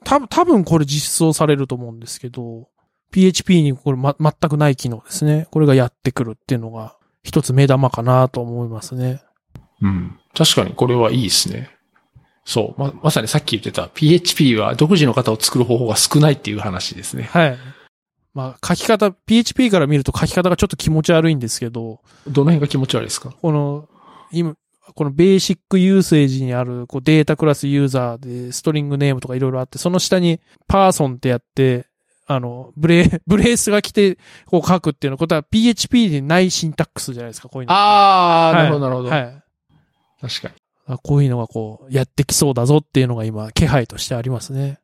[0.03, 2.67] た多分これ実装されると思うんですけど、
[3.11, 5.47] PHP にこれま、全くない機能ですね。
[5.51, 9.21] これがやってくるっていうのが一つ目玉かなと思いますね。
[9.81, 10.19] うん。
[10.35, 11.71] 確かにこれはいいですね。
[12.43, 12.79] そう。
[12.79, 17.23] ま、まさにさっき言ってた PHP は独自の型を作る方法が少ないっていう話ですね。
[17.23, 17.57] はい。
[18.33, 23.31] まあ書き方、PHP から見ると書き方がちょっと気持ち悪いんですけど、どの辺が気持ち悪いですか？
[23.41, 23.87] この、
[24.31, 24.55] 今、
[24.93, 31.87] このベーシックユーセージにあるこうデータクラスユーザーでストリングネームとかいろいろあって、その下にパーソンってやって、
[32.27, 37.73] あの、ブレ、 ブレースが来てこう書くっていうのことは PHP にないシンタックスじゃないですか、こういうの。
[37.75, 39.09] あー、はいなるほど、なるほど。
[39.09, 39.43] はい。
[40.21, 40.53] 確かに。
[40.87, 44.79] あこういうのがこう、やってきそうだぞっていうのが今、気配としてありますね。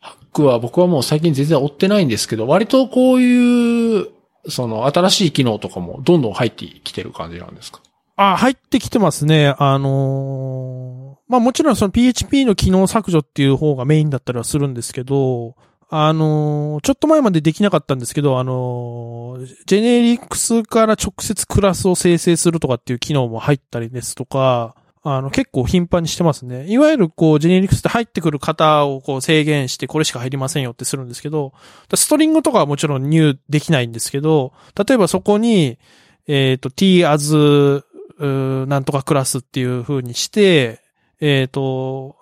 [0.00, 4.08] ハックは僕はもう最近全然追ってないんですけど、割とこういう、
[4.48, 7.80] その新しい機能とかもどんどん入ってきてる感じなんですか？
[8.20, 9.54] あ、入ってきてますね。
[9.58, 15.54] あのーまあもちろんその PHP の機能削除っていう方がメインだったりはするんですけど、
[15.88, 24.74] あのーちょっと前までできなかったんですけど、あのージェネリックスから直接クラスを生成するとかっていう機能も入ったりですとか、
[25.04, 26.66] あの、結構頻繁にしてますね。
[26.68, 31.52] いわゆるこう、ジェネリックスって入ってくる型をこう制限して、これしか入りませんよってするんですけど、
[31.94, 35.78] ストリングとかはもちろん入できないんですけど、例えばそこに、
[36.26, 37.84] えっ、と、t as
[38.26, 40.80] なんとかクラスっていう風にして、
[41.20, 42.16] えっ、と、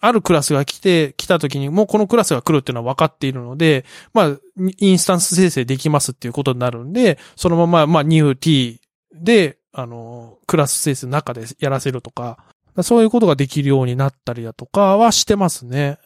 [0.00, 4.38] あるクラスが来て、来た時にもうこのクラスが来るっていうのは分かっているので、まあ、
[4.78, 8.80] インスタンス生成できますっていうことになるんで、そのまま、まあ、new t
[9.12, 12.38] で、あの、クラス生成の中でやらせるとか、
[12.82, 15.98] そういうことができるようになったりだとかはしてますね。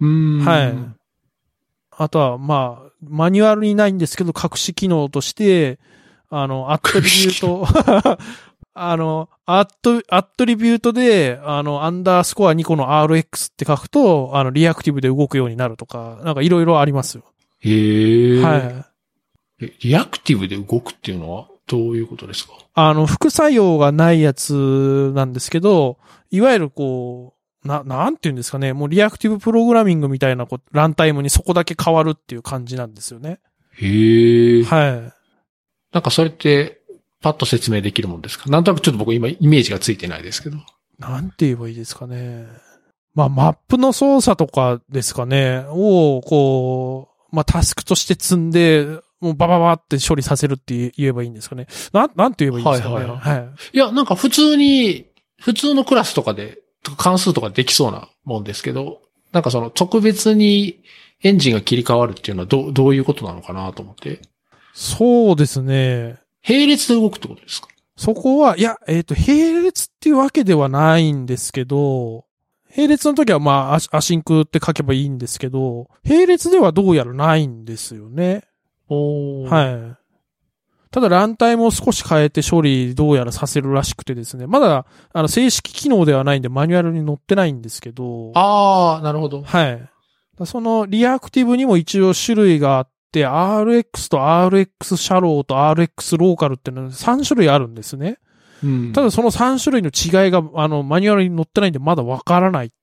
[0.00, 0.74] うーんはい。
[1.90, 5.78] あとは、まあ、マニュアルにないんですけど、隠し機能として、
[6.30, 8.18] あの、アットリビュート、
[8.76, 17.24] あの、アット、アットリビュートで、あの、アンダースコア2個の RX って書くと、あの、リアクティブで動くようになるとか、なんかいろいろありますよ。
[17.60, 18.42] へえ。
[18.42, 18.84] はい。
[19.64, 22.54] えリアクティブで動くっていうのはどういうことですか？
[22.74, 25.98] あの、副作用がないやつなんですけど、
[26.30, 27.34] いわゆるこ
[27.64, 33.38] う、な、なんて言うんですかね、もうリアクティブプログラミングみたいなこうランタイムにそこだけ変わるっていう感じなんですよね。
[33.80, 34.64] へえ。
[34.64, 35.12] はい。
[35.92, 36.82] なんかそれって、
[37.24, 38.48] パッと説明できるもんですか？
[38.50, 40.58] なんとなくちょっと僕今イメージがついてないですけど。
[40.98, 42.46] なんて言えばいいですかね。
[43.14, 48.86] まあ、マップの操作とかですかね、を、こう、まあ、タスクとして積んで、
[49.20, 51.66] もうバババって処理させるって言えばいいんですかね。
[51.92, 52.94] なん、なんて言えばいいんですかね。
[52.96, 53.48] はいはいはい。
[53.72, 55.06] いや、なんか普通に、
[55.40, 59.00] 普通のクラスとかで、とか関数とかできそうなもんですけど、
[59.32, 60.82] なんかその特別に
[61.22, 64.20] エンジンが切り替わるっていうのはどう、どういうことなのかなと思って。
[64.72, 66.18] そうですね。
[66.46, 67.68] 並列で動くってことですか？
[67.96, 72.24] そこは、いや、えっ、と、並列っていうわけではないんですけど、
[72.76, 78.42] 並列の時はまあ、アシアシンクって書けばいいんですけど、並列ではどうやらないんですよね。
[78.88, 79.48] おい。
[79.48, 79.96] はい。
[80.90, 84.46] ただ、ランタイムを少し変えて処理どうやらさせるらしくてですね。
[84.46, 88.32] まだ、あの、正式機能ではないんでマニュアルに載ってないんですけど。
[88.34, 89.42] ああ、なるほど。
[89.42, 89.88] はい。
[90.44, 98.18] その、リアクティブにも一応種類があって、RX と RX シャローと RX ローカルっていうのは3種類あるんですね。
[98.62, 98.92] うん。
[98.92, 102.72] ただその3種類の違いが、あの、マニュアルに載ってないんでまだわからない。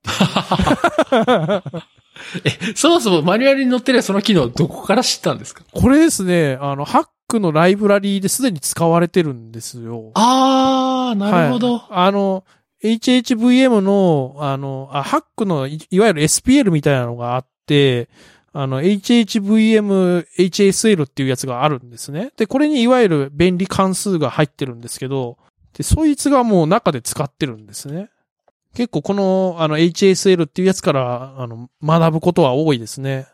[2.46, 5.64] え、そもそもマニュアルに載ってるその機能どこから知ったんですか？
[5.72, 10.12] これですね、あの、ハックのライブラリーですでに使われてるんですよ。
[10.14, 11.74] ああ、なるほど。
[11.78, 12.44] はいあの、
[12.84, 18.10] HHVM の、あの、あ、ハックのい、いわゆる SPL みたいなのがあって、
[18.54, 22.32] あの、HHVM、HSL っていうやつがあるんですね。
[22.36, 25.38] で、これにいわゆる便利関数が入ってるんですけど、
[25.78, 28.10] で、そいつがもう中で使ってるんですね。
[28.74, 33.28] 結構この、あの、HSL っていうやつから、あの、学ぶことは多いですね。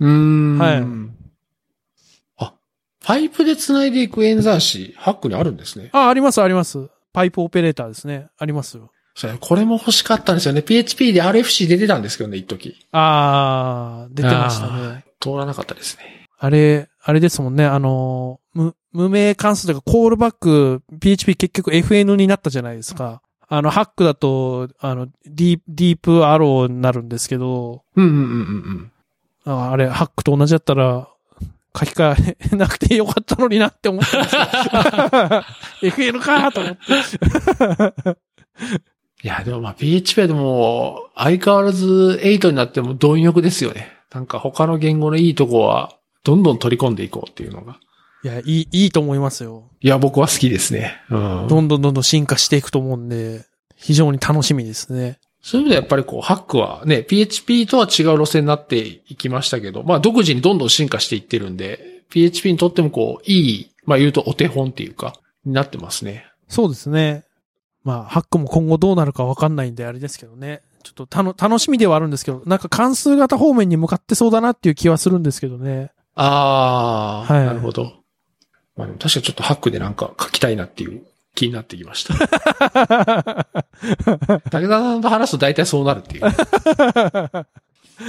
[0.00, 0.58] うーん。
[0.58, 0.84] はい
[2.38, 2.54] あ、
[3.04, 5.90] パイプで繋いでいく演算子、ハックにあるんですね。
[5.92, 6.88] あ、あります、あります。
[7.12, 8.28] パイプオペレーターですね。
[8.38, 8.90] ありますよ。
[9.40, 10.62] これも欲しかったんですよね。
[10.62, 12.76] PHP で RFC で出たんですけどね、一時。
[12.92, 15.04] あー、出てましたね。
[15.20, 16.26] 通らなかったですね。
[16.38, 23.22] あれ、あれですもんね、あの、無、無名関数とか、コールバック、PHP 結局 FN になったじゃないですか。
[23.48, 28.92] あの、ハックだと、あの、ディープ、ディープアローになるんですけど、うんうんうんうん
[29.48, 31.08] ああれ、ハックと同じだったら、
[31.78, 34.36] 書き換え なくてよかったのになって思ったんです
[35.92, 36.10] けど。
[36.12, 38.18] FL かと思って。
[39.26, 43.90] いや、でもまあ PHP はでも、相変わらず8になっても貪欲ですよね。
[44.12, 47.80] なんか他の言語のいいとこは、どんどん取り込んでいこうっていうのが。
[48.22, 49.64] いや、いい、いいと思いますよ。
[49.80, 51.02] いや、僕は好きですね。
[51.10, 51.46] うん。
[51.48, 55.18] どんどんどんどん進化していくと思うんで、非常に楽しみですね。
[55.42, 66.26] そういう意味ではやっぱりこう、ハックはね、PHP とは違う路線になっていきましたけど、まあ独自にどんどん進化していってるんで、PHP にとってもこう、いい、まあ言うとお手本っていうか、になってますね。
[66.48, 67.25] そうですね。
[67.86, 70.62] まあ、ハックも今後どうなるかわかんないんであれですけどね。
[70.82, 75.92] ちょっとたの、楽しみではあるんですけど、なんか関数型方面に向かってそうだなっていう気はするんですけどね。
[76.16, 77.92] ああ、はいなるほど。
[78.76, 81.06] まあ確かにちょっとハックでなんか書きたいなっていう
[81.36, 82.14] 気になってきました。
[84.50, 86.24] 武田さんと話すと大体そうなるっていう。
[86.26, 86.30] い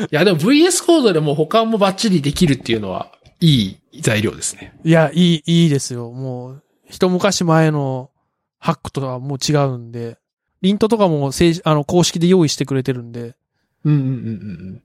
[0.10, 4.74] や、でも VS コードでも保管もバッチリできるっていうのは、いい材料ですね。
[4.84, 6.12] いや、いい、いいですよ。
[6.12, 8.10] もう、一昔前の
[8.60, 10.18] ハックとはもう違うんで、
[10.62, 13.36] リントとかも正あの、公式で用意してくれてるんで、
[13.84, 14.10] うんうんうんう
[14.74, 14.84] ん。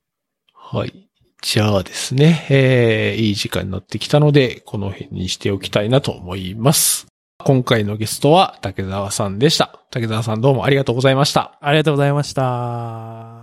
[0.55, 1.09] はい。
[1.43, 7.07] じゃあですね、えー、いい時間になってきたので、この辺にしておきたいなと思います。
[7.45, 9.81] 今回のゲストは竹澤さんでした。
[9.91, 11.59] 竹澤さんどうもありがとうございました。
[11.61, 13.42] ありがとうございました。